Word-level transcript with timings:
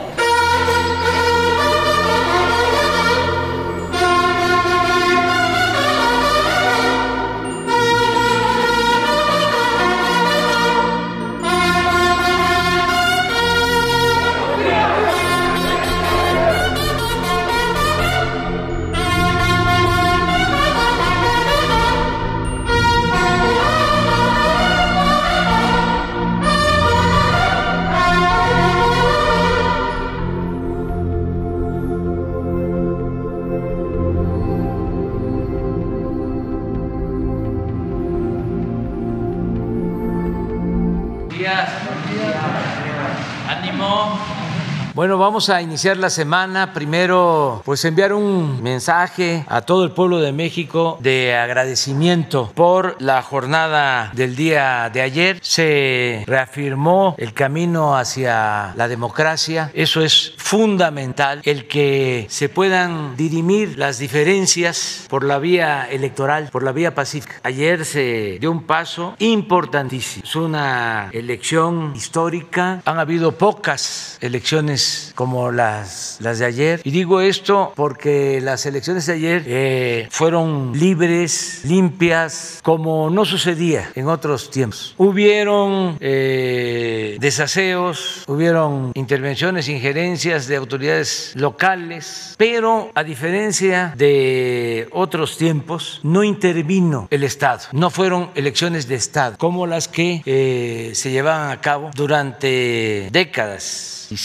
Bueno, 44.98 45.16
vamos 45.16 45.48
a 45.48 45.62
iniciar 45.62 45.96
la 45.96 46.10
semana. 46.10 46.72
Primero, 46.72 47.62
pues 47.64 47.84
enviar 47.84 48.12
un 48.12 48.60
mensaje 48.60 49.44
a 49.46 49.60
todo 49.60 49.84
el 49.84 49.92
pueblo 49.92 50.18
de 50.18 50.32
México 50.32 50.98
de 51.00 51.36
agradecimiento 51.36 52.50
por 52.52 53.00
la 53.00 53.22
jornada 53.22 54.10
del 54.14 54.34
día 54.34 54.90
de 54.92 55.02
ayer. 55.02 55.38
Se 55.40 56.24
reafirmó 56.26 57.14
el 57.16 57.32
camino 57.32 57.96
hacia 57.96 58.72
la 58.74 58.88
democracia. 58.88 59.70
Eso 59.72 60.00
es 60.00 60.34
fundamental, 60.36 61.42
el 61.44 61.68
que 61.68 62.26
se 62.28 62.48
puedan 62.48 63.16
dirimir 63.16 63.78
las 63.78 64.00
diferencias 64.00 65.06
por 65.08 65.22
la 65.22 65.38
vía 65.38 65.86
electoral, 65.88 66.48
por 66.50 66.64
la 66.64 66.72
vía 66.72 66.96
pacífica. 66.96 67.36
Ayer 67.44 67.84
se 67.84 68.38
dio 68.40 68.50
un 68.50 68.64
paso 68.64 69.14
importantísimo. 69.20 70.24
Es 70.26 70.34
una 70.34 71.10
elección 71.12 71.92
histórica. 71.94 72.82
Han 72.84 72.98
habido 72.98 73.38
pocas 73.38 74.18
elecciones 74.20 74.87
como 75.14 75.50
las, 75.50 76.18
las 76.20 76.38
de 76.38 76.44
ayer. 76.46 76.80
Y 76.84 76.90
digo 76.90 77.20
esto 77.20 77.72
porque 77.74 78.40
las 78.40 78.66
elecciones 78.66 79.06
de 79.06 79.12
ayer 79.14 79.42
eh, 79.46 80.08
fueron 80.10 80.72
libres, 80.78 81.62
limpias, 81.64 82.60
como 82.62 83.10
no 83.10 83.24
sucedía 83.24 83.90
en 83.94 84.08
otros 84.08 84.50
tiempos. 84.50 84.94
Hubieron 84.96 85.96
eh, 86.00 87.16
desaseos, 87.20 88.24
hubieron 88.26 88.92
intervenciones, 88.94 89.68
injerencias 89.68 90.46
de 90.46 90.56
autoridades 90.56 91.32
locales, 91.34 92.34
pero 92.38 92.90
a 92.94 93.02
diferencia 93.02 93.92
de 93.96 94.88
otros 94.92 95.36
tiempos, 95.36 96.00
no 96.02 96.24
intervino 96.24 97.08
el 97.10 97.24
Estado. 97.24 97.62
No 97.72 97.90
fueron 97.90 98.30
elecciones 98.34 98.88
de 98.88 98.94
Estado 98.94 99.36
como 99.38 99.66
las 99.66 99.88
que 99.88 100.22
eh, 100.26 100.92
se 100.94 101.10
llevaban 101.10 101.50
a 101.50 101.60
cabo 101.60 101.90
durante 101.94 103.08
décadas 103.10 103.97
y 104.10 104.18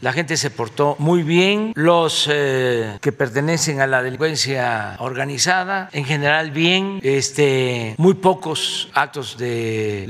La 0.00 0.12
gente 0.12 0.36
se 0.36 0.50
portó 0.50 0.96
muy 0.98 1.22
bien, 1.22 1.72
los 1.76 2.28
eh, 2.30 2.98
que 3.00 3.12
pertenecen 3.12 3.80
a 3.80 3.86
la 3.86 4.02
delincuencia 4.02 4.96
organizada, 4.98 5.88
en 5.92 6.04
general 6.04 6.50
bien, 6.50 7.00
este, 7.02 7.94
muy 7.98 8.14
pocos 8.14 8.88
actos 8.94 9.36
de, 9.38 10.06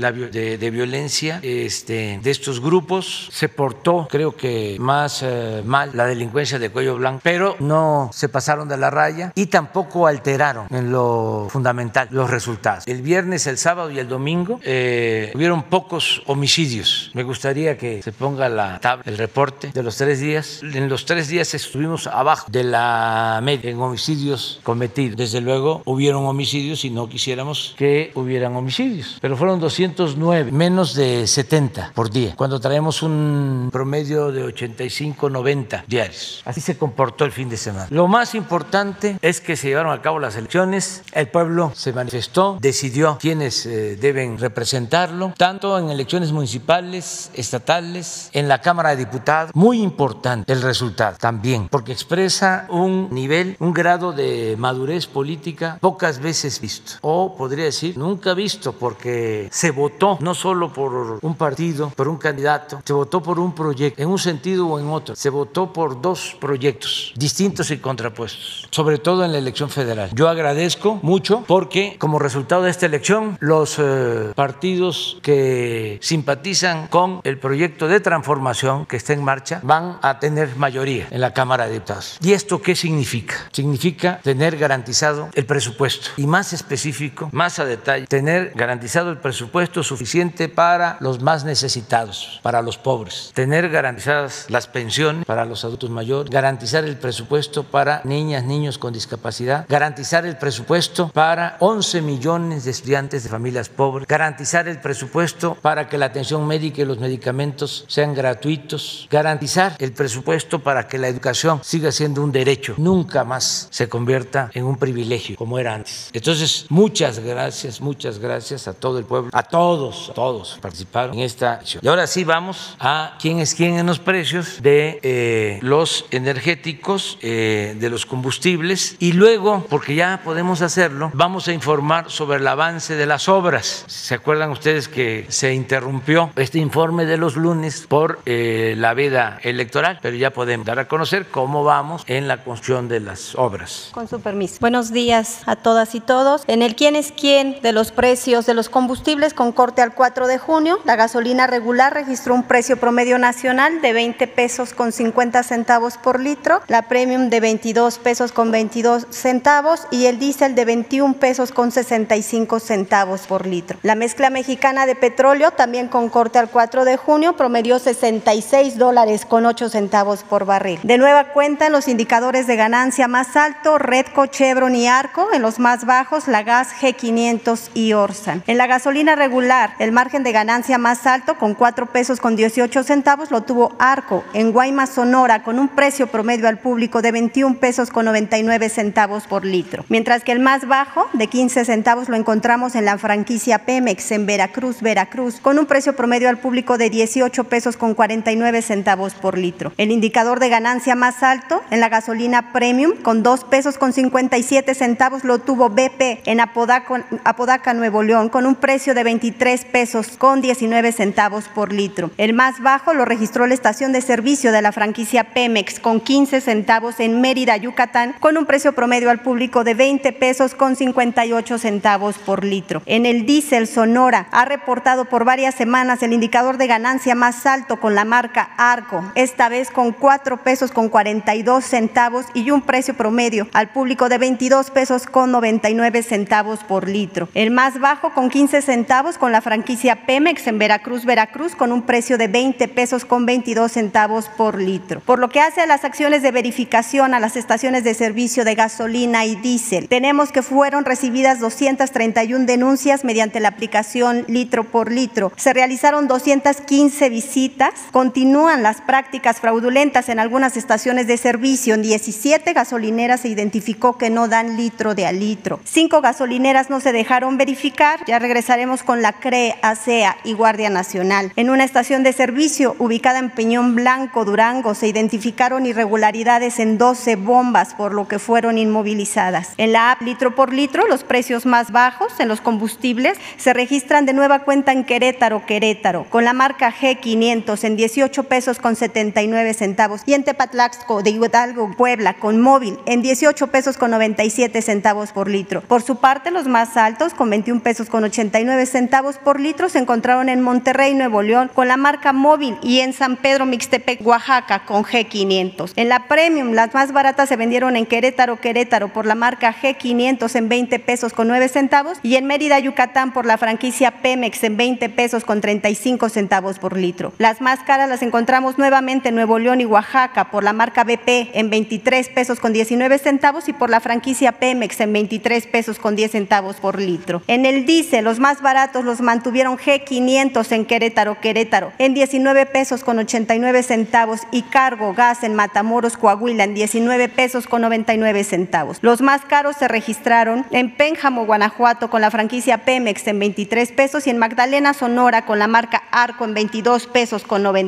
de, 0.59 0.69
violencia 0.71 1.39
este, 1.43 2.19
de 2.21 2.31
estos 2.31 2.59
grupos. 2.59 3.29
Se 3.31 3.49
portó, 3.49 4.07
creo 4.09 4.35
que 4.35 4.77
más 4.79 5.21
eh, 5.23 5.61
mal, 5.65 5.91
la 5.93 6.05
delincuencia 6.05 6.57
de 6.57 6.69
cuello 6.69 6.95
blanco, 6.95 7.21
pero 7.23 7.55
no 7.59 8.09
se 8.13 8.29
pasaron 8.29 8.67
de 8.67 8.77
la 8.77 8.89
raya 8.89 9.31
y 9.35 9.47
tampoco 9.47 10.07
alteraron 10.07 10.67
en 10.71 10.91
lo 10.91 11.47
fundamental 11.49 12.07
los 12.11 12.29
resultados. 12.29 12.87
El 12.87 13.01
viernes, 13.01 13.45
el 13.47 13.57
sábado 13.57 13.91
y 13.91 13.99
el 13.99 14.07
domingo 14.07 14.59
eh, 14.63 15.31
hubieron 15.35 15.63
pocos 15.63 16.23
homicidios. 16.25 17.11
Me 17.13 17.23
gustaría 17.23 17.77
que 17.77 18.01
se 18.01 18.11
ponga 18.11 18.49
la 18.49 18.79
tabla 18.79 19.10
el 19.11 19.17
reporte 19.17 19.71
de 19.73 19.83
los 19.83 19.97
tres 19.97 20.19
días. 20.19 20.61
En 20.63 20.89
los 20.89 21.05
tres 21.05 21.27
días 21.27 21.53
estuvimos 21.53 22.07
abajo 22.07 22.47
de 22.49 22.63
la 22.63 23.39
media 23.43 23.69
en 23.69 23.79
homicidios 23.79 24.59
cometidos. 24.63 25.17
Desde 25.17 25.41
luego 25.41 25.81
hubieron 25.85 26.25
homicidios 26.25 26.85
y 26.85 26.89
no 26.89 27.09
quisiéramos 27.09 27.75
que 27.77 28.11
hubieran 28.15 28.55
homicidios, 28.55 29.17
pero 29.21 29.35
fueron 29.35 29.59
209, 29.59 30.51
menos 30.51 30.95
de 30.95 31.27
70 31.27 31.91
por 31.93 32.09
día, 32.09 32.35
cuando 32.35 32.59
traemos 32.59 33.03
un 33.03 33.69
promedio 33.71 34.31
de 34.31 34.43
85, 34.43 35.29
90 35.29 35.85
diarios. 35.87 36.41
Así 36.45 36.61
se 36.61 36.77
comportó 36.77 37.25
el 37.25 37.31
fin 37.31 37.49
de 37.49 37.57
semana. 37.57 37.87
Lo 37.89 38.07
más 38.07 38.35
importante 38.35 39.17
es 39.21 39.41
que 39.41 39.55
se 39.55 39.67
llevaron 39.67 39.91
a 39.91 40.01
cabo 40.01 40.19
las 40.19 40.35
elecciones, 40.35 41.03
el 41.11 41.27
pueblo 41.27 41.71
se 41.75 41.91
manifestó, 41.91 42.57
decidió 42.61 43.17
quiénes 43.19 43.65
eh, 43.65 43.97
deben 43.97 44.37
representarlo, 44.37 45.33
tanto 45.37 45.77
en 45.77 45.89
elecciones 45.89 46.31
municipales, 46.31 47.31
estatales, 47.33 48.29
en 48.33 48.47
la 48.47 48.61
Cámara 48.61 48.95
de 48.95 49.00
Diputados. 49.01 49.51
Muy 49.55 49.81
importante 49.81 50.51
el 50.51 50.61
resultado 50.61 51.17
también, 51.19 51.67
porque 51.69 51.91
expresa 51.91 52.67
un 52.69 53.07
nivel, 53.11 53.55
un 53.59 53.73
grado 53.73 54.11
de 54.13 54.55
madurez 54.57 55.07
política 55.07 55.77
pocas 55.81 56.19
veces 56.19 56.61
visto, 56.61 56.93
o 57.01 57.35
podría 57.35 57.65
decir 57.65 57.97
nunca 57.97 58.33
visto, 58.33 58.73
porque 58.73 59.47
se 59.51 59.71
votó 59.71 60.17
no 60.21 60.35
solo 60.35 60.71
por 60.71 61.19
un 61.21 61.35
partido, 61.35 61.89
por 61.89 62.07
un 62.07 62.17
candidato, 62.17 62.81
se 62.85 62.93
votó 62.93 63.21
por 63.23 63.39
un 63.39 63.53
proyecto, 63.53 64.01
en 64.01 64.09
un 64.09 64.19
sentido 64.19 64.67
o 64.67 64.79
en 64.79 64.87
otro, 64.87 65.15
se 65.15 65.29
votó 65.29 65.73
por 65.73 66.01
dos 66.01 66.37
proyectos 66.39 67.13
distintos 67.15 67.71
y 67.71 67.77
contrapuestos, 67.77 68.67
sobre 68.71 68.97
todo 68.97 69.25
en 69.25 69.31
la 69.31 69.37
elección 69.37 69.69
federal. 69.69 70.09
Yo 70.13 70.29
agradezco 70.29 70.99
mucho 71.01 71.43
porque 71.47 71.95
como 71.97 72.19
resultado 72.19 72.63
de 72.63 72.71
esta 72.71 72.85
elección, 72.85 73.37
los 73.39 73.77
eh, 73.79 74.33
partidos 74.35 75.17
que 75.21 75.97
simpatizan 76.01 76.87
con 76.87 77.21
el 77.23 77.37
proyecto 77.37 77.87
de 77.87 77.99
transformación 77.99 78.85
que 78.91 78.97
está 78.97 79.13
en 79.13 79.23
marcha 79.23 79.61
van 79.63 79.99
a 80.01 80.19
tener 80.19 80.57
mayoría 80.57 81.07
en 81.11 81.21
la 81.21 81.33
Cámara 81.33 81.65
de 81.65 81.75
Diputados. 81.75 82.17
¿Y 82.21 82.33
esto 82.33 82.61
qué 82.61 82.75
significa? 82.75 83.35
Significa 83.53 84.19
tener 84.21 84.57
garantizado 84.57 85.29
el 85.33 85.45
presupuesto 85.45 86.09
y 86.17 86.27
más 86.27 86.51
específico, 86.51 87.29
más 87.31 87.57
a 87.59 87.63
detalle, 87.63 88.05
tener 88.05 88.51
garantizado 88.53 89.09
el 89.09 89.17
presupuesto 89.17 89.81
suficiente 89.81 90.49
para 90.49 90.97
los 90.99 91.21
más 91.21 91.45
necesitados, 91.45 92.41
para 92.43 92.61
los 92.61 92.77
pobres, 92.77 93.31
tener 93.33 93.69
garantizadas 93.69 94.47
las 94.49 94.67
pensiones 94.67 95.23
para 95.23 95.45
los 95.45 95.63
adultos 95.63 95.89
mayores, 95.89 96.29
garantizar 96.29 96.83
el 96.83 96.97
presupuesto 96.97 97.63
para 97.63 98.01
niñas, 98.03 98.43
niños 98.43 98.77
con 98.77 98.91
discapacidad, 98.91 99.67
garantizar 99.69 100.25
el 100.25 100.35
presupuesto 100.35 101.07
para 101.13 101.55
11 101.61 102.01
millones 102.01 102.65
de 102.65 102.71
estudiantes 102.71 103.23
de 103.23 103.29
familias 103.29 103.69
pobres, 103.69 104.05
garantizar 104.05 104.67
el 104.67 104.79
presupuesto 104.79 105.55
para 105.61 105.87
que 105.87 105.97
la 105.97 106.07
atención 106.07 106.45
médica 106.45 106.81
y 106.81 106.85
los 106.85 106.99
medicamentos 106.99 107.85
sean 107.87 108.13
gratuitos 108.13 108.80
garantizar 109.09 109.75
el 109.79 109.91
presupuesto 109.93 110.59
para 110.59 110.87
que 110.87 110.97
la 110.97 111.07
educación 111.07 111.59
siga 111.63 111.91
siendo 111.91 112.23
un 112.23 112.31
derecho, 112.31 112.75
nunca 112.77 113.23
más 113.23 113.67
se 113.71 113.89
convierta 113.89 114.49
en 114.53 114.65
un 114.65 114.77
privilegio 114.77 115.35
como 115.35 115.59
era 115.59 115.75
antes. 115.75 116.09
Entonces, 116.13 116.65
muchas 116.69 117.19
gracias, 117.19 117.81
muchas 117.81 118.19
gracias 118.19 118.67
a 118.67 118.73
todo 118.73 118.97
el 118.99 119.05
pueblo, 119.05 119.29
a 119.33 119.43
todos, 119.43 120.09
a 120.09 120.13
todos 120.13 120.57
participaron 120.61 121.17
en 121.17 121.21
esta 121.21 121.53
acción. 121.53 121.81
Y 121.83 121.87
ahora 121.87 122.07
sí 122.07 122.23
vamos 122.23 122.75
a 122.79 123.17
quién 123.19 123.39
es 123.39 123.55
quién 123.55 123.77
en 123.77 123.85
los 123.85 123.99
precios 123.99 124.61
de 124.61 124.99
eh, 125.03 125.59
los 125.61 126.05
energéticos, 126.11 127.17
eh, 127.21 127.75
de 127.79 127.89
los 127.89 128.05
combustibles 128.05 128.95
y 128.99 129.13
luego, 129.13 129.65
porque 129.69 129.95
ya 129.95 130.21
podemos 130.23 130.61
hacerlo, 130.61 131.11
vamos 131.13 131.47
a 131.47 131.53
informar 131.53 132.09
sobre 132.09 132.39
el 132.39 132.47
avance 132.47 132.95
de 132.95 133.05
las 133.05 133.29
obras. 133.29 133.83
¿Se 133.87 134.15
acuerdan 134.15 134.51
ustedes 134.51 134.87
que 134.87 135.25
se 135.29 135.53
interrumpió 135.53 136.31
este 136.35 136.59
informe 136.59 137.05
de 137.05 137.17
los 137.17 137.35
lunes 137.35 137.85
por 137.87 138.19
eh, 138.25 138.70
la 138.75 138.93
vida 138.93 139.39
electoral, 139.43 139.99
pero 140.01 140.15
ya 140.15 140.31
podemos 140.31 140.65
dar 140.65 140.79
a 140.79 140.87
conocer 140.87 141.27
cómo 141.27 141.63
vamos 141.63 142.03
en 142.07 142.27
la 142.27 142.43
construcción 142.43 142.87
de 142.87 142.99
las 142.99 143.35
obras. 143.35 143.89
Con 143.93 144.07
su 144.07 144.21
permiso. 144.21 144.57
Buenos 144.59 144.91
días 144.91 145.41
a 145.45 145.55
todas 145.55 145.95
y 145.95 145.99
todos. 145.99 146.43
En 146.47 146.61
el 146.61 146.75
quién 146.75 146.95
es 146.95 147.11
quién 147.11 147.59
de 147.61 147.71
los 147.71 147.91
precios 147.91 148.45
de 148.45 148.53
los 148.53 148.69
combustibles 148.69 149.33
con 149.33 149.51
corte 149.51 149.81
al 149.81 149.93
4 149.93 150.27
de 150.27 150.37
junio, 150.37 150.79
la 150.85 150.95
gasolina 150.95 151.47
regular 151.47 151.93
registró 151.93 152.33
un 152.33 152.43
precio 152.43 152.77
promedio 152.77 153.17
nacional 153.17 153.81
de 153.81 153.93
20 153.93 154.27
pesos 154.27 154.73
con 154.73 154.91
50 154.91 155.43
centavos 155.43 155.97
por 155.97 156.19
litro, 156.19 156.61
la 156.67 156.83
premium 156.83 157.29
de 157.29 157.39
22 157.39 157.97
pesos 157.99 158.31
con 158.31 158.51
22 158.51 159.07
centavos 159.09 159.87
y 159.91 160.05
el 160.05 160.19
diésel 160.19 160.55
de 160.55 160.65
21 160.65 161.15
pesos 161.15 161.51
con 161.51 161.71
65 161.71 162.59
centavos 162.59 163.21
por 163.21 163.45
litro. 163.45 163.77
La 163.83 163.95
mezcla 163.95 164.29
mexicana 164.29 164.85
de 164.85 164.95
petróleo 164.95 165.51
también 165.51 165.87
con 165.87 166.09
corte 166.09 166.39
al 166.39 166.49
4 166.49 166.85
de 166.85 166.97
junio 166.97 167.35
promedió 167.35 167.79
66 167.79 168.41
16 168.61 168.77
dólares 168.77 169.25
con 169.25 169.47
8 169.47 169.69
centavos 169.69 170.23
por 170.23 170.45
barril. 170.45 170.79
De 170.83 170.99
nueva 170.99 171.29
cuenta, 171.29 171.65
en 171.65 171.71
los 171.71 171.87
indicadores 171.87 172.45
de 172.45 172.55
ganancia 172.55 173.07
más 173.07 173.35
alto, 173.35 173.79
Redco, 173.79 174.27
Chevron 174.27 174.75
y 174.75 174.87
Arco, 174.87 175.29
en 175.33 175.41
los 175.41 175.57
más 175.57 175.85
bajos, 175.85 176.27
la 176.27 176.43
gas 176.43 176.69
G500 176.79 177.71
y 177.73 177.93
Orsan. 177.93 178.43
En 178.45 178.59
la 178.59 178.67
gasolina 178.67 179.15
regular, 179.15 179.73
el 179.79 179.91
margen 179.91 180.21
de 180.21 180.31
ganancia 180.31 180.77
más 180.77 181.07
alto, 181.07 181.39
con 181.39 181.55
4 181.55 181.87
pesos 181.87 182.19
con 182.19 182.35
18 182.35 182.83
centavos, 182.83 183.31
lo 183.31 183.41
tuvo 183.41 183.71
Arco, 183.79 184.23
en 184.33 184.51
Guaymas, 184.51 184.91
Sonora, 184.91 185.41
con 185.41 185.57
un 185.57 185.67
precio 185.67 186.05
promedio 186.07 186.47
al 186.47 186.59
público 186.59 187.01
de 187.01 187.11
21 187.13 187.57
pesos 187.57 187.89
con 187.89 188.05
99 188.05 188.69
centavos 188.69 189.25
por 189.25 189.43
litro. 189.43 189.85
Mientras 189.89 190.23
que 190.23 190.33
el 190.33 190.39
más 190.39 190.67
bajo, 190.67 191.09
de 191.13 191.25
15 191.25 191.65
centavos, 191.65 192.09
lo 192.09 192.15
encontramos 192.15 192.75
en 192.75 192.85
la 192.85 192.99
franquicia 192.99 193.65
Pemex, 193.65 194.11
en 194.11 194.27
Veracruz, 194.27 194.81
Veracruz, 194.81 195.39
con 195.39 195.57
un 195.57 195.65
precio 195.65 195.95
promedio 195.95 196.29
al 196.29 196.37
público 196.37 196.77
de 196.77 196.91
18 196.91 197.43
pesos 197.45 197.75
con 197.75 197.95
49 197.95 198.40
centavos 198.61 199.13
por 199.13 199.37
litro. 199.37 199.71
El 199.77 199.91
indicador 199.91 200.39
de 200.39 200.49
ganancia 200.49 200.95
más 200.95 201.23
alto 201.23 201.61
en 201.69 201.79
la 201.79 201.89
gasolina 201.89 202.51
premium 202.51 202.93
con 203.01 203.23
2 203.23 203.43
pesos 203.45 203.77
con 203.77 203.93
57 203.93 204.73
centavos 204.73 205.23
lo 205.23 205.39
tuvo 205.39 205.69
BP 205.69 206.25
en 206.25 206.39
Apodaca, 206.39 207.05
Apodaca, 207.23 207.73
Nuevo 207.73 208.01
León 208.03 208.29
con 208.29 208.45
un 208.45 208.55
precio 208.55 208.93
de 208.95 209.03
23 209.03 209.65
pesos 209.65 210.17
con 210.17 210.41
19 210.41 210.91
centavos 210.91 211.47
por 211.47 211.71
litro. 211.71 212.09
El 212.17 212.33
más 212.33 212.61
bajo 212.61 212.93
lo 212.93 213.05
registró 213.05 213.45
la 213.45 213.53
estación 213.53 213.91
de 213.91 214.01
servicio 214.01 214.51
de 214.51 214.61
la 214.61 214.71
franquicia 214.71 215.33
Pemex 215.33 215.79
con 215.79 216.01
15 216.01 216.41
centavos 216.41 216.99
en 216.99 217.21
Mérida, 217.21 217.57
Yucatán 217.57 218.15
con 218.19 218.37
un 218.37 218.45
precio 218.45 218.73
promedio 218.73 219.11
al 219.11 219.19
público 219.19 219.63
de 219.63 219.75
20 219.75 220.11
pesos 220.13 220.55
con 220.55 220.75
58 220.75 221.59
centavos 221.59 222.17
por 222.17 222.43
litro. 222.43 222.81
En 222.87 223.05
el 223.05 223.25
diésel 223.27 223.67
Sonora 223.67 224.27
ha 224.31 224.45
reportado 224.45 225.05
por 225.05 225.25
varias 225.25 225.53
semanas 225.53 226.01
el 226.01 226.13
indicador 226.13 226.57
de 226.57 226.67
ganancia 226.67 227.13
más 227.13 227.45
alto 227.45 227.79
con 227.79 227.93
la 227.93 228.05
marca 228.05 228.30
Arco, 228.37 229.03
esta 229.15 229.49
vez 229.49 229.69
con 229.69 229.91
4 229.91 230.37
pesos 230.43 230.71
con 230.71 230.89
42 230.89 231.63
centavos 231.63 232.25
y 232.33 232.51
un 232.51 232.61
precio 232.61 232.93
promedio 232.93 233.47
al 233.53 233.69
público 233.69 234.09
de 234.09 234.17
22 234.17 234.71
pesos 234.71 235.05
con 235.05 235.31
99 235.31 236.03
centavos 236.03 236.63
por 236.63 236.87
litro. 236.87 237.29
El 237.33 237.51
más 237.51 237.79
bajo 237.79 238.13
con 238.13 238.29
15 238.29 238.61
centavos 238.61 239.17
con 239.17 239.31
la 239.31 239.41
franquicia 239.41 240.05
Pemex 240.05 240.47
en 240.47 240.57
Veracruz, 240.59 241.05
Veracruz 241.05 241.55
con 241.55 241.71
un 241.71 241.83
precio 241.83 242.17
de 242.17 242.27
20 242.27 242.67
pesos 242.69 243.05
con 243.05 243.25
22 243.25 243.71
centavos 243.71 244.29
por 244.29 244.61
litro. 244.61 244.99
Por 245.01 245.19
lo 245.19 245.29
que 245.29 245.41
hace 245.41 245.61
a 245.61 245.65
las 245.65 245.83
acciones 245.83 246.21
de 246.21 246.31
verificación 246.31 247.13
a 247.13 247.19
las 247.19 247.35
estaciones 247.35 247.83
de 247.83 247.93
servicio 247.93 248.45
de 248.45 248.55
gasolina 248.55 249.25
y 249.25 249.35
diésel, 249.35 249.87
tenemos 249.87 250.31
que 250.31 250.41
fueron 250.41 250.85
recibidas 250.85 251.39
231 251.39 252.45
denuncias 252.45 253.03
mediante 253.03 253.39
la 253.39 253.49
aplicación 253.49 254.25
litro 254.27 254.63
por 254.63 254.91
litro. 254.91 255.31
Se 255.35 255.53
realizaron 255.53 256.07
215 256.07 257.09
visitas. 257.09 257.73
Continúan 258.21 258.61
las 258.61 258.81
prácticas 258.81 259.39
fraudulentas 259.39 260.07
en 260.07 260.19
algunas 260.19 260.55
estaciones 260.55 261.07
de 261.07 261.17
servicio. 261.17 261.73
En 261.73 261.81
17 261.81 262.53
gasolineras 262.53 263.21
se 263.21 263.29
identificó 263.29 263.97
que 263.97 264.11
no 264.11 264.27
dan 264.27 264.57
litro 264.57 264.93
de 264.93 265.07
a 265.07 265.11
litro. 265.11 265.59
Cinco 265.63 266.01
gasolineras 266.01 266.69
no 266.69 266.81
se 266.81 266.91
dejaron 266.91 267.39
verificar. 267.39 267.99
Ya 268.05 268.19
regresaremos 268.19 268.83
con 268.83 269.01
la 269.01 269.13
CRE, 269.13 269.55
ASEA 269.63 270.17
y 270.23 270.33
Guardia 270.33 270.69
Nacional. 270.69 271.33
En 271.35 271.49
una 271.49 271.63
estación 271.63 272.03
de 272.03 272.13
servicio 272.13 272.75
ubicada 272.77 273.17
en 273.17 273.31
Peñón 273.31 273.73
Blanco, 273.73 274.23
Durango, 274.23 274.75
se 274.75 274.87
identificaron 274.87 275.65
irregularidades 275.65 276.59
en 276.59 276.77
12 276.77 277.15
bombas, 277.15 277.73
por 277.73 277.91
lo 277.91 278.07
que 278.07 278.19
fueron 278.19 278.59
inmovilizadas. 278.59 279.55
En 279.57 279.71
la 279.71 279.93
app 279.93 280.03
litro 280.03 280.35
por 280.35 280.53
litro, 280.53 280.85
los 280.87 281.03
precios 281.03 281.47
más 281.47 281.71
bajos 281.71 282.19
en 282.19 282.27
los 282.27 282.39
combustibles 282.39 283.17
se 283.37 283.51
registran 283.53 284.05
de 284.05 284.13
nueva 284.13 284.43
cuenta 284.43 284.73
en 284.73 284.83
Querétaro, 284.83 285.43
Querétaro, 285.47 286.05
con 286.11 286.23
la 286.23 286.33
marca 286.33 286.71
G500 286.71 287.63
en 287.63 287.77
18 287.77 288.10
pesos 288.11 288.59
con 288.59 288.75
79 288.75 289.53
centavos 289.53 290.01
y 290.05 290.13
en 290.13 290.23
Tepatlaxco 290.23 291.01
de 291.01 291.11
Hidalgo, 291.11 291.71
Puebla, 291.77 292.15
con 292.15 292.41
móvil 292.41 292.77
en 292.85 293.01
18 293.01 293.47
pesos 293.47 293.77
con 293.77 293.91
97 293.91 294.61
centavos 294.61 295.11
por 295.11 295.29
litro. 295.29 295.61
Por 295.61 295.81
su 295.81 295.95
parte, 295.97 296.29
los 296.29 296.47
más 296.47 296.75
altos, 296.75 297.13
con 297.13 297.29
21 297.29 297.61
pesos 297.61 297.89
con 297.89 298.03
89 298.03 298.65
centavos 298.65 299.17
por 299.17 299.39
litro, 299.39 299.69
se 299.69 299.79
encontraron 299.79 300.27
en 300.29 300.41
Monterrey, 300.41 300.93
Nuevo 300.93 301.21
León, 301.21 301.49
con 301.53 301.67
la 301.67 301.77
marca 301.77 302.11
móvil 302.11 302.57
y 302.61 302.81
en 302.81 302.93
San 302.93 303.15
Pedro 303.15 303.45
Mixtepec, 303.45 304.05
Oaxaca, 304.05 304.65
con 304.65 304.83
G500. 304.83 305.71
En 305.77 305.89
la 305.89 306.07
Premium, 306.07 306.51
las 306.51 306.73
más 306.73 306.91
baratas 306.91 307.29
se 307.29 307.37
vendieron 307.37 307.77
en 307.77 307.85
Querétaro, 307.85 308.41
Querétaro, 308.41 308.89
por 308.89 309.05
la 309.05 309.15
marca 309.15 309.55
G500 309.55 310.35
en 310.35 310.49
20 310.49 310.79
pesos 310.79 311.13
con 311.13 311.29
9 311.29 311.47
centavos 311.47 311.97
y 312.03 312.15
en 312.15 312.25
Mérida, 312.25 312.59
Yucatán, 312.59 313.13
por 313.13 313.25
la 313.25 313.37
franquicia 313.37 313.91
Pemex 314.01 314.43
en 314.43 314.57
20 314.57 314.89
pesos 314.89 315.23
con 315.23 315.39
35 315.39 316.09
centavos 316.09 316.59
por 316.59 316.77
litro. 316.77 317.13
Las 317.17 317.41
más 317.41 317.59
caras 317.59 317.89
las 317.89 318.00
encontramos 318.01 318.57
nuevamente 318.57 319.09
en 319.09 319.15
Nuevo 319.15 319.39
León 319.39 319.61
y 319.61 319.65
Oaxaca 319.65 320.31
por 320.31 320.43
la 320.43 320.53
marca 320.53 320.83
BP 320.83 321.31
en 321.33 321.49
23 321.49 322.09
pesos 322.09 322.39
con 322.39 322.53
19 322.53 322.97
centavos 322.97 323.47
y 323.47 323.53
por 323.53 323.69
la 323.69 323.79
franquicia 323.79 324.33
Pemex 324.33 324.79
en 324.81 324.93
23 324.93 325.47
pesos 325.47 325.79
con 325.79 325.95
10 325.95 326.11
centavos 326.11 326.57
por 326.57 326.79
litro. 326.79 327.21
En 327.27 327.45
el 327.45 327.65
diésel, 327.65 328.03
los 328.03 328.19
más 328.19 328.41
baratos 328.41 328.83
los 328.83 329.01
mantuvieron 329.01 329.57
G500 329.57 330.51
en 330.51 330.65
Querétaro, 330.65 331.19
Querétaro, 331.21 331.71
en 331.77 331.93
19 331.93 332.45
pesos 332.47 332.83
con 332.83 332.99
89 332.99 333.63
centavos 333.63 334.21
y 334.31 334.41
cargo 334.43 334.93
gas 334.93 335.23
en 335.23 335.33
Matamoros, 335.33 335.95
Coahuila, 335.95 336.43
en 336.43 336.53
19 336.53 337.07
pesos 337.09 337.47
con 337.47 337.61
99 337.61 338.23
centavos. 338.23 338.79
Los 338.81 339.01
más 339.01 339.21
caros 339.23 339.55
se 339.55 339.67
registraron 339.67 340.45
en 340.51 340.75
Pénjamo, 340.75 341.25
Guanajuato, 341.25 341.89
con 341.89 342.01
la 342.01 342.11
franquicia 342.11 342.59
Pemex 342.59 343.07
en 343.07 343.19
23 343.19 343.71
pesos 343.71 344.07
y 344.07 344.09
en 344.09 344.17
Magdalena, 344.17 344.73
Sonora, 344.73 345.25
con 345.25 345.39
la 345.39 345.47
marca 345.47 345.83
Arco 345.91 346.25
en 346.25 346.33
22 346.33 346.87
pesos 346.87 347.23
con 347.23 347.43
99 347.43 347.61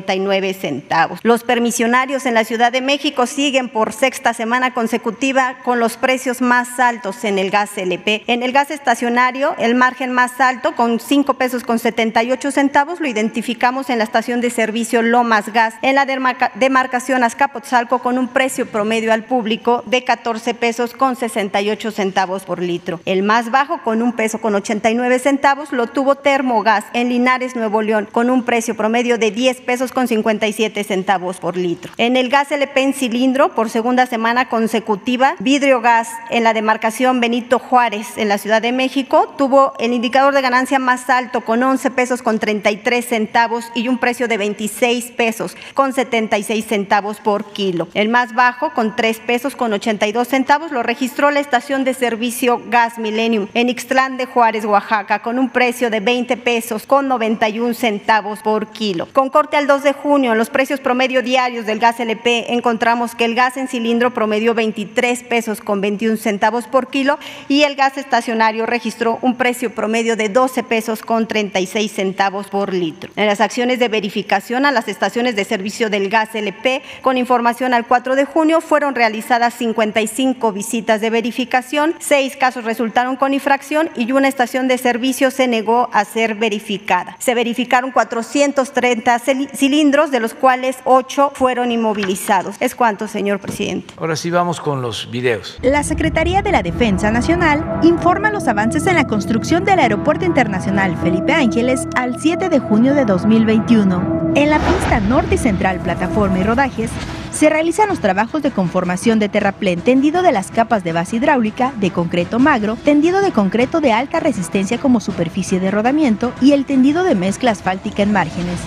Los 1.23 1.43
permisionarios 1.43 2.25
en 2.25 2.33
la 2.33 2.43
Ciudad 2.43 2.71
de 2.71 2.81
México 2.81 3.25
siguen 3.25 3.69
por 3.69 3.93
sexta 3.93 4.33
semana 4.33 4.73
consecutiva 4.73 5.57
con 5.63 5.79
los 5.79 5.97
precios 5.97 6.41
más 6.41 6.79
altos 6.79 7.23
en 7.23 7.39
el 7.39 7.49
gas 7.49 7.77
LP. 7.77 8.23
En 8.27 8.43
el 8.43 8.51
gas 8.51 8.71
estacionario, 8.71 9.55
el 9.57 9.75
margen 9.75 10.11
más 10.11 10.39
alto, 10.39 10.75
con 10.75 10.99
5 10.99 11.33
pesos 11.35 11.63
con 11.63 11.79
78 11.79 12.51
centavos, 12.51 12.99
lo 12.99 13.07
identificamos 13.07 13.89
en 13.89 13.97
la 13.97 14.03
estación 14.03 14.41
de 14.41 14.49
servicio 14.49 15.01
Lomas 15.01 15.51
Gas, 15.51 15.75
en 15.81 15.95
la 15.95 16.05
demarcación 16.05 17.23
Azcapotzalco, 17.23 17.99
con 17.99 18.17
un 18.17 18.27
precio 18.27 18.65
promedio 18.65 19.13
al 19.13 19.25
público 19.25 19.83
de 19.85 20.03
14 20.03 20.53
pesos 20.53 20.93
con 20.93 21.15
68 21.15 21.91
centavos 21.91 22.43
por 22.43 22.61
litro. 22.61 22.99
El 23.05 23.23
más 23.23 23.51
bajo, 23.51 23.81
con 23.83 24.01
un 24.01 24.13
peso 24.13 24.39
con 24.39 24.55
89 24.55 25.19
centavos, 25.19 25.71
lo 25.71 25.87
tuvo 25.87 26.15
Termogas 26.15 26.85
en 26.93 27.09
Linares, 27.09 27.55
Nuevo 27.55 27.81
León, 27.81 28.07
con 28.11 28.29
un 28.29 28.43
precio 28.43 28.75
promedio 28.75 29.17
de 29.17 29.31
10 29.31 29.61
pesos 29.61 29.91
con 29.91 30.07
57 30.13 30.83
centavos 30.83 31.37
por 31.37 31.57
litro. 31.57 31.91
En 31.97 32.17
el 32.17 32.29
gas 32.29 32.51
LP 32.51 32.81
en 32.81 32.93
cilindro, 32.93 33.55
por 33.55 33.71
segunda 33.71 34.05
semana 34.05 34.47
consecutiva, 34.47 35.35
Vidrio 35.39 35.81
Gas 35.81 36.09
en 36.29 36.43
la 36.43 36.53
demarcación 36.53 37.19
Benito 37.19 37.57
Juárez, 37.57 38.09
en 38.17 38.29
la 38.29 38.37
Ciudad 38.37 38.61
de 38.61 38.71
México, 38.71 39.33
tuvo 39.39 39.73
el 39.79 39.91
indicador 39.91 40.35
de 40.35 40.41
ganancia 40.41 40.77
más 40.77 41.09
alto, 41.09 41.41
con 41.41 41.63
11 41.63 41.89
pesos 41.89 42.21
con 42.21 42.37
33 42.37 43.03
centavos 43.03 43.71
y 43.73 43.87
un 43.87 43.97
precio 43.97 44.27
de 44.27 44.37
26 44.37 45.11
pesos 45.11 45.57
con 45.73 45.93
76 45.93 46.63
centavos 46.63 47.19
por 47.19 47.45
kilo. 47.45 47.87
El 47.95 48.09
más 48.09 48.35
bajo, 48.35 48.71
con 48.73 48.95
3 48.95 49.19
pesos 49.19 49.55
con 49.55 49.73
82 49.73 50.27
centavos, 50.27 50.71
lo 50.71 50.83
registró 50.83 51.31
la 51.31 51.39
estación 51.39 51.83
de 51.85 51.95
servicio 51.95 52.61
Gas 52.67 52.99
Millennium 52.99 53.47
en 53.55 53.69
Ixtlán 53.69 54.17
de 54.17 54.27
Juárez, 54.27 54.63
Oaxaca, 54.65 55.23
con 55.23 55.39
un 55.39 55.49
precio 55.49 55.89
de 55.89 56.01
20 56.01 56.37
pesos 56.37 56.85
con 56.85 57.07
91 57.07 57.73
centavos 57.73 58.39
por 58.43 58.67
kilo. 58.67 59.07
Con 59.11 59.29
corte 59.29 59.57
al 59.57 59.67
2 59.67 59.83
de 59.83 59.93
junio, 60.03 60.33
en 60.33 60.37
los 60.37 60.49
precios 60.49 60.81
promedio 60.81 61.21
diarios 61.21 61.65
del 61.65 61.79
gas 61.79 61.97
LP, 61.97 62.53
encontramos 62.53 63.15
que 63.15 63.23
el 63.23 63.35
gas 63.35 63.55
en 63.55 63.69
cilindro 63.69 64.13
promedió 64.13 64.53
23 64.53 65.23
pesos 65.23 65.61
con 65.61 65.79
21 65.79 66.17
centavos 66.17 66.67
por 66.67 66.89
kilo 66.89 67.17
y 67.47 67.63
el 67.63 67.75
gas 67.75 67.97
estacionario 67.97 68.65
registró 68.65 69.17
un 69.21 69.37
precio 69.37 69.73
promedio 69.73 70.17
de 70.17 70.27
12 70.27 70.63
pesos 70.63 71.03
con 71.03 71.25
36 71.25 71.89
centavos 71.89 72.47
por 72.47 72.73
litro. 72.73 73.11
En 73.15 73.27
las 73.27 73.39
acciones 73.39 73.79
de 73.79 73.87
verificación 73.87 74.65
a 74.65 74.73
las 74.73 74.89
estaciones 74.89 75.37
de 75.37 75.45
servicio 75.45 75.89
del 75.89 76.09
gas 76.09 76.35
LP, 76.35 76.81
con 77.01 77.17
información 77.17 77.73
al 77.73 77.87
4 77.87 78.17
de 78.17 78.25
junio, 78.25 78.59
fueron 78.59 78.95
realizadas 78.95 79.53
55 79.53 80.51
visitas 80.51 80.99
de 80.99 81.11
verificación, 81.11 81.95
seis 81.99 82.35
casos 82.35 82.65
resultaron 82.65 83.15
con 83.15 83.33
infracción 83.33 83.89
y 83.95 84.11
una 84.11 84.27
estación 84.27 84.67
de 84.67 84.77
servicio 84.77 85.31
se 85.31 85.47
negó 85.47 85.89
a 85.93 86.03
ser 86.03 86.35
verificada. 86.35 87.15
Se 87.19 87.35
verificaron 87.35 87.91
430 87.91 89.19
cilindros, 89.19 89.82
de 89.91 90.21
los 90.21 90.33
cuales 90.33 90.77
8 90.85 91.33
fueron 91.35 91.69
inmovilizados. 91.69 92.55
¿Es 92.61 92.73
cuánto, 92.73 93.09
señor 93.09 93.39
presidente? 93.39 93.93
Ahora 93.97 94.15
sí 94.15 94.31
vamos 94.31 94.61
con 94.61 94.81
los 94.81 95.11
videos. 95.11 95.59
La 95.61 95.83
Secretaría 95.83 96.41
de 96.41 96.53
la 96.53 96.63
Defensa 96.63 97.11
Nacional 97.11 97.79
informa 97.83 98.31
los 98.31 98.47
avances 98.47 98.87
en 98.87 98.95
la 98.95 99.07
construcción 99.07 99.65
del 99.65 99.79
Aeropuerto 99.79 100.23
Internacional 100.23 100.95
Felipe 100.97 101.33
Ángeles 101.33 101.85
al 101.95 102.17
7 102.17 102.47
de 102.47 102.59
junio 102.59 102.93
de 102.93 103.03
2021. 103.03 104.31
En 104.35 104.49
la 104.49 104.59
pista 104.59 105.01
norte 105.01 105.35
y 105.35 105.37
central, 105.37 105.79
plataforma 105.79 106.39
y 106.39 106.43
rodajes, 106.43 106.89
se 107.33 107.49
realizan 107.49 107.89
los 107.89 107.99
trabajos 107.99 108.41
de 108.43 108.51
conformación 108.51 109.19
de 109.19 109.27
terraplén 109.27 109.81
tendido 109.81 110.21
de 110.21 110.31
las 110.31 110.51
capas 110.51 110.83
de 110.83 110.93
base 110.93 111.17
hidráulica, 111.17 111.73
de 111.77 111.91
concreto 111.91 112.39
magro, 112.39 112.75
tendido 112.75 113.21
de 113.21 113.31
concreto 113.31 113.81
de 113.81 113.91
alta 113.91 114.19
resistencia 114.19 114.77
como 114.77 114.99
superficie 114.99 115.59
de 115.59 115.71
rodamiento 115.71 116.31
y 116.41 116.53
el 116.53 116.65
tendido 116.65 117.03
de 117.03 117.15
mezcla 117.15 117.51
asfáltica 117.51 118.03
en 118.03 118.13
márgenes. 118.13 118.59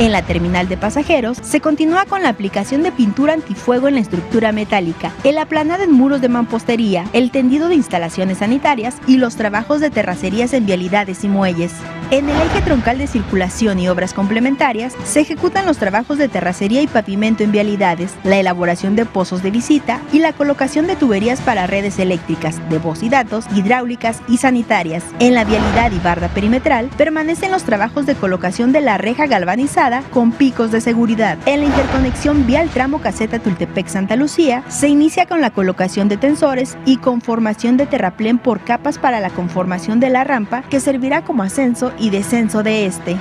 En 0.00 0.10
la 0.10 0.22
terminal 0.22 0.68
de 0.68 0.76
pasajeros 0.76 1.38
se 1.42 1.60
continúa 1.60 2.04
con 2.04 2.22
la 2.22 2.28
aplicación 2.28 2.82
de 2.82 2.90
pintura 2.90 3.32
antifuego 3.32 3.86
en 3.86 3.94
la 3.94 4.00
estructura 4.00 4.50
metálica, 4.50 5.12
el 5.22 5.38
aplanado 5.38 5.84
en 5.84 5.92
muros 5.92 6.20
de 6.20 6.28
mampostería, 6.28 7.04
el 7.12 7.30
tendido 7.30 7.68
de 7.68 7.76
instalaciones 7.76 8.38
sanitarias 8.38 8.96
y 9.06 9.18
los 9.18 9.36
trabajos 9.36 9.80
de 9.80 9.90
terracerías 9.90 10.52
en 10.52 10.66
vialidades 10.66 11.22
y 11.22 11.28
muelles. 11.28 11.72
En 12.10 12.28
el 12.28 12.36
eje 12.36 12.60
troncal 12.62 12.98
de 12.98 13.06
circulación 13.06 13.78
y 13.78 13.88
obras 13.88 14.14
complementarias 14.14 14.94
se 15.04 15.20
ejecutan 15.20 15.64
los 15.64 15.78
trabajos 15.78 16.18
de 16.18 16.28
terracería 16.28 16.82
y 16.82 16.88
pavimento 16.88 17.44
en 17.44 17.52
vialidades, 17.52 17.93
la 18.24 18.38
elaboración 18.38 18.96
de 18.96 19.04
pozos 19.04 19.42
de 19.42 19.50
visita 19.50 20.00
y 20.12 20.18
la 20.18 20.32
colocación 20.32 20.86
de 20.86 20.96
tuberías 20.96 21.40
para 21.40 21.66
redes 21.66 21.98
eléctricas, 21.98 22.60
de 22.68 22.78
voz 22.78 23.02
y 23.02 23.08
datos, 23.08 23.46
hidráulicas 23.54 24.20
y 24.28 24.38
sanitarias. 24.38 25.04
En 25.18 25.34
la 25.34 25.44
vialidad 25.44 25.92
y 25.92 25.98
barda 25.98 26.28
perimetral 26.28 26.90
permanecen 26.96 27.50
los 27.50 27.64
trabajos 27.64 28.06
de 28.06 28.14
colocación 28.14 28.72
de 28.72 28.80
la 28.80 28.98
reja 28.98 29.26
galvanizada 29.26 30.02
con 30.12 30.32
picos 30.32 30.70
de 30.70 30.80
seguridad. 30.80 31.38
En 31.46 31.60
la 31.60 31.66
interconexión 31.66 32.46
vial 32.46 32.68
tramo 32.68 33.00
caseta 33.00 33.38
Tultepec-Santa 33.38 34.16
Lucía 34.16 34.62
se 34.68 34.88
inicia 34.88 35.26
con 35.26 35.40
la 35.40 35.50
colocación 35.50 36.08
de 36.08 36.16
tensores 36.16 36.76
y 36.84 36.98
conformación 36.98 37.76
de 37.76 37.86
terraplén 37.86 38.38
por 38.38 38.60
capas 38.60 38.98
para 38.98 39.20
la 39.20 39.30
conformación 39.30 40.00
de 40.00 40.10
la 40.10 40.24
rampa 40.24 40.62
que 40.62 40.80
servirá 40.80 41.22
como 41.22 41.42
ascenso 41.42 41.92
y 41.98 42.10
descenso 42.10 42.62
de 42.62 42.86
este. 42.86 43.16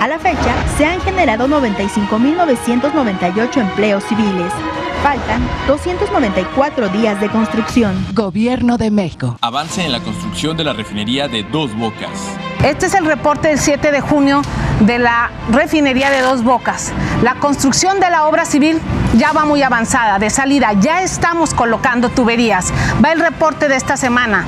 A 0.00 0.08
la 0.08 0.18
fecha, 0.18 0.54
se 0.76 0.84
han 0.84 1.00
generado 1.00 1.48
95.998 1.48 3.56
empleos 3.56 4.04
civiles. 4.16 4.52
Faltan 5.02 5.46
294 5.66 6.88
días 6.88 7.20
de 7.20 7.28
construcción. 7.28 8.06
Gobierno 8.14 8.78
de 8.78 8.90
México. 8.90 9.36
Avance 9.42 9.84
en 9.84 9.92
la 9.92 10.00
construcción 10.00 10.56
de 10.56 10.64
la 10.64 10.72
refinería 10.72 11.28
de 11.28 11.42
Dos 11.42 11.76
Bocas. 11.76 12.10
Este 12.64 12.86
es 12.86 12.94
el 12.94 13.04
reporte 13.04 13.48
del 13.48 13.58
7 13.58 13.90
de 13.92 14.00
junio 14.00 14.40
de 14.80 14.98
la 14.98 15.30
refinería 15.50 16.10
de 16.10 16.22
Dos 16.22 16.42
Bocas. 16.42 16.92
La 17.22 17.34
construcción 17.34 18.00
de 18.00 18.08
la 18.08 18.26
obra 18.26 18.46
civil 18.46 18.80
ya 19.16 19.32
va 19.32 19.44
muy 19.44 19.62
avanzada. 19.62 20.18
De 20.18 20.30
salida 20.30 20.72
ya 20.80 21.02
estamos 21.02 21.52
colocando 21.52 22.08
tuberías. 22.08 22.72
Va 23.04 23.12
el 23.12 23.20
reporte 23.20 23.68
de 23.68 23.76
esta 23.76 23.98
semana. 23.98 24.46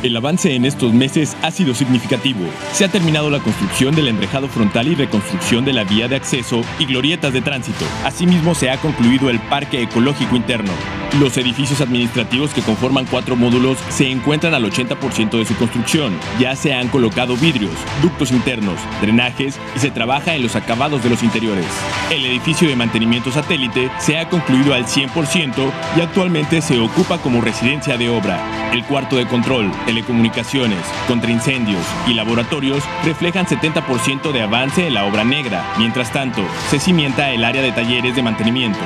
El 0.00 0.16
avance 0.16 0.54
en 0.54 0.64
estos 0.64 0.92
meses 0.92 1.36
ha 1.42 1.50
sido 1.50 1.74
significativo. 1.74 2.38
Se 2.72 2.84
ha 2.84 2.88
terminado 2.88 3.30
la 3.30 3.40
construcción 3.40 3.96
del 3.96 4.06
enrejado 4.06 4.46
frontal 4.46 4.86
y 4.86 4.94
reconstrucción 4.94 5.64
de 5.64 5.72
la 5.72 5.82
vía 5.82 6.06
de 6.06 6.14
acceso 6.14 6.62
y 6.78 6.86
glorietas 6.86 7.32
de 7.32 7.40
tránsito. 7.40 7.84
Asimismo, 8.04 8.54
se 8.54 8.70
ha 8.70 8.76
concluido 8.76 9.28
el 9.28 9.40
parque 9.40 9.82
ecológico 9.82 10.36
interno. 10.36 10.70
Los 11.18 11.36
edificios 11.36 11.80
administrativos 11.80 12.54
que 12.54 12.62
conforman 12.62 13.06
cuatro 13.06 13.34
módulos 13.34 13.78
se 13.88 14.08
encuentran 14.08 14.54
al 14.54 14.70
80% 14.70 15.30
de 15.38 15.44
su 15.44 15.56
construcción. 15.56 16.16
Ya 16.38 16.54
se 16.54 16.74
han 16.74 16.88
colocado 16.88 17.36
vidrios, 17.36 17.72
ductos 18.00 18.30
internos, 18.30 18.78
drenajes 19.00 19.58
y 19.74 19.80
se 19.80 19.90
trabaja 19.90 20.36
en 20.36 20.42
los 20.42 20.54
acabados 20.54 21.02
de 21.02 21.10
los 21.10 21.24
interiores. 21.24 21.66
El 22.10 22.24
edificio 22.24 22.68
de 22.68 22.76
mantenimiento 22.76 23.32
satélite 23.32 23.90
se 23.98 24.18
ha 24.18 24.28
concluido 24.28 24.74
al 24.74 24.84
100% 24.84 25.72
y 25.96 26.00
actualmente 26.02 26.60
se 26.60 26.78
ocupa 26.78 27.18
como 27.18 27.40
residencia 27.40 27.96
de 27.96 28.10
obra. 28.10 28.70
El 28.72 28.84
cuarto 28.84 29.16
de 29.16 29.26
control, 29.26 29.72
telecomunicaciones, 29.88 30.84
contraincendios 31.06 31.82
y 32.06 32.12
laboratorios 32.12 32.84
reflejan 33.06 33.46
70% 33.46 34.32
de 34.32 34.42
avance 34.42 34.86
en 34.86 34.92
la 34.92 35.06
obra 35.06 35.24
negra. 35.24 35.64
Mientras 35.78 36.12
tanto, 36.12 36.42
se 36.68 36.78
cimienta 36.78 37.30
el 37.30 37.42
área 37.42 37.62
de 37.62 37.72
talleres 37.72 38.14
de 38.14 38.22
mantenimiento. 38.22 38.78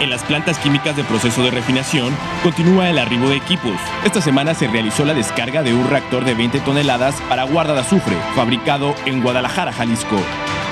En 0.00 0.10
las 0.10 0.24
plantas 0.24 0.58
químicas 0.58 0.96
de 0.96 1.04
proceso 1.04 1.44
de 1.44 1.52
refinación 1.52 2.12
continúa 2.42 2.90
el 2.90 2.98
arribo 2.98 3.28
de 3.28 3.36
equipos. 3.36 3.76
Esta 4.04 4.20
semana 4.20 4.54
se 4.54 4.66
realizó 4.66 5.04
la 5.04 5.14
descarga 5.14 5.62
de 5.62 5.72
un 5.72 5.88
reactor 5.88 6.24
de 6.24 6.34
20 6.34 6.58
toneladas 6.60 7.14
para 7.28 7.44
guarda 7.44 7.74
de 7.74 7.80
azufre, 7.82 8.16
fabricado 8.34 8.96
en 9.06 9.22
Guadalajara, 9.22 9.72
Jalisco. 9.72 10.16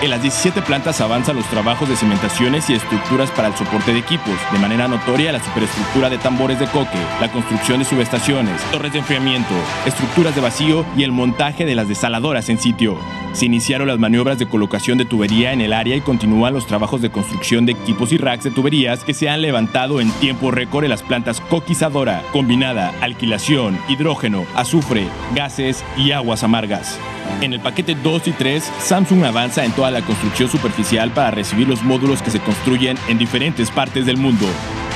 En 0.00 0.10
las 0.10 0.22
17 0.22 0.62
plantas 0.62 1.00
avanzan 1.00 1.34
los 1.34 1.46
trabajos 1.46 1.88
de 1.88 1.96
cimentaciones 1.96 2.70
y 2.70 2.74
estructuras 2.74 3.32
para 3.32 3.48
el 3.48 3.56
soporte 3.56 3.92
de 3.92 3.98
equipos. 3.98 4.36
De 4.52 4.58
manera 4.60 4.86
notoria, 4.86 5.32
la 5.32 5.42
superestructura 5.42 6.08
de 6.08 6.18
tambores 6.18 6.60
de 6.60 6.68
coque, 6.68 7.00
la 7.20 7.32
construcción 7.32 7.80
de 7.80 7.84
subestaciones, 7.84 8.62
torres 8.70 8.92
de 8.92 9.00
enfriamiento, 9.00 9.52
estructuras 9.86 10.36
de 10.36 10.40
vacío 10.40 10.86
y 10.96 11.02
el 11.02 11.10
montaje 11.10 11.64
de 11.64 11.74
las 11.74 11.88
desaladoras 11.88 12.48
en 12.48 12.60
sitio. 12.60 12.96
Se 13.32 13.46
iniciaron 13.46 13.88
las 13.88 13.98
maniobras 13.98 14.38
de 14.38 14.48
colocación 14.48 14.98
de 14.98 15.04
tubería 15.04 15.52
en 15.52 15.60
el 15.60 15.72
área 15.72 15.96
y 15.96 16.00
continúan 16.00 16.54
los 16.54 16.68
trabajos 16.68 17.02
de 17.02 17.10
construcción 17.10 17.66
de 17.66 17.72
equipos 17.72 18.12
y 18.12 18.18
racks 18.18 18.44
de 18.44 18.52
tuberías 18.52 19.02
que 19.02 19.14
se 19.14 19.28
han 19.28 19.42
levantado 19.42 20.00
en 20.00 20.12
tiempo 20.12 20.52
récord 20.52 20.84
en 20.84 20.90
las 20.90 21.02
plantas 21.02 21.40
coquizadora, 21.40 22.22
combinada, 22.32 22.94
alquilación, 23.00 23.76
hidrógeno, 23.88 24.46
azufre, 24.54 25.08
gases 25.34 25.84
y 25.96 26.12
aguas 26.12 26.44
amargas. 26.44 27.00
En 27.40 27.52
el 27.52 27.60
paquete 27.60 27.94
2 27.94 28.28
y 28.28 28.32
3, 28.32 28.72
Samsung 28.80 29.24
avanza 29.24 29.64
en 29.64 29.70
la 29.90 30.02
construcción 30.02 30.48
superficial 30.48 31.10
para 31.10 31.30
recibir 31.30 31.68
los 31.68 31.82
módulos 31.82 32.22
que 32.22 32.30
se 32.30 32.40
construyen 32.40 32.98
en 33.08 33.18
diferentes 33.18 33.70
partes 33.70 34.06
del 34.06 34.16
mundo. 34.16 34.46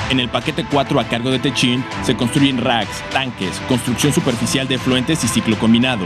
En 0.09 0.19
el 0.19 0.29
paquete 0.29 0.65
4 0.69 0.99
a 0.99 1.03
cargo 1.05 1.31
de 1.31 1.39
Techin 1.39 1.83
se 2.03 2.15
construyen 2.15 2.59
racks, 2.59 3.01
tanques, 3.11 3.59
construcción 3.67 4.13
superficial 4.13 4.67
de 4.67 4.77
fluentes 4.77 5.23
y 5.23 5.27
ciclo 5.27 5.57
combinado. 5.57 6.05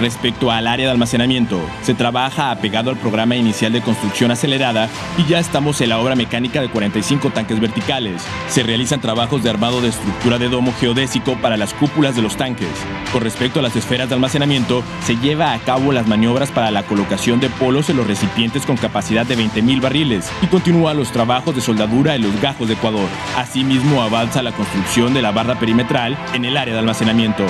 Respecto 0.00 0.50
al 0.50 0.66
área 0.66 0.86
de 0.86 0.92
almacenamiento, 0.92 1.58
se 1.82 1.94
trabaja 1.94 2.50
apegado 2.50 2.90
al 2.90 2.98
programa 2.98 3.34
inicial 3.34 3.72
de 3.72 3.80
construcción 3.80 4.30
acelerada 4.30 4.90
y 5.16 5.24
ya 5.24 5.38
estamos 5.38 5.80
en 5.80 5.88
la 5.88 5.98
obra 5.98 6.14
mecánica 6.14 6.60
de 6.60 6.68
45 6.68 7.30
tanques 7.30 7.58
verticales. 7.60 8.22
Se 8.48 8.62
realizan 8.62 9.00
trabajos 9.00 9.42
de 9.42 9.48
armado 9.48 9.80
de 9.80 9.88
estructura 9.88 10.38
de 10.38 10.50
domo 10.50 10.74
geodésico 10.78 11.36
para 11.40 11.56
las 11.56 11.72
cúpulas 11.72 12.14
de 12.14 12.20
los 12.20 12.36
tanques. 12.36 12.68
Con 13.10 13.22
respecto 13.22 13.60
a 13.60 13.62
las 13.62 13.74
esferas 13.74 14.10
de 14.10 14.16
almacenamiento, 14.16 14.82
se 15.02 15.16
lleva 15.16 15.54
a 15.54 15.58
cabo 15.60 15.92
las 15.92 16.06
maniobras 16.06 16.50
para 16.50 16.70
la 16.70 16.82
colocación 16.82 17.40
de 17.40 17.48
polos 17.48 17.88
en 17.88 17.96
los 17.96 18.06
recipientes 18.06 18.66
con 18.66 18.76
capacidad 18.76 19.24
de 19.24 19.38
20.000 19.38 19.80
barriles 19.80 20.30
y 20.42 20.46
continúan 20.48 20.98
los 20.98 21.10
trabajos 21.10 21.54
de 21.54 21.62
soldadura 21.62 22.14
en 22.14 22.22
los 22.22 22.38
gajos 22.42 22.68
de 22.68 22.74
Ecuador. 22.74 23.08
Asimismo, 23.36 24.02
avanza 24.02 24.42
la 24.42 24.52
construcción 24.52 25.14
de 25.14 25.22
la 25.22 25.32
barda 25.32 25.58
perimetral 25.58 26.18
en 26.34 26.44
el 26.44 26.58
área 26.58 26.74
de 26.74 26.80
almacenamiento. 26.80 27.46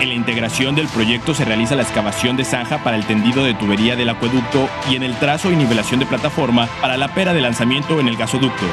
En 0.00 0.08
la 0.08 0.14
integración 0.14 0.74
del 0.74 0.88
proyecto 0.88 1.34
se 1.34 1.44
realiza 1.44 1.76
la 1.76 1.82
excavación 1.82 2.34
de 2.34 2.44
zanja 2.46 2.82
para 2.82 2.96
el 2.96 3.04
tendido 3.04 3.44
de 3.44 3.52
tubería 3.52 3.96
del 3.96 4.08
acueducto 4.08 4.66
y 4.90 4.96
en 4.96 5.02
el 5.02 5.14
trazo 5.16 5.52
y 5.52 5.56
nivelación 5.56 6.00
de 6.00 6.06
plataforma 6.06 6.68
para 6.80 6.96
la 6.96 7.08
pera 7.08 7.34
de 7.34 7.42
lanzamiento 7.42 8.00
en 8.00 8.08
el 8.08 8.16
gasoducto. 8.16 8.64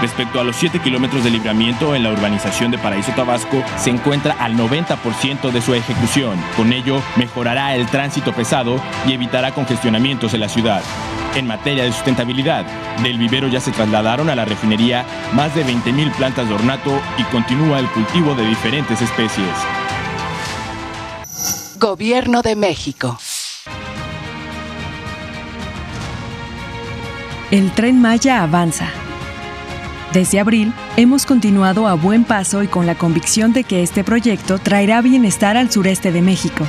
Respecto 0.00 0.40
a 0.40 0.44
los 0.44 0.56
7 0.56 0.80
kilómetros 0.80 1.22
de 1.22 1.30
libramiento 1.30 1.94
en 1.94 2.02
la 2.02 2.10
urbanización 2.10 2.72
de 2.72 2.78
Paraíso 2.78 3.12
Tabasco, 3.12 3.62
se 3.76 3.90
encuentra 3.90 4.34
al 4.40 4.56
90% 4.56 5.52
de 5.52 5.62
su 5.62 5.74
ejecución. 5.74 6.36
Con 6.56 6.72
ello, 6.72 7.00
mejorará 7.14 7.76
el 7.76 7.86
tránsito 7.86 8.32
pesado 8.32 8.80
y 9.06 9.12
evitará 9.12 9.52
congestionamientos 9.52 10.34
en 10.34 10.40
la 10.40 10.48
ciudad. 10.48 10.82
En 11.36 11.46
materia 11.46 11.84
de 11.84 11.92
sustentabilidad, 11.92 12.66
del 13.00 13.18
vivero 13.18 13.46
ya 13.46 13.60
se 13.60 13.70
trasladaron 13.70 14.28
a 14.28 14.34
la 14.34 14.44
refinería 14.44 15.06
más 15.34 15.54
de 15.54 15.64
20.000 15.64 16.12
plantas 16.16 16.48
de 16.48 16.54
ornato 16.54 17.00
y 17.16 17.22
continúa 17.24 17.78
el 17.78 17.86
cultivo 17.86 18.34
de 18.34 18.44
diferentes 18.44 19.00
especies. 19.00 19.83
Gobierno 21.84 22.40
de 22.40 22.56
México. 22.56 23.18
El 27.50 27.70
tren 27.72 28.00
Maya 28.00 28.42
avanza. 28.42 28.88
Desde 30.14 30.40
abril, 30.40 30.72
hemos 30.96 31.26
continuado 31.26 31.86
a 31.86 31.92
buen 31.92 32.24
paso 32.24 32.62
y 32.62 32.68
con 32.68 32.86
la 32.86 32.94
convicción 32.94 33.52
de 33.52 33.64
que 33.64 33.82
este 33.82 34.02
proyecto 34.02 34.58
traerá 34.58 35.02
bienestar 35.02 35.58
al 35.58 35.70
sureste 35.70 36.10
de 36.10 36.22
México. 36.22 36.64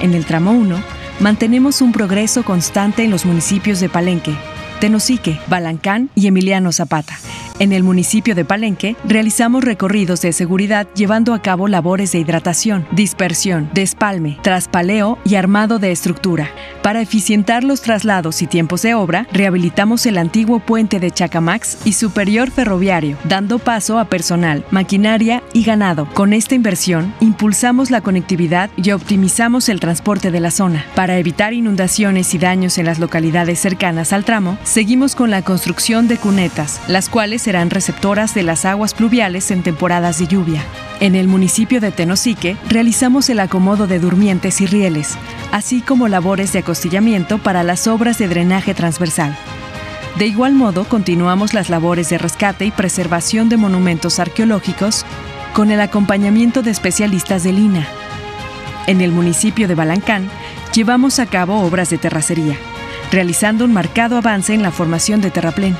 En 0.00 0.14
el 0.14 0.24
tramo 0.24 0.52
1, 0.52 0.80
mantenemos 1.18 1.80
un 1.80 1.90
progreso 1.90 2.44
constante 2.44 3.02
en 3.02 3.10
los 3.10 3.26
municipios 3.26 3.80
de 3.80 3.88
Palenque, 3.88 4.36
Tenosique, 4.78 5.40
Balancán 5.48 6.10
y 6.14 6.28
Emiliano 6.28 6.70
Zapata. 6.70 7.18
En 7.60 7.72
el 7.72 7.84
municipio 7.84 8.34
de 8.34 8.44
Palenque 8.44 8.96
realizamos 9.04 9.62
recorridos 9.62 10.20
de 10.20 10.32
seguridad 10.32 10.88
llevando 10.96 11.32
a 11.34 11.40
cabo 11.40 11.68
labores 11.68 12.10
de 12.10 12.18
hidratación, 12.18 12.84
dispersión, 12.90 13.70
despalme, 13.72 14.38
traspaleo 14.42 15.18
y 15.24 15.36
armado 15.36 15.78
de 15.78 15.92
estructura. 15.92 16.50
Para 16.82 17.00
eficientar 17.00 17.62
los 17.62 17.80
traslados 17.80 18.42
y 18.42 18.48
tiempos 18.48 18.82
de 18.82 18.94
obra, 18.94 19.28
rehabilitamos 19.32 20.04
el 20.06 20.18
antiguo 20.18 20.58
puente 20.58 20.98
de 20.98 21.12
Chacamax 21.12 21.86
y 21.86 21.92
superior 21.92 22.50
ferroviario, 22.50 23.16
dando 23.24 23.60
paso 23.60 24.00
a 24.00 24.06
personal, 24.06 24.64
maquinaria 24.72 25.40
y 25.52 25.62
ganado. 25.62 26.08
Con 26.12 26.32
esta 26.32 26.56
inversión, 26.56 27.14
impulsamos 27.20 27.92
la 27.92 28.00
conectividad 28.00 28.68
y 28.76 28.90
optimizamos 28.90 29.68
el 29.68 29.78
transporte 29.78 30.32
de 30.32 30.40
la 30.40 30.50
zona. 30.50 30.84
Para 30.96 31.18
evitar 31.18 31.54
inundaciones 31.54 32.34
y 32.34 32.38
daños 32.38 32.78
en 32.78 32.86
las 32.86 32.98
localidades 32.98 33.60
cercanas 33.60 34.12
al 34.12 34.24
tramo, 34.24 34.58
seguimos 34.64 35.14
con 35.14 35.30
la 35.30 35.42
construcción 35.42 36.08
de 36.08 36.16
cunetas, 36.16 36.80
las 36.88 37.08
cuales 37.08 37.43
serán 37.44 37.68
receptoras 37.68 38.34
de 38.34 38.42
las 38.42 38.64
aguas 38.64 38.94
pluviales 38.94 39.50
en 39.50 39.62
temporadas 39.62 40.18
de 40.18 40.26
lluvia. 40.26 40.62
En 41.00 41.14
el 41.14 41.28
municipio 41.28 41.78
de 41.78 41.90
Tenosique 41.90 42.56
realizamos 42.70 43.28
el 43.28 43.38
acomodo 43.38 43.86
de 43.86 43.98
durmientes 43.98 44.62
y 44.62 44.66
rieles, 44.66 45.18
así 45.52 45.82
como 45.82 46.08
labores 46.08 46.54
de 46.54 46.60
acostillamiento 46.60 47.36
para 47.36 47.62
las 47.62 47.86
obras 47.86 48.16
de 48.16 48.28
drenaje 48.28 48.72
transversal. 48.72 49.36
De 50.16 50.26
igual 50.26 50.54
modo, 50.54 50.84
continuamos 50.84 51.52
las 51.52 51.68
labores 51.68 52.08
de 52.08 52.16
rescate 52.16 52.64
y 52.64 52.70
preservación 52.70 53.50
de 53.50 53.58
monumentos 53.58 54.20
arqueológicos 54.20 55.04
con 55.52 55.70
el 55.70 55.82
acompañamiento 55.82 56.62
de 56.62 56.70
especialistas 56.70 57.44
de 57.44 57.52
Lina. 57.52 57.86
En 58.86 59.02
el 59.02 59.12
municipio 59.12 59.68
de 59.68 59.74
Balancán, 59.74 60.30
llevamos 60.72 61.18
a 61.18 61.26
cabo 61.26 61.60
obras 61.60 61.90
de 61.90 61.98
terracería, 61.98 62.56
realizando 63.12 63.66
un 63.66 63.74
marcado 63.74 64.16
avance 64.16 64.54
en 64.54 64.62
la 64.62 64.70
formación 64.70 65.20
de 65.20 65.30
terraplén. 65.30 65.76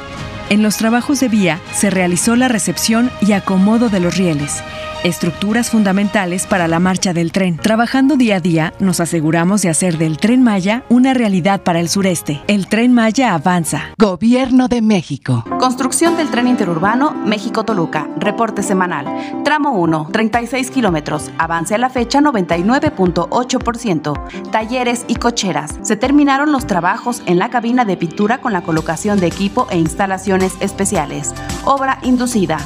En 0.50 0.62
los 0.62 0.76
trabajos 0.76 1.20
de 1.20 1.28
vía 1.28 1.58
se 1.72 1.88
realizó 1.88 2.36
la 2.36 2.48
recepción 2.48 3.10
y 3.22 3.32
acomodo 3.32 3.88
de 3.88 3.98
los 3.98 4.18
rieles, 4.18 4.62
estructuras 5.02 5.70
fundamentales 5.70 6.46
para 6.46 6.68
la 6.68 6.80
marcha 6.80 7.14
del 7.14 7.32
tren. 7.32 7.56
Trabajando 7.56 8.16
día 8.16 8.36
a 8.36 8.40
día, 8.40 8.74
nos 8.78 9.00
aseguramos 9.00 9.62
de 9.62 9.70
hacer 9.70 9.96
del 9.96 10.18
tren 10.18 10.42
Maya 10.42 10.84
una 10.90 11.14
realidad 11.14 11.62
para 11.62 11.80
el 11.80 11.88
sureste. 11.88 12.42
El 12.46 12.66
tren 12.68 12.92
Maya 12.92 13.32
avanza. 13.34 13.84
Gobierno 13.98 14.68
de 14.68 14.82
México. 14.82 15.44
Construcción 15.58 16.18
del 16.18 16.30
tren 16.30 16.46
interurbano 16.46 17.12
México-Toluca. 17.12 18.06
Reporte 18.18 18.62
semanal. 18.62 19.06
Tramo 19.44 19.72
1, 19.72 20.10
36 20.12 20.70
kilómetros. 20.70 21.30
Avance 21.38 21.74
a 21.74 21.78
la 21.78 21.88
fecha 21.88 22.20
99.8%. 22.20 24.50
Talleres 24.50 25.06
y 25.08 25.14
cocheras. 25.16 25.78
Se 25.82 25.96
terminaron 25.96 26.52
los 26.52 26.66
trabajos 26.66 27.22
en 27.26 27.38
la 27.38 27.48
cabina 27.48 27.86
de 27.86 27.96
pintura 27.96 28.42
con 28.42 28.52
la 28.52 28.62
colocación 28.62 29.20
de 29.20 29.26
equipo 29.26 29.66
e 29.70 29.78
especiales. 30.42 31.32
Obra 31.64 31.98
inducida 32.02 32.58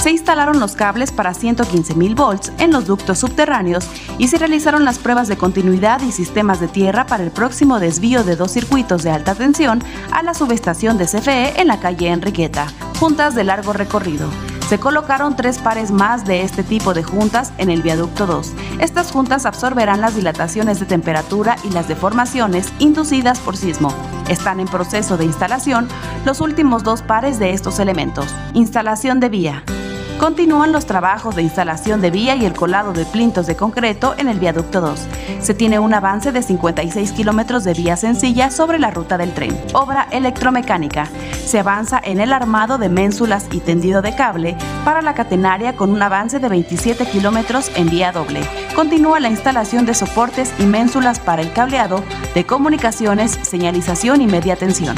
se 0.00 0.10
instalaron 0.10 0.60
los 0.60 0.76
cables 0.76 1.12
para 1.12 1.34
115.000 1.34 2.14
volts 2.14 2.52
en 2.58 2.72
los 2.72 2.86
ductos 2.86 3.18
subterráneos 3.18 3.86
y 4.16 4.28
se 4.28 4.38
realizaron 4.38 4.86
las 4.86 4.98
pruebas 4.98 5.28
de 5.28 5.36
continuidad 5.36 6.00
y 6.00 6.10
sistemas 6.10 6.58
de 6.58 6.68
tierra 6.68 7.04
para 7.04 7.22
el 7.22 7.30
próximo 7.30 7.78
desvío 7.78 8.24
de 8.24 8.34
dos 8.34 8.52
circuitos 8.52 9.02
de 9.02 9.10
alta 9.10 9.34
tensión 9.34 9.84
a 10.10 10.22
la 10.22 10.32
subestación 10.32 10.96
de 10.96 11.04
CFE 11.04 11.60
en 11.60 11.68
la 11.68 11.80
calle 11.80 12.08
Enriqueta, 12.08 12.66
juntas 12.98 13.34
de 13.34 13.44
largo 13.44 13.74
recorrido. 13.74 14.30
Se 14.68 14.78
colocaron 14.78 15.34
tres 15.34 15.58
pares 15.58 15.90
más 15.90 16.24
de 16.24 16.42
este 16.42 16.62
tipo 16.62 16.94
de 16.94 17.02
juntas 17.02 17.52
en 17.58 17.70
el 17.70 17.82
viaducto 17.82 18.26
2. 18.26 18.52
Estas 18.80 19.10
juntas 19.10 19.44
absorberán 19.44 20.00
las 20.00 20.14
dilataciones 20.14 20.78
de 20.78 20.86
temperatura 20.86 21.56
y 21.64 21.70
las 21.70 21.88
deformaciones 21.88 22.72
inducidas 22.78 23.40
por 23.40 23.56
sismo. 23.56 23.92
Están 24.28 24.60
en 24.60 24.68
proceso 24.68 25.16
de 25.16 25.24
instalación 25.24 25.88
los 26.24 26.40
últimos 26.40 26.84
dos 26.84 27.02
pares 27.02 27.38
de 27.38 27.52
estos 27.52 27.80
elementos. 27.80 28.26
Instalación 28.54 29.18
de 29.18 29.28
vía. 29.28 29.64
Continúan 30.20 30.70
los 30.70 30.84
trabajos 30.84 31.34
de 31.34 31.40
instalación 31.40 32.02
de 32.02 32.10
vía 32.10 32.36
y 32.36 32.44
el 32.44 32.52
colado 32.52 32.92
de 32.92 33.06
plintos 33.06 33.46
de 33.46 33.56
concreto 33.56 34.14
en 34.18 34.28
el 34.28 34.38
viaducto 34.38 34.82
2. 34.82 35.00
Se 35.40 35.54
tiene 35.54 35.78
un 35.78 35.94
avance 35.94 36.30
de 36.30 36.42
56 36.42 37.12
kilómetros 37.12 37.64
de 37.64 37.72
vía 37.72 37.96
sencilla 37.96 38.50
sobre 38.50 38.78
la 38.78 38.90
ruta 38.90 39.16
del 39.16 39.32
tren. 39.32 39.58
Obra 39.72 40.08
electromecánica. 40.10 41.08
Se 41.46 41.58
avanza 41.58 41.98
en 42.04 42.20
el 42.20 42.34
armado 42.34 42.76
de 42.76 42.90
ménsulas 42.90 43.46
y 43.50 43.60
tendido 43.60 44.02
de 44.02 44.14
cable 44.14 44.58
para 44.84 45.00
la 45.00 45.14
catenaria 45.14 45.74
con 45.74 45.88
un 45.88 46.02
avance 46.02 46.38
de 46.38 46.50
27 46.50 47.06
kilómetros 47.06 47.70
en 47.74 47.88
vía 47.88 48.12
doble. 48.12 48.42
Continúa 48.76 49.20
la 49.20 49.30
instalación 49.30 49.86
de 49.86 49.94
soportes 49.94 50.52
y 50.58 50.64
ménsulas 50.64 51.18
para 51.18 51.40
el 51.40 51.50
cableado 51.54 52.04
de 52.34 52.44
comunicaciones, 52.44 53.38
señalización 53.40 54.20
y 54.20 54.26
media 54.26 54.56
tensión. 54.56 54.96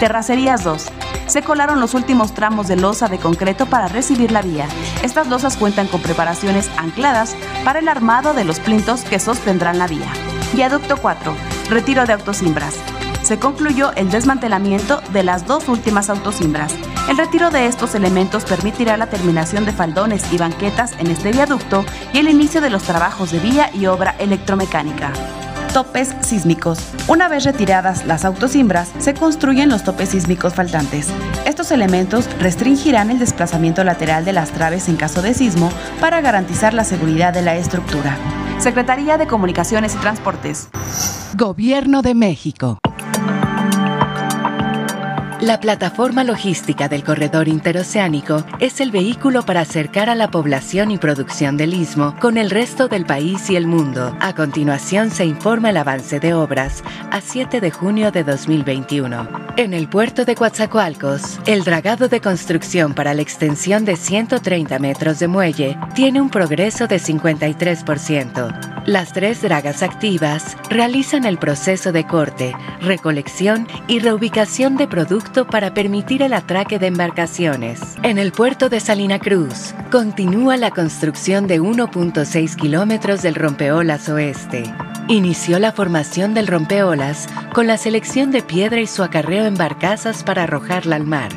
Terracerías 0.00 0.64
2 0.64 0.90
se 1.26 1.42
colaron 1.42 1.80
los 1.80 1.94
últimos 1.94 2.34
tramos 2.34 2.68
de 2.68 2.76
losa 2.76 3.08
de 3.08 3.18
concreto 3.18 3.66
para 3.66 3.88
recibir 3.88 4.30
la 4.30 4.42
vía. 4.42 4.66
Estas 5.02 5.28
losas 5.28 5.56
cuentan 5.56 5.86
con 5.86 6.00
preparaciones 6.00 6.70
ancladas 6.76 7.36
para 7.64 7.78
el 7.78 7.88
armado 7.88 8.34
de 8.34 8.44
los 8.44 8.60
plintos 8.60 9.02
que 9.02 9.18
sostendrán 9.18 9.78
la 9.78 9.86
vía. 9.86 10.12
Viaducto 10.52 10.96
4. 10.96 11.34
Retiro 11.70 12.04
de 12.04 12.12
autosimbras. 12.12 12.76
Se 13.22 13.38
concluyó 13.38 13.92
el 13.94 14.10
desmantelamiento 14.10 15.00
de 15.12 15.22
las 15.22 15.46
dos 15.46 15.68
últimas 15.68 16.10
autosimbras. 16.10 16.74
El 17.08 17.16
retiro 17.16 17.50
de 17.50 17.66
estos 17.66 17.94
elementos 17.94 18.44
permitirá 18.44 18.96
la 18.96 19.08
terminación 19.08 19.64
de 19.64 19.72
faldones 19.72 20.30
y 20.32 20.38
banquetas 20.38 20.92
en 20.98 21.08
este 21.08 21.32
viaducto 21.32 21.84
y 22.12 22.18
el 22.18 22.28
inicio 22.28 22.60
de 22.60 22.70
los 22.70 22.82
trabajos 22.82 23.30
de 23.30 23.40
vía 23.40 23.70
y 23.74 23.86
obra 23.86 24.14
electromecánica 24.18 25.12
topes 25.74 26.14
sísmicos. 26.20 26.78
Una 27.08 27.28
vez 27.28 27.42
retiradas 27.44 28.06
las 28.06 28.24
autosimbras, 28.24 28.92
se 28.98 29.12
construyen 29.12 29.68
los 29.68 29.82
topes 29.82 30.10
sísmicos 30.10 30.54
faltantes. 30.54 31.08
Estos 31.46 31.72
elementos 31.72 32.30
restringirán 32.38 33.10
el 33.10 33.18
desplazamiento 33.18 33.82
lateral 33.82 34.24
de 34.24 34.32
las 34.32 34.52
traves 34.52 34.88
en 34.88 34.94
caso 34.94 35.20
de 35.20 35.34
sismo 35.34 35.70
para 36.00 36.20
garantizar 36.20 36.74
la 36.74 36.84
seguridad 36.84 37.34
de 37.34 37.42
la 37.42 37.56
estructura. 37.56 38.16
Secretaría 38.60 39.18
de 39.18 39.26
Comunicaciones 39.26 39.96
y 39.96 39.98
Transportes. 39.98 40.68
Gobierno 41.36 42.02
de 42.02 42.14
México. 42.14 42.78
La 45.44 45.60
plataforma 45.60 46.24
logística 46.24 46.88
del 46.88 47.04
corredor 47.04 47.48
interoceánico 47.48 48.46
es 48.60 48.80
el 48.80 48.90
vehículo 48.90 49.42
para 49.42 49.60
acercar 49.60 50.08
a 50.08 50.14
la 50.14 50.30
población 50.30 50.90
y 50.90 50.96
producción 50.96 51.58
del 51.58 51.74
istmo 51.74 52.16
con 52.18 52.38
el 52.38 52.48
resto 52.48 52.88
del 52.88 53.04
país 53.04 53.50
y 53.50 53.56
el 53.56 53.66
mundo. 53.66 54.16
A 54.20 54.34
continuación 54.34 55.10
se 55.10 55.26
informa 55.26 55.68
el 55.68 55.76
avance 55.76 56.18
de 56.18 56.32
obras 56.32 56.82
a 57.10 57.20
7 57.20 57.60
de 57.60 57.70
junio 57.70 58.10
de 58.10 58.24
2021. 58.24 59.28
En 59.58 59.74
el 59.74 59.86
puerto 59.86 60.24
de 60.24 60.34
Coatzacoalcos, 60.34 61.38
el 61.44 61.62
dragado 61.62 62.08
de 62.08 62.22
construcción 62.22 62.94
para 62.94 63.12
la 63.12 63.20
extensión 63.20 63.84
de 63.84 63.96
130 63.96 64.78
metros 64.78 65.18
de 65.18 65.28
muelle 65.28 65.76
tiene 65.94 66.22
un 66.22 66.30
progreso 66.30 66.86
de 66.86 66.96
53%. 66.96 68.72
Las 68.86 69.12
tres 69.12 69.40
dragas 69.40 69.82
activas 69.82 70.56
realizan 70.68 71.24
el 71.24 71.38
proceso 71.38 71.92
de 71.92 72.06
corte, 72.06 72.54
recolección 72.80 73.66
y 73.88 73.98
reubicación 73.98 74.76
de 74.76 74.86
productos 74.86 75.33
para 75.42 75.74
permitir 75.74 76.22
el 76.22 76.32
atraque 76.32 76.78
de 76.78 76.86
embarcaciones. 76.86 77.80
En 78.04 78.18
el 78.18 78.30
puerto 78.30 78.68
de 78.68 78.78
Salina 78.78 79.18
Cruz, 79.18 79.74
continúa 79.90 80.56
la 80.56 80.70
construcción 80.70 81.48
de 81.48 81.60
1.6 81.60 82.54
kilómetros 82.54 83.22
del 83.22 83.34
rompeolas 83.34 84.08
oeste. 84.08 84.62
Inició 85.08 85.58
la 85.58 85.72
formación 85.72 86.32
del 86.32 86.46
rompeolas 86.46 87.26
con 87.52 87.66
la 87.66 87.76
selección 87.76 88.30
de 88.30 88.42
piedra 88.42 88.80
y 88.80 88.86
su 88.86 89.02
acarreo 89.02 89.44
en 89.44 89.56
barcazas 89.56 90.22
para 90.22 90.44
arrojarla 90.44 90.96
al 90.96 91.04
mar. 91.04 91.30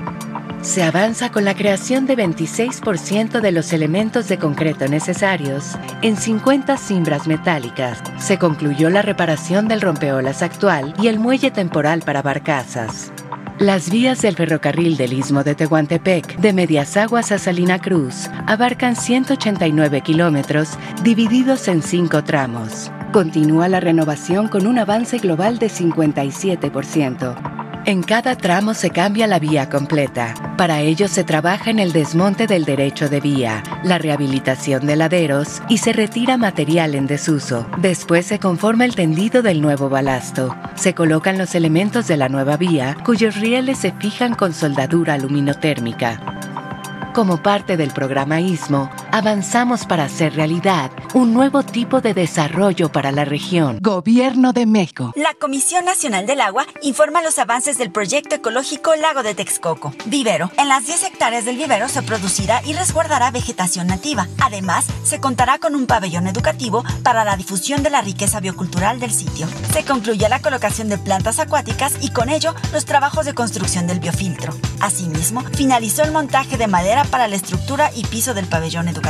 Se 0.61 0.83
avanza 0.83 1.31
con 1.31 1.45
la 1.45 1.55
creación 1.55 2.05
de 2.05 2.17
26% 2.17 3.41
de 3.41 3.51
los 3.51 3.73
elementos 3.73 4.27
de 4.27 4.37
concreto 4.37 4.87
necesarios 4.87 5.77
en 6.01 6.17
50 6.17 6.77
cimbras 6.77 7.27
metálicas. 7.27 8.01
Se 8.17 8.37
concluyó 8.37 8.89
la 8.89 9.01
reparación 9.01 9.67
del 9.67 9.81
rompeolas 9.81 10.41
actual 10.41 10.93
y 11.01 11.07
el 11.07 11.19
muelle 11.19 11.51
temporal 11.51 12.01
para 12.01 12.21
barcazas. 12.21 13.11
Las 13.59 13.89
vías 13.89 14.21
del 14.21 14.35
ferrocarril 14.35 14.97
del 14.97 15.13
Istmo 15.13 15.43
de 15.43 15.55
Tehuantepec, 15.55 16.37
de 16.37 16.53
Medias 16.53 16.95
Aguas 16.95 17.31
a 17.31 17.39
Salina 17.39 17.79
Cruz, 17.79 18.29
abarcan 18.45 18.95
189 18.95 20.01
kilómetros 20.01 20.77
divididos 21.01 21.67
en 21.67 21.81
cinco 21.81 22.23
tramos. 22.23 22.91
Continúa 23.11 23.67
la 23.67 23.79
renovación 23.79 24.47
con 24.47 24.67
un 24.67 24.77
avance 24.77 25.17
global 25.17 25.57
de 25.57 25.71
57%. 25.71 27.66
En 27.87 28.03
cada 28.03 28.35
tramo 28.35 28.73
se 28.73 28.89
cambia 28.89 29.27
la 29.27 29.39
vía 29.39 29.69
completa. 29.69 30.33
Para 30.57 30.81
ello 30.81 31.07
se 31.07 31.23
trabaja 31.23 31.71
en 31.71 31.79
el 31.79 31.93
desmonte 31.93 32.45
del 32.45 32.65
derecho 32.65 33.07
de 33.07 33.21
vía, 33.21 33.63
la 33.81 33.97
rehabilitación 33.97 34.85
de 34.85 34.97
laderos 34.97 35.61
y 35.69 35.77
se 35.77 35.93
retira 35.93 36.35
material 36.35 36.95
en 36.95 37.07
desuso. 37.07 37.65
Después 37.77 38.25
se 38.25 38.39
conforma 38.39 38.83
el 38.83 38.93
tendido 38.93 39.41
del 39.41 39.61
nuevo 39.61 39.87
balasto. 39.87 40.53
Se 40.75 40.93
colocan 40.93 41.37
los 41.37 41.55
elementos 41.55 42.09
de 42.09 42.17
la 42.17 42.27
nueva 42.27 42.57
vía, 42.57 42.97
cuyos 43.05 43.37
rieles 43.37 43.77
se 43.77 43.93
fijan 43.93 44.35
con 44.35 44.53
soldadura 44.53 45.13
aluminotérmica. 45.13 47.13
Como 47.13 47.41
parte 47.41 47.77
del 47.77 47.91
programa 47.91 48.41
ISMO, 48.41 48.91
avanzamos 49.17 49.87
para 49.87 50.03
hacer 50.03 50.35
realidad 50.35 50.91
un 51.15 51.33
nuevo 51.33 51.63
tipo 51.63 52.01
de 52.01 52.13
desarrollo 52.13 52.91
para 52.91 53.11
la 53.11 53.25
región. 53.25 53.79
Gobierno 53.81 54.53
de 54.53 54.67
México. 54.67 55.11
La 55.15 55.33
Comisión 55.33 55.85
Nacional 55.85 56.27
del 56.27 56.39
Agua 56.39 56.67
informa 56.83 57.23
los 57.23 57.39
avances 57.39 57.79
del 57.79 57.91
proyecto 57.91 58.35
ecológico 58.35 58.95
Lago 58.95 59.23
de 59.23 59.33
Texcoco. 59.33 59.91
Vivero. 60.05 60.51
En 60.59 60.69
las 60.69 60.85
10 60.85 61.01
hectáreas 61.05 61.45
del 61.45 61.57
vivero 61.57 61.89
se 61.89 62.03
producirá 62.03 62.61
y 62.63 62.73
resguardará 62.73 63.31
vegetación 63.31 63.87
nativa. 63.87 64.27
Además, 64.39 64.85
se 65.01 65.19
contará 65.19 65.57
con 65.57 65.73
un 65.73 65.87
pabellón 65.87 66.27
educativo 66.27 66.83
para 67.01 67.25
la 67.25 67.37
difusión 67.37 67.81
de 67.81 67.89
la 67.89 68.01
riqueza 68.01 68.39
biocultural 68.39 68.99
del 68.99 69.11
sitio. 69.11 69.47
Se 69.73 69.83
concluye 69.83 70.29
la 70.29 70.43
colocación 70.43 70.89
de 70.89 70.99
plantas 70.99 71.39
acuáticas 71.39 71.95
y 72.01 72.11
con 72.11 72.29
ello 72.29 72.53
los 72.71 72.85
trabajos 72.85 73.25
de 73.25 73.33
construcción 73.33 73.87
del 73.87 73.99
biofiltro. 73.99 74.53
Asimismo, 74.79 75.41
finalizó 75.53 76.03
el 76.03 76.11
montaje 76.11 76.57
de 76.57 76.67
madera 76.67 77.03
para 77.05 77.27
la 77.27 77.35
estructura 77.35 77.89
y 77.95 78.05
piso 78.05 78.35
del 78.35 78.45
pabellón 78.45 78.87
educativo. 78.87 79.06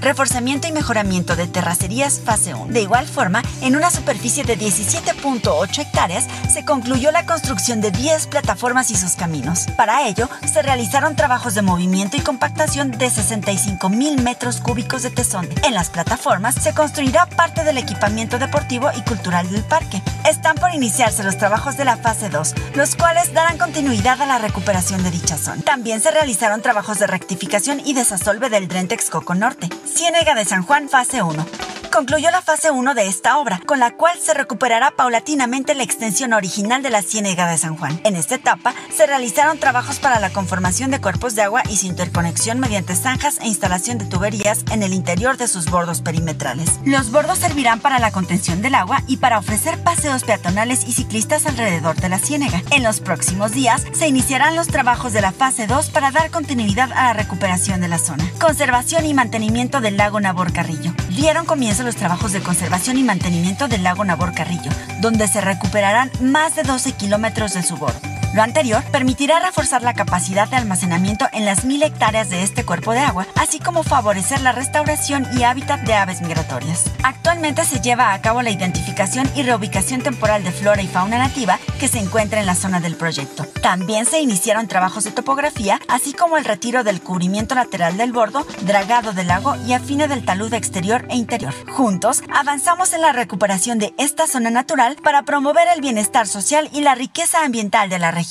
Reforzamiento 0.00 0.68
y 0.68 0.72
mejoramiento 0.72 1.34
de 1.34 1.48
terracerías 1.48 2.20
fase 2.20 2.54
1. 2.54 2.72
De 2.72 2.82
igual 2.82 3.08
forma, 3.08 3.42
en 3.60 3.74
una 3.74 3.90
superficie 3.90 4.44
de 4.44 4.56
17.8 4.56 5.78
hectáreas 5.80 6.26
se 6.48 6.64
concluyó 6.64 7.10
la 7.10 7.26
construcción 7.26 7.80
de 7.80 7.90
10 7.90 8.28
plataformas 8.28 8.90
y 8.92 8.96
sus 8.96 9.12
caminos. 9.12 9.66
Para 9.76 10.06
ello, 10.06 10.28
se 10.52 10.62
realizaron 10.62 11.16
trabajos 11.16 11.54
de 11.54 11.62
movimiento 11.62 12.16
y 12.16 12.20
compactación 12.20 12.92
de 12.92 13.10
65 13.10 13.88
mil 13.88 14.22
metros 14.22 14.60
cúbicos 14.60 15.02
de 15.02 15.10
tesón. 15.10 15.48
En 15.64 15.74
las 15.74 15.90
plataformas 15.90 16.54
se 16.54 16.72
construirá 16.72 17.26
parte 17.26 17.64
del 17.64 17.78
equipamiento 17.78 18.38
deportivo 18.38 18.90
y 18.96 19.02
cultural 19.02 19.50
del 19.50 19.64
parque. 19.64 20.02
Están 20.28 20.54
por 20.54 20.72
iniciarse 20.72 21.24
los 21.24 21.36
trabajos 21.36 21.76
de 21.76 21.84
la 21.84 21.96
fase 21.96 22.28
2, 22.28 22.54
los 22.74 22.94
cuales 22.94 23.32
darán 23.32 23.58
continuidad 23.58 24.20
a 24.22 24.26
la 24.26 24.38
recuperación 24.38 25.02
de 25.02 25.10
dicha 25.10 25.36
zona. 25.36 25.62
También 25.62 26.00
se 26.00 26.12
realizaron 26.12 26.62
trabajos 26.62 27.00
de 27.00 27.08
rectificación 27.08 27.80
y 27.84 27.94
desasolve 27.94 28.48
del 28.48 28.68
Dren 28.68 28.88
Texcoco 28.88 29.21
Norte. 29.30 29.68
Ciénega 29.84 30.34
de 30.34 30.44
San 30.44 30.62
Juan, 30.62 30.88
fase 30.88 31.22
1. 31.22 31.81
Concluyó 31.92 32.30
la 32.30 32.40
fase 32.40 32.70
1 32.70 32.94
de 32.94 33.06
esta 33.06 33.38
obra, 33.38 33.60
con 33.66 33.78
la 33.78 33.92
cual 33.92 34.18
se 34.18 34.32
recuperará 34.32 34.90
paulatinamente 34.92 35.74
la 35.74 35.82
extensión 35.82 36.32
original 36.32 36.82
de 36.82 36.88
la 36.88 37.02
Ciénega 37.02 37.46
de 37.48 37.58
San 37.58 37.76
Juan. 37.76 38.00
En 38.02 38.16
esta 38.16 38.34
etapa 38.34 38.74
se 38.92 39.06
realizaron 39.06 39.58
trabajos 39.58 40.00
para 40.00 40.18
la 40.18 40.30
conformación 40.30 40.90
de 40.90 41.00
cuerpos 41.00 41.34
de 41.34 41.42
agua 41.42 41.62
y 41.68 41.76
su 41.76 41.86
interconexión 41.86 42.58
mediante 42.58 42.96
zanjas 42.96 43.38
e 43.40 43.46
instalación 43.46 43.98
de 43.98 44.06
tuberías 44.06 44.64
en 44.72 44.82
el 44.82 44.94
interior 44.94 45.36
de 45.36 45.46
sus 45.48 45.66
bordos 45.66 46.00
perimetrales. 46.00 46.80
Los 46.86 47.12
bordos 47.12 47.38
servirán 47.38 47.78
para 47.78 47.98
la 47.98 48.10
contención 48.10 48.62
del 48.62 48.74
agua 48.74 49.02
y 49.06 49.18
para 49.18 49.38
ofrecer 49.38 49.78
paseos 49.84 50.24
peatonales 50.24 50.84
y 50.88 50.92
ciclistas 50.92 51.44
alrededor 51.44 51.96
de 51.96 52.08
la 52.08 52.18
ciénega. 52.18 52.62
En 52.70 52.82
los 52.82 53.00
próximos 53.00 53.52
días 53.52 53.84
se 53.92 54.08
iniciarán 54.08 54.56
los 54.56 54.68
trabajos 54.68 55.12
de 55.12 55.20
la 55.20 55.32
fase 55.32 55.66
2 55.66 55.90
para 55.90 56.10
dar 56.10 56.30
continuidad 56.30 56.90
a 56.92 57.04
la 57.04 57.12
recuperación 57.12 57.82
de 57.82 57.88
la 57.88 57.98
zona. 57.98 58.24
Conservación 58.40 59.04
y 59.04 59.12
mantenimiento 59.12 59.82
del 59.82 59.98
lago 59.98 60.20
Nabor 60.20 60.54
Carrillo. 60.54 60.94
Dieron 61.10 61.44
comienzo 61.44 61.81
los 61.82 61.96
trabajos 61.96 62.32
de 62.32 62.40
conservación 62.40 62.98
y 62.98 63.02
mantenimiento 63.02 63.68
del 63.68 63.82
lago 63.82 64.04
Nabor 64.04 64.34
Carrillo, 64.34 64.70
donde 65.00 65.28
se 65.28 65.40
recuperarán 65.40 66.10
más 66.20 66.54
de 66.54 66.62
12 66.62 66.92
kilómetros 66.92 67.54
de 67.54 67.62
su 67.62 67.76
bordo. 67.76 68.21
Lo 68.34 68.42
anterior 68.42 68.82
permitirá 68.84 69.40
reforzar 69.40 69.82
la 69.82 69.92
capacidad 69.92 70.48
de 70.48 70.56
almacenamiento 70.56 71.26
en 71.34 71.44
las 71.44 71.66
mil 71.66 71.82
hectáreas 71.82 72.30
de 72.30 72.42
este 72.42 72.64
cuerpo 72.64 72.92
de 72.92 73.00
agua, 73.00 73.26
así 73.36 73.58
como 73.58 73.82
favorecer 73.82 74.40
la 74.40 74.52
restauración 74.52 75.26
y 75.36 75.42
hábitat 75.42 75.82
de 75.82 75.92
aves 75.92 76.22
migratorias. 76.22 76.84
Actualmente 77.02 77.66
se 77.66 77.80
lleva 77.80 78.14
a 78.14 78.22
cabo 78.22 78.40
la 78.40 78.48
identificación 78.48 79.30
y 79.36 79.42
reubicación 79.42 80.00
temporal 80.00 80.44
de 80.44 80.50
flora 80.50 80.80
y 80.80 80.86
fauna 80.86 81.18
nativa 81.18 81.58
que 81.78 81.88
se 81.88 81.98
encuentra 81.98 82.40
en 82.40 82.46
la 82.46 82.54
zona 82.54 82.80
del 82.80 82.96
proyecto. 82.96 83.44
También 83.60 84.06
se 84.06 84.22
iniciaron 84.22 84.66
trabajos 84.66 85.04
de 85.04 85.10
topografía, 85.10 85.78
así 85.88 86.14
como 86.14 86.38
el 86.38 86.46
retiro 86.46 86.84
del 86.84 87.02
cubrimiento 87.02 87.54
lateral 87.54 87.98
del 87.98 88.12
bordo, 88.12 88.46
dragado 88.62 89.12
del 89.12 89.28
lago 89.28 89.56
y 89.66 89.74
afine 89.74 90.08
del 90.08 90.24
talud 90.24 90.54
exterior 90.54 91.06
e 91.10 91.16
interior. 91.16 91.52
Juntos, 91.70 92.22
avanzamos 92.32 92.94
en 92.94 93.02
la 93.02 93.12
recuperación 93.12 93.78
de 93.78 93.92
esta 93.98 94.26
zona 94.26 94.48
natural 94.48 94.96
para 95.02 95.22
promover 95.22 95.68
el 95.68 95.82
bienestar 95.82 96.26
social 96.26 96.70
y 96.72 96.80
la 96.80 96.94
riqueza 96.94 97.44
ambiental 97.44 97.90
de 97.90 97.98
la 97.98 98.10
región. 98.10 98.21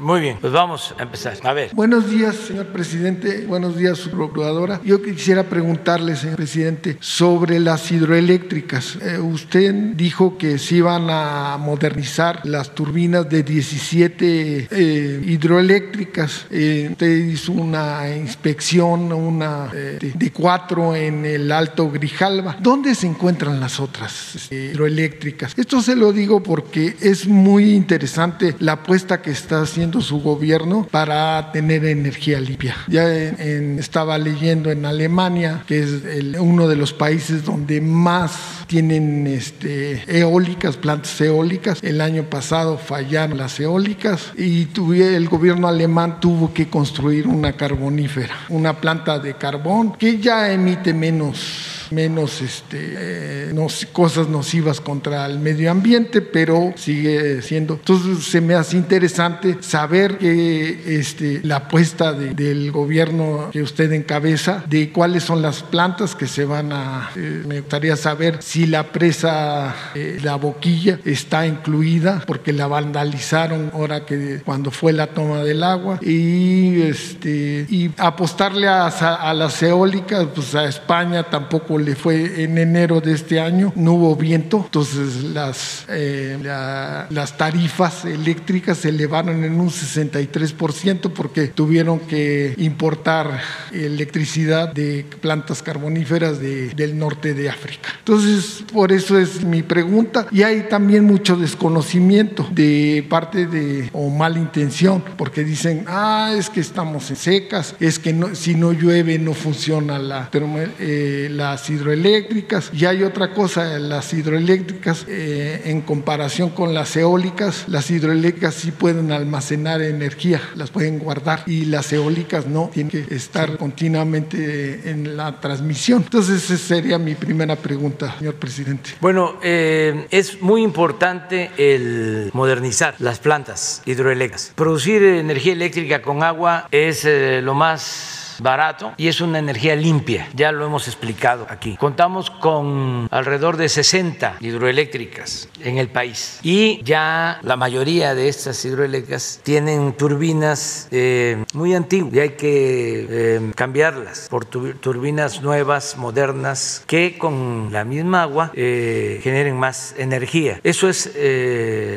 Muy 0.00 0.20
bien, 0.20 0.36
pues 0.40 0.52
vamos 0.52 0.94
a 0.98 1.02
empezar. 1.02 1.38
A 1.42 1.52
ver. 1.52 1.70
Buenos 1.74 2.10
días, 2.10 2.36
señor 2.36 2.66
presidente. 2.66 3.46
Buenos 3.46 3.76
días, 3.76 3.96
su 3.98 4.10
procuradora. 4.10 4.80
Yo 4.84 5.00
quisiera 5.00 5.44
preguntarle, 5.44 6.16
señor 6.16 6.36
presidente, 6.36 6.98
sobre 7.00 7.58
las 7.58 7.90
hidroeléctricas. 7.90 8.98
Eh, 9.00 9.18
usted 9.18 9.72
dijo 9.94 10.36
que 10.36 10.58
se 10.58 10.76
iban 10.76 11.08
a 11.08 11.56
modernizar 11.58 12.40
las 12.44 12.74
turbinas 12.74 13.28
de 13.28 13.42
17 13.42 14.68
eh, 14.70 15.22
hidroeléctricas. 15.24 16.46
Eh, 16.50 16.88
usted 16.90 17.16
hizo 17.16 17.52
una 17.52 18.14
inspección, 18.14 19.12
una 19.12 19.68
de, 19.68 20.12
de, 20.14 20.32
cuatro 20.32 20.94
en 20.94 21.24
el 21.24 21.50
Alto 21.50 21.90
Grijalva. 21.90 22.56
¿Dónde 22.60 22.94
se 22.94 23.06
encuentran 23.06 23.60
las 23.60 23.80
otras 23.80 24.50
hidroeléctricas? 24.50 25.54
Esto 25.56 25.80
se 25.80 25.96
lo 25.96 26.12
digo 26.12 26.42
porque 26.42 26.96
es 27.00 27.26
muy 27.26 27.74
interesante 27.74 28.54
la 28.58 28.72
apuesta 28.72 29.22
que 29.22 29.37
está 29.38 29.62
haciendo 29.62 30.00
su 30.00 30.20
gobierno 30.20 30.86
para 30.90 31.52
tener 31.52 31.84
energía 31.84 32.40
limpia. 32.40 32.76
Ya 32.88 33.08
estaba 33.12 34.18
leyendo 34.18 34.70
en 34.70 34.84
Alemania, 34.84 35.64
que 35.66 35.80
es 35.80 36.04
el, 36.04 36.36
uno 36.38 36.68
de 36.68 36.76
los 36.76 36.92
países 36.92 37.44
donde 37.44 37.80
más 37.80 38.64
tienen 38.66 39.26
este, 39.26 40.02
eólicas, 40.06 40.76
plantas 40.76 41.20
eólicas. 41.20 41.78
El 41.82 42.00
año 42.00 42.24
pasado 42.24 42.78
fallaron 42.78 43.38
las 43.38 43.58
eólicas 43.60 44.32
y 44.36 44.66
tuve, 44.66 45.16
el 45.16 45.28
gobierno 45.28 45.68
alemán 45.68 46.20
tuvo 46.20 46.52
que 46.52 46.68
construir 46.68 47.26
una 47.26 47.52
carbonífera, 47.52 48.34
una 48.48 48.80
planta 48.80 49.18
de 49.18 49.34
carbón 49.34 49.92
que 49.92 50.18
ya 50.18 50.52
emite 50.52 50.92
menos 50.92 51.77
menos 51.90 52.40
este, 52.40 52.94
eh, 52.96 53.54
cosas 53.92 54.28
nocivas 54.28 54.80
contra 54.80 55.26
el 55.26 55.38
medio 55.38 55.70
ambiente, 55.70 56.20
pero 56.20 56.72
sigue 56.76 57.42
siendo. 57.42 57.74
Entonces 57.74 58.24
se 58.24 58.40
me 58.40 58.54
hace 58.54 58.76
interesante 58.76 59.56
saber 59.60 60.18
que 60.18 60.98
este, 60.98 61.40
la 61.42 61.56
apuesta 61.56 62.12
de, 62.12 62.34
del 62.34 62.70
gobierno 62.70 63.50
que 63.52 63.62
usted 63.62 63.92
encabeza, 63.92 64.64
de 64.68 64.90
cuáles 64.90 65.24
son 65.24 65.42
las 65.42 65.62
plantas 65.62 66.14
que 66.14 66.26
se 66.26 66.44
van 66.44 66.72
a... 66.72 67.10
Eh, 67.16 67.44
me 67.46 67.60
gustaría 67.60 67.96
saber 67.96 68.38
si 68.40 68.66
la 68.66 68.84
presa, 68.92 69.74
eh, 69.94 70.18
la 70.22 70.36
boquilla, 70.36 71.00
está 71.04 71.46
incluida, 71.46 72.22
porque 72.26 72.52
la 72.52 72.66
vandalizaron 72.66 73.70
ahora 73.72 74.04
que 74.04 74.40
cuando 74.44 74.70
fue 74.70 74.92
la 74.92 75.08
toma 75.08 75.42
del 75.42 75.62
agua, 75.62 75.98
y, 76.02 76.82
este, 76.82 77.66
y 77.68 77.90
apostarle 77.96 78.68
a 78.68 79.34
las 79.34 79.62
eólicas, 79.62 80.26
pues 80.34 80.54
a 80.54 80.64
España 80.64 81.24
tampoco 81.24 81.77
le 81.78 81.94
fue 81.94 82.42
en 82.42 82.58
enero 82.58 83.00
de 83.00 83.14
este 83.14 83.40
año, 83.40 83.72
no 83.76 83.94
hubo 83.94 84.16
viento, 84.16 84.62
entonces 84.64 85.22
las, 85.24 85.84
eh, 85.88 86.38
la, 86.42 87.06
las 87.10 87.36
tarifas 87.36 88.04
eléctricas 88.04 88.78
se 88.78 88.90
elevaron 88.90 89.44
en 89.44 89.60
un 89.60 89.70
63% 89.70 91.12
porque 91.12 91.48
tuvieron 91.48 92.00
que 92.00 92.54
importar 92.58 93.40
electricidad 93.72 94.72
de 94.72 95.04
plantas 95.20 95.62
carboníferas 95.62 96.40
de, 96.40 96.70
del 96.70 96.98
norte 96.98 97.34
de 97.34 97.48
África. 97.48 97.88
Entonces, 97.98 98.64
por 98.72 98.92
eso 98.92 99.18
es 99.18 99.44
mi 99.44 99.62
pregunta. 99.62 100.26
Y 100.30 100.42
hay 100.42 100.68
también 100.68 101.04
mucho 101.04 101.36
desconocimiento 101.36 102.46
de 102.50 103.06
parte 103.08 103.46
de, 103.46 103.90
o 103.92 104.10
mala 104.10 104.38
intención, 104.38 105.02
porque 105.16 105.44
dicen, 105.44 105.84
ah, 105.86 106.34
es 106.36 106.50
que 106.50 106.60
estamos 106.60 107.10
en 107.10 107.16
secas, 107.16 107.74
es 107.80 107.98
que 107.98 108.14
si 108.34 108.54
no 108.54 108.72
llueve 108.72 109.18
no 109.18 109.34
funciona 109.34 109.98
la, 109.98 110.30
eh, 110.78 111.28
hidroeléctricas. 111.70 112.70
Y 112.72 112.84
hay 112.84 113.02
otra 113.02 113.32
cosa, 113.32 113.78
las 113.78 114.12
hidroeléctricas, 114.12 115.04
eh, 115.08 115.62
en 115.66 115.82
comparación 115.82 116.50
con 116.50 116.74
las 116.74 116.96
eólicas, 116.96 117.64
las 117.68 117.90
hidroeléctricas 117.90 118.54
sí 118.54 118.70
pueden 118.70 119.12
almacenar 119.12 119.82
energía, 119.82 120.40
las 120.54 120.70
pueden 120.70 120.98
guardar, 120.98 121.42
y 121.46 121.66
las 121.66 121.92
eólicas 121.92 122.46
no, 122.46 122.70
tienen 122.72 122.90
que 122.90 123.14
estar 123.14 123.56
continuamente 123.56 124.90
en 124.90 125.16
la 125.16 125.40
transmisión. 125.40 126.02
Entonces, 126.02 126.50
esa 126.50 126.56
sería 126.56 126.98
mi 126.98 127.14
primera 127.14 127.56
pregunta, 127.56 128.16
señor 128.18 128.34
presidente. 128.34 128.90
Bueno, 129.00 129.38
eh, 129.42 130.06
es 130.10 130.40
muy 130.40 130.62
importante 130.62 131.50
el 131.56 132.30
modernizar 132.32 132.94
las 132.98 133.18
plantas 133.18 133.82
hidroeléctricas. 133.86 134.52
Producir 134.54 135.02
energía 135.02 135.52
eléctrica 135.52 136.02
con 136.02 136.22
agua 136.22 136.68
es 136.70 137.04
eh, 137.04 137.40
lo 137.42 137.54
más 137.54 138.17
barato 138.40 138.92
y 138.96 139.08
es 139.08 139.20
una 139.20 139.38
energía 139.38 139.74
limpia, 139.76 140.28
ya 140.34 140.52
lo 140.52 140.66
hemos 140.66 140.86
explicado 140.88 141.46
aquí. 141.48 141.76
Contamos 141.76 142.30
con 142.30 143.08
alrededor 143.10 143.56
de 143.56 143.68
60 143.68 144.36
hidroeléctricas 144.40 145.48
en 145.62 145.78
el 145.78 145.88
país 145.88 146.40
y 146.42 146.82
ya 146.82 147.40
la 147.42 147.56
mayoría 147.56 148.14
de 148.14 148.28
estas 148.28 148.64
hidroeléctricas 148.64 149.40
tienen 149.42 149.92
turbinas 149.94 150.88
eh, 150.90 151.44
muy 151.54 151.74
antiguas 151.74 152.14
y 152.14 152.20
hay 152.20 152.30
que 152.30 153.06
eh, 153.08 153.52
cambiarlas 153.54 154.28
por 154.30 154.44
turbinas 154.44 155.42
nuevas, 155.42 155.96
modernas, 155.96 156.84
que 156.86 157.18
con 157.18 157.68
la 157.72 157.84
misma 157.84 158.22
agua 158.22 158.50
eh, 158.54 159.20
generen 159.22 159.56
más 159.56 159.94
energía. 159.98 160.60
Eso 160.62 160.88
es 160.88 161.12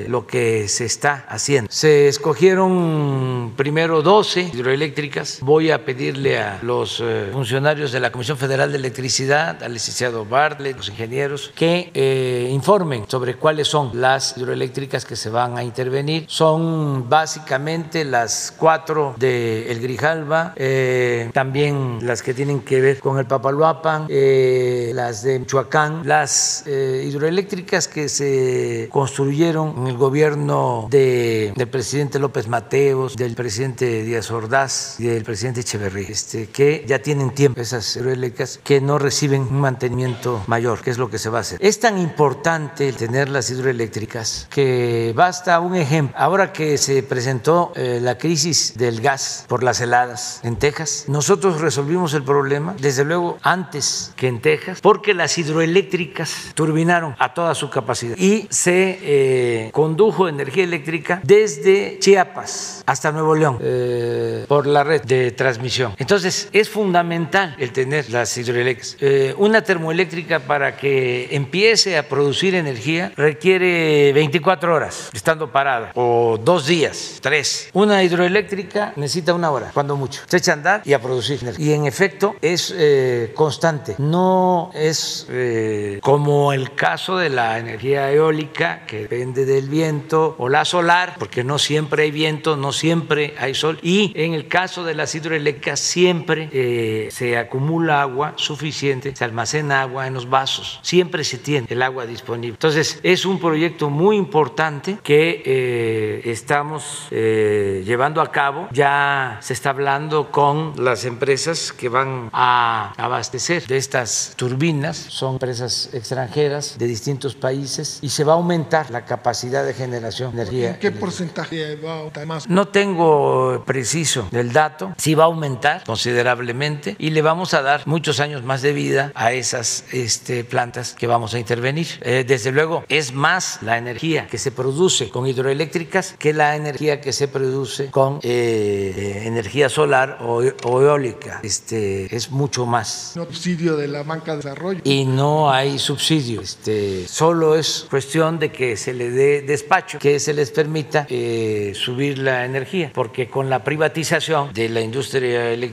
lo 0.08 0.28
que 0.28 0.68
se 0.68 0.86
está 0.86 1.26
haciendo. 1.28 1.72
Se 1.72 2.08
escogieron 2.08 3.54
primero 3.56 4.02
12 4.02 4.52
hidroeléctricas. 4.54 5.40
Voy 5.42 5.72
a 5.72 5.86
pedirle 5.86 6.31
a 6.36 6.60
los 6.62 7.00
eh, 7.02 7.30
funcionarios 7.32 7.92
de 7.92 8.00
la 8.00 8.12
Comisión 8.12 8.38
Federal 8.38 8.72
de 8.72 8.78
Electricidad, 8.78 9.64
al 9.64 9.74
licenciado 9.74 10.26
Bartlett, 10.26 10.78
los 10.78 10.90
ingenieros, 10.90 11.52
que 11.56 11.92
eh, 11.94 12.50
informen 12.52 13.06
sobre 13.08 13.36
cuáles 13.36 13.68
son 13.68 13.92
las 13.94 14.38
hidroeléctricas 14.38 15.06
que 15.06 15.16
se 15.16 15.30
van 15.30 15.58
a 15.58 15.64
intervenir. 15.64 16.26
Son 16.28 17.10
básicamente 17.10 18.04
las 18.04 18.54
cuatro 18.58 19.16
de 19.18 19.72
El 19.72 19.80
Grijalva, 19.80 20.54
eh, 20.56 21.30
también 21.34 22.00
las 22.02 22.22
que 22.22 22.34
tienen 22.34 22.62
que 22.62 22.82
ver 22.82 23.00
con 23.00 23.18
el 23.20 23.26
Papaluapan, 23.26 24.08
las 24.10 25.24
de 25.24 25.40
Michoacán, 25.40 26.02
las 26.06 26.66
hidroeléctricas 26.68 27.88
que 27.88 28.10
se 28.10 28.90
construyeron 28.92 29.76
en 29.78 29.88
el 29.88 29.98
gobierno 29.98 30.88
de, 30.90 31.54
del 31.56 31.68
presidente 31.68 32.20
López 32.20 32.48
Mateos, 32.48 33.16
del 33.16 33.36
presidente 33.36 34.04
Díaz 34.04 34.30
Ordaz 34.32 35.00
y 35.00 35.06
del 35.06 35.24
presidente 35.24 35.62
Echeverría 35.62 36.02
este, 36.22 36.48
que 36.48 36.86
ya 36.88 37.00
tienen 37.00 37.32
tiempo, 37.32 37.60
esas 37.60 37.96
hidroeléctricas, 37.96 38.60
que 38.64 38.80
no 38.80 39.00
reciben 39.00 39.42
un 39.42 39.60
mantenimiento 39.60 40.44
mayor, 40.46 40.80
que 40.82 40.92
es 40.92 41.00
lo 41.00 41.10
que 41.10 41.18
se 41.18 41.30
va 41.30 41.40
a 41.40 41.42
hacer. 41.42 41.58
Es 41.62 41.80
tan 41.80 41.98
importante 41.98 42.94
tener 42.94 43.28
las 43.28 43.50
hidroeléctricas 43.50 44.48
que 44.52 45.14
basta 45.16 45.60
un 45.60 45.76
ejemplo. 45.76 46.16
Ahora 46.18 46.54
que 46.54 46.78
se 46.78 47.02
presentó 47.02 47.74
eh, 47.76 48.00
la 48.02 48.20
crisis 48.20 48.78
del 48.78 49.02
gas 49.02 49.46
por 49.48 49.64
las 49.64 49.82
heladas 49.82 50.42
en 50.44 50.58
Texas, 50.58 51.06
nosotros 51.08 51.60
resolvimos 51.60 52.14
el 52.14 52.24
problema, 52.24 52.76
desde 52.80 53.04
luego, 53.04 53.40
antes 53.42 54.14
que 54.16 54.28
en 54.28 54.42
Texas, 54.42 54.80
porque 54.80 55.16
las 55.16 55.38
hidroeléctricas 55.40 56.52
turbinaron 56.54 57.16
a 57.18 57.34
toda 57.34 57.56
su 57.56 57.72
capacidad 57.72 58.16
y 58.18 58.48
se 58.52 59.00
eh, 59.02 59.70
condujo 59.74 60.28
energía 60.28 60.66
eléctrica 60.66 61.20
desde 61.24 61.98
Chiapas 62.00 62.84
hasta 62.86 63.12
Nuevo 63.12 63.34
León 63.34 63.58
eh, 63.62 64.46
por 64.48 64.68
la 64.68 64.84
red 64.84 65.02
de 65.02 65.32
transmisión. 65.32 65.94
Entonces, 65.98 66.11
Entonces, 66.12 66.50
es 66.52 66.68
fundamental 66.68 67.56
el 67.58 67.72
tener 67.72 68.10
las 68.10 68.38
hidroeléctricas. 68.38 68.98
Eh, 69.00 69.34
una 69.38 69.62
termoeléctrica 69.62 70.42
para 70.42 70.76
que 70.76 71.30
empiece 71.32 71.98
a 71.98 72.10
producir 72.10 72.54
energía 72.54 73.14
requiere 73.16 74.12
24 74.12 74.76
horas 74.76 75.10
estando 75.14 75.54
parada 75.54 75.94
o 75.96 76.38
dos 76.38 76.68
días, 76.68 77.20
tres. 77.22 77.70
Una 77.72 78.04
hidroeléctrica 78.04 78.92
necesita 78.98 79.34
una 79.34 79.52
hora, 79.52 79.72
cuando 79.74 79.96
mucho. 79.96 80.22
Se 80.28 80.36
echa 80.36 80.52
a 80.52 80.56
andar 80.56 80.82
y 80.84 80.92
a 80.92 81.02
producir 81.02 81.40
energía. 81.44 81.66
Y 81.66 81.72
en 81.72 81.86
efecto 81.86 82.36
es 82.42 82.76
eh, 82.76 83.32
constante, 83.34 83.96
no 83.98 84.70
es 84.74 85.28
eh, 85.30 86.00
como 86.04 86.52
el 86.52 86.76
caso 86.76 87.16
de 87.16 87.30
la 87.30 87.58
energía 87.58 88.12
eólica 88.12 88.86
que 88.86 89.04
depende 89.04 89.46
del 89.46 89.70
viento 89.70 90.36
o 90.40 90.50
la 90.50 90.66
solar, 90.66 91.16
porque 91.18 91.46
no 91.46 91.58
siempre 91.58 92.04
hay 92.04 92.12
viento, 92.12 92.58
no 92.58 92.74
siempre 92.74 93.34
hay 93.38 93.56
sol. 93.56 93.80
Y 93.82 94.12
en 94.16 94.34
el 94.34 94.50
caso 94.50 94.84
de 94.84 94.94
las 94.94 95.16
hidroeléctricas 95.16 95.80
siempre 95.80 96.01
eh, 96.10 97.10
se 97.12 97.38
acumula 97.38 98.02
agua 98.02 98.34
suficiente, 98.36 99.16
se 99.16 99.24
almacena 99.24 99.82
agua 99.82 100.08
en 100.08 100.14
los 100.14 100.30
vasos, 100.30 100.80
siempre 100.82 101.24
se 101.24 101.38
tiene 101.38 101.68
el 101.70 101.82
agua 101.82 102.06
disponible. 102.06 102.56
Entonces 102.56 103.00
es 103.04 103.26
un 103.26 103.40
proyecto 103.40 103.90
muy 103.90 104.18
importante 104.18 104.98
que 105.04 105.44
eh, 105.46 106.22
estamos 106.26 107.08
eh, 107.12 107.84
llevando 107.86 108.22
a 108.22 108.32
cabo. 108.32 108.68
Ya 108.72 109.38
se 109.42 109.54
está 109.54 109.70
hablando 109.70 110.32
con 110.32 110.74
las 110.78 111.06
empresas 111.06 111.72
que 111.72 111.90
van 111.90 112.30
a 112.34 112.94
abastecer 112.98 113.68
de 113.68 113.78
estas 113.78 114.34
turbinas, 114.36 114.98
son 114.98 115.34
empresas 115.34 115.90
extranjeras 115.94 116.78
de 116.78 116.88
distintos 116.88 117.36
países 117.36 118.00
y 118.02 118.10
se 118.10 118.24
va 118.24 118.34
a 118.34 118.36
aumentar 118.38 118.90
la 118.90 119.06
capacidad 119.06 119.64
de 119.66 119.74
generación 119.74 120.36
de 120.36 120.42
energía. 120.42 120.70
¿En 120.72 120.80
qué 120.80 120.92
porcentaje 120.92 121.76
va 121.76 121.94
a 121.94 121.98
aumentar 122.00 122.26
más? 122.26 122.50
No 122.50 122.68
tengo 122.68 123.64
preciso 123.66 124.28
el 124.32 124.52
dato, 124.52 124.94
sí 124.98 125.16
va 125.16 125.24
a 125.24 125.28
aumentar 125.28 125.84
considerablemente 125.92 126.96
y 127.00 127.10
le 127.10 127.22
vamos 127.22 127.54
a 127.54 127.62
dar 127.62 127.86
muchos 127.86 128.22
años 128.22 128.44
más 128.44 128.62
de 128.62 128.72
vida 128.72 129.12
a 129.14 129.34
esas 129.34 129.84
este, 129.92 130.46
plantas 130.46 130.96
que 130.98 131.06
vamos 131.06 131.34
a 131.34 131.40
intervenir. 131.40 131.88
Eh, 132.00 132.24
desde 132.26 132.54
luego, 132.54 132.86
es 132.88 133.12
más 133.14 133.60
la 133.62 133.78
energía 133.78 134.28
que 134.28 134.38
se 134.38 134.52
produce 134.54 135.10
con 135.10 135.28
hidroeléctricas 135.28 136.16
que 136.18 136.32
la 136.32 136.56
energía 136.56 137.02
que 137.02 137.12
se 137.12 137.28
produce 137.28 137.92
con 137.92 138.22
eh, 138.24 139.24
energía 139.26 139.68
solar 139.68 140.20
o, 140.22 140.42
o, 140.64 140.82
eólica. 140.82 141.42
Este, 141.44 142.16
es 142.16 142.32
mucho 142.32 142.66
más. 142.66 143.12
No 143.18 143.26
subsidio 143.26 143.76
de 143.76 143.90
la 143.90 144.04
banca 144.04 144.32
de 144.32 144.38
desarrollo. 144.38 144.80
Y 144.86 145.04
no 145.04 145.52
hay 145.52 145.78
subsidio. 145.78 146.40
Este, 146.40 147.06
solo 147.06 147.56
es 147.56 147.86
cuestión 147.90 148.40
de 148.40 148.50
que 148.50 148.78
se 148.78 148.94
le 148.94 149.10
dé 149.10 149.42
despacho, 149.42 150.00
que 150.00 150.22
se 150.22 150.34
les 150.34 150.52
permita 150.52 151.06
eh, 151.10 151.74
subir 151.76 152.18
la 152.18 152.46
energía, 152.46 152.92
porque 152.94 153.28
con 153.28 153.50
la 153.50 153.66
privatización 153.66 154.54
de 154.54 154.70
la 154.70 154.80
industria 154.80 155.52
eléctrica 155.52 155.71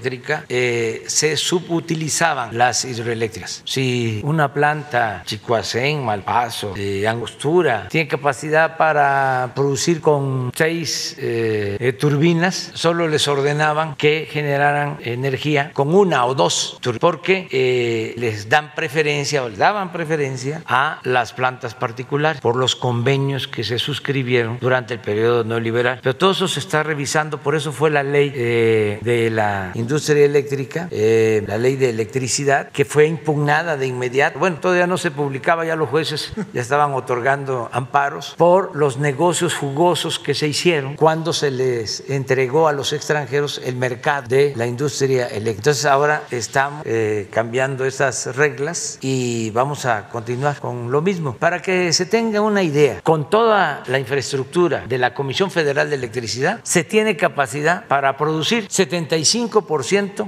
eh, 0.48 1.04
se 1.06 1.36
subutilizaban 1.36 2.56
las 2.56 2.84
hidroeléctricas. 2.84 3.62
Si 3.64 4.20
una 4.24 4.52
planta 4.52 5.22
Chicoacén, 5.26 6.04
Malpaso, 6.04 6.74
eh, 6.76 7.06
Angostura, 7.06 7.88
tiene 7.88 8.08
capacidad 8.08 8.76
para 8.76 9.52
producir 9.54 10.00
con 10.00 10.50
seis 10.54 11.16
eh, 11.18 11.96
turbinas, 11.98 12.70
solo 12.74 13.08
les 13.08 13.26
ordenaban 13.28 13.96
que 13.96 14.28
generaran 14.30 14.98
energía 15.00 15.72
con 15.72 15.94
una 15.94 16.24
o 16.26 16.34
dos 16.34 16.78
turbinas, 16.80 17.00
porque 17.00 18.14
les 18.16 18.48
dan 18.48 18.74
preferencia 18.74 19.42
o 19.44 19.48
les 19.48 19.58
daban 19.58 19.92
preferencia 19.92 20.62
a 20.66 21.00
las 21.04 21.32
plantas 21.32 21.74
particulares 21.74 22.40
por 22.40 22.56
los 22.56 22.76
convenios 22.76 23.48
que 23.48 23.64
se 23.64 23.78
suscribieron 23.78 24.58
durante 24.60 24.94
el 24.94 25.00
periodo 25.00 25.44
neoliberal. 25.44 26.00
Pero 26.02 26.16
todo 26.16 26.32
eso 26.32 26.48
se 26.48 26.60
está 26.60 26.82
revisando, 26.82 27.38
por 27.38 27.54
eso 27.54 27.72
fue 27.72 27.90
la 27.90 28.02
ley 28.02 28.30
de 28.30 29.30
la 29.30 29.72
industria 29.74 29.87
eléctrica, 29.96 30.88
eh, 30.90 31.42
la 31.46 31.58
ley 31.58 31.76
de 31.76 31.90
electricidad, 31.90 32.70
que 32.70 32.84
fue 32.84 33.06
impugnada 33.06 33.76
de 33.76 33.86
inmediato. 33.86 34.38
Bueno, 34.38 34.58
todavía 34.60 34.86
no 34.86 34.98
se 34.98 35.10
publicaba, 35.10 35.64
ya 35.64 35.76
los 35.76 35.88
jueces 35.88 36.32
ya 36.52 36.60
estaban 36.60 36.92
otorgando 36.94 37.68
amparos 37.72 38.34
por 38.36 38.76
los 38.76 38.98
negocios 38.98 39.54
jugosos 39.54 40.18
que 40.18 40.34
se 40.34 40.48
hicieron 40.48 40.96
cuando 40.96 41.32
se 41.32 41.50
les 41.50 42.04
entregó 42.08 42.68
a 42.68 42.72
los 42.72 42.92
extranjeros 42.92 43.60
el 43.64 43.76
mercado 43.76 44.28
de 44.28 44.52
la 44.56 44.66
industria 44.66 45.26
eléctrica. 45.26 45.58
Entonces 45.58 45.84
ahora 45.86 46.22
estamos 46.30 46.82
eh, 46.84 47.28
cambiando 47.30 47.84
esas 47.84 48.36
reglas 48.36 48.98
y 49.00 49.50
vamos 49.50 49.84
a 49.84 50.08
continuar 50.08 50.58
con 50.60 50.90
lo 50.90 51.02
mismo. 51.02 51.36
Para 51.36 51.60
que 51.62 51.92
se 51.92 52.06
tenga 52.06 52.40
una 52.40 52.62
idea, 52.62 53.00
con 53.02 53.30
toda 53.30 53.82
la 53.86 53.98
infraestructura 53.98 54.84
de 54.86 54.98
la 54.98 55.14
Comisión 55.14 55.50
Federal 55.50 55.90
de 55.90 55.96
Electricidad, 55.96 56.60
se 56.62 56.84
tiene 56.84 57.16
capacidad 57.16 57.86
para 57.86 58.16
producir 58.16 58.68
75% 58.68 59.66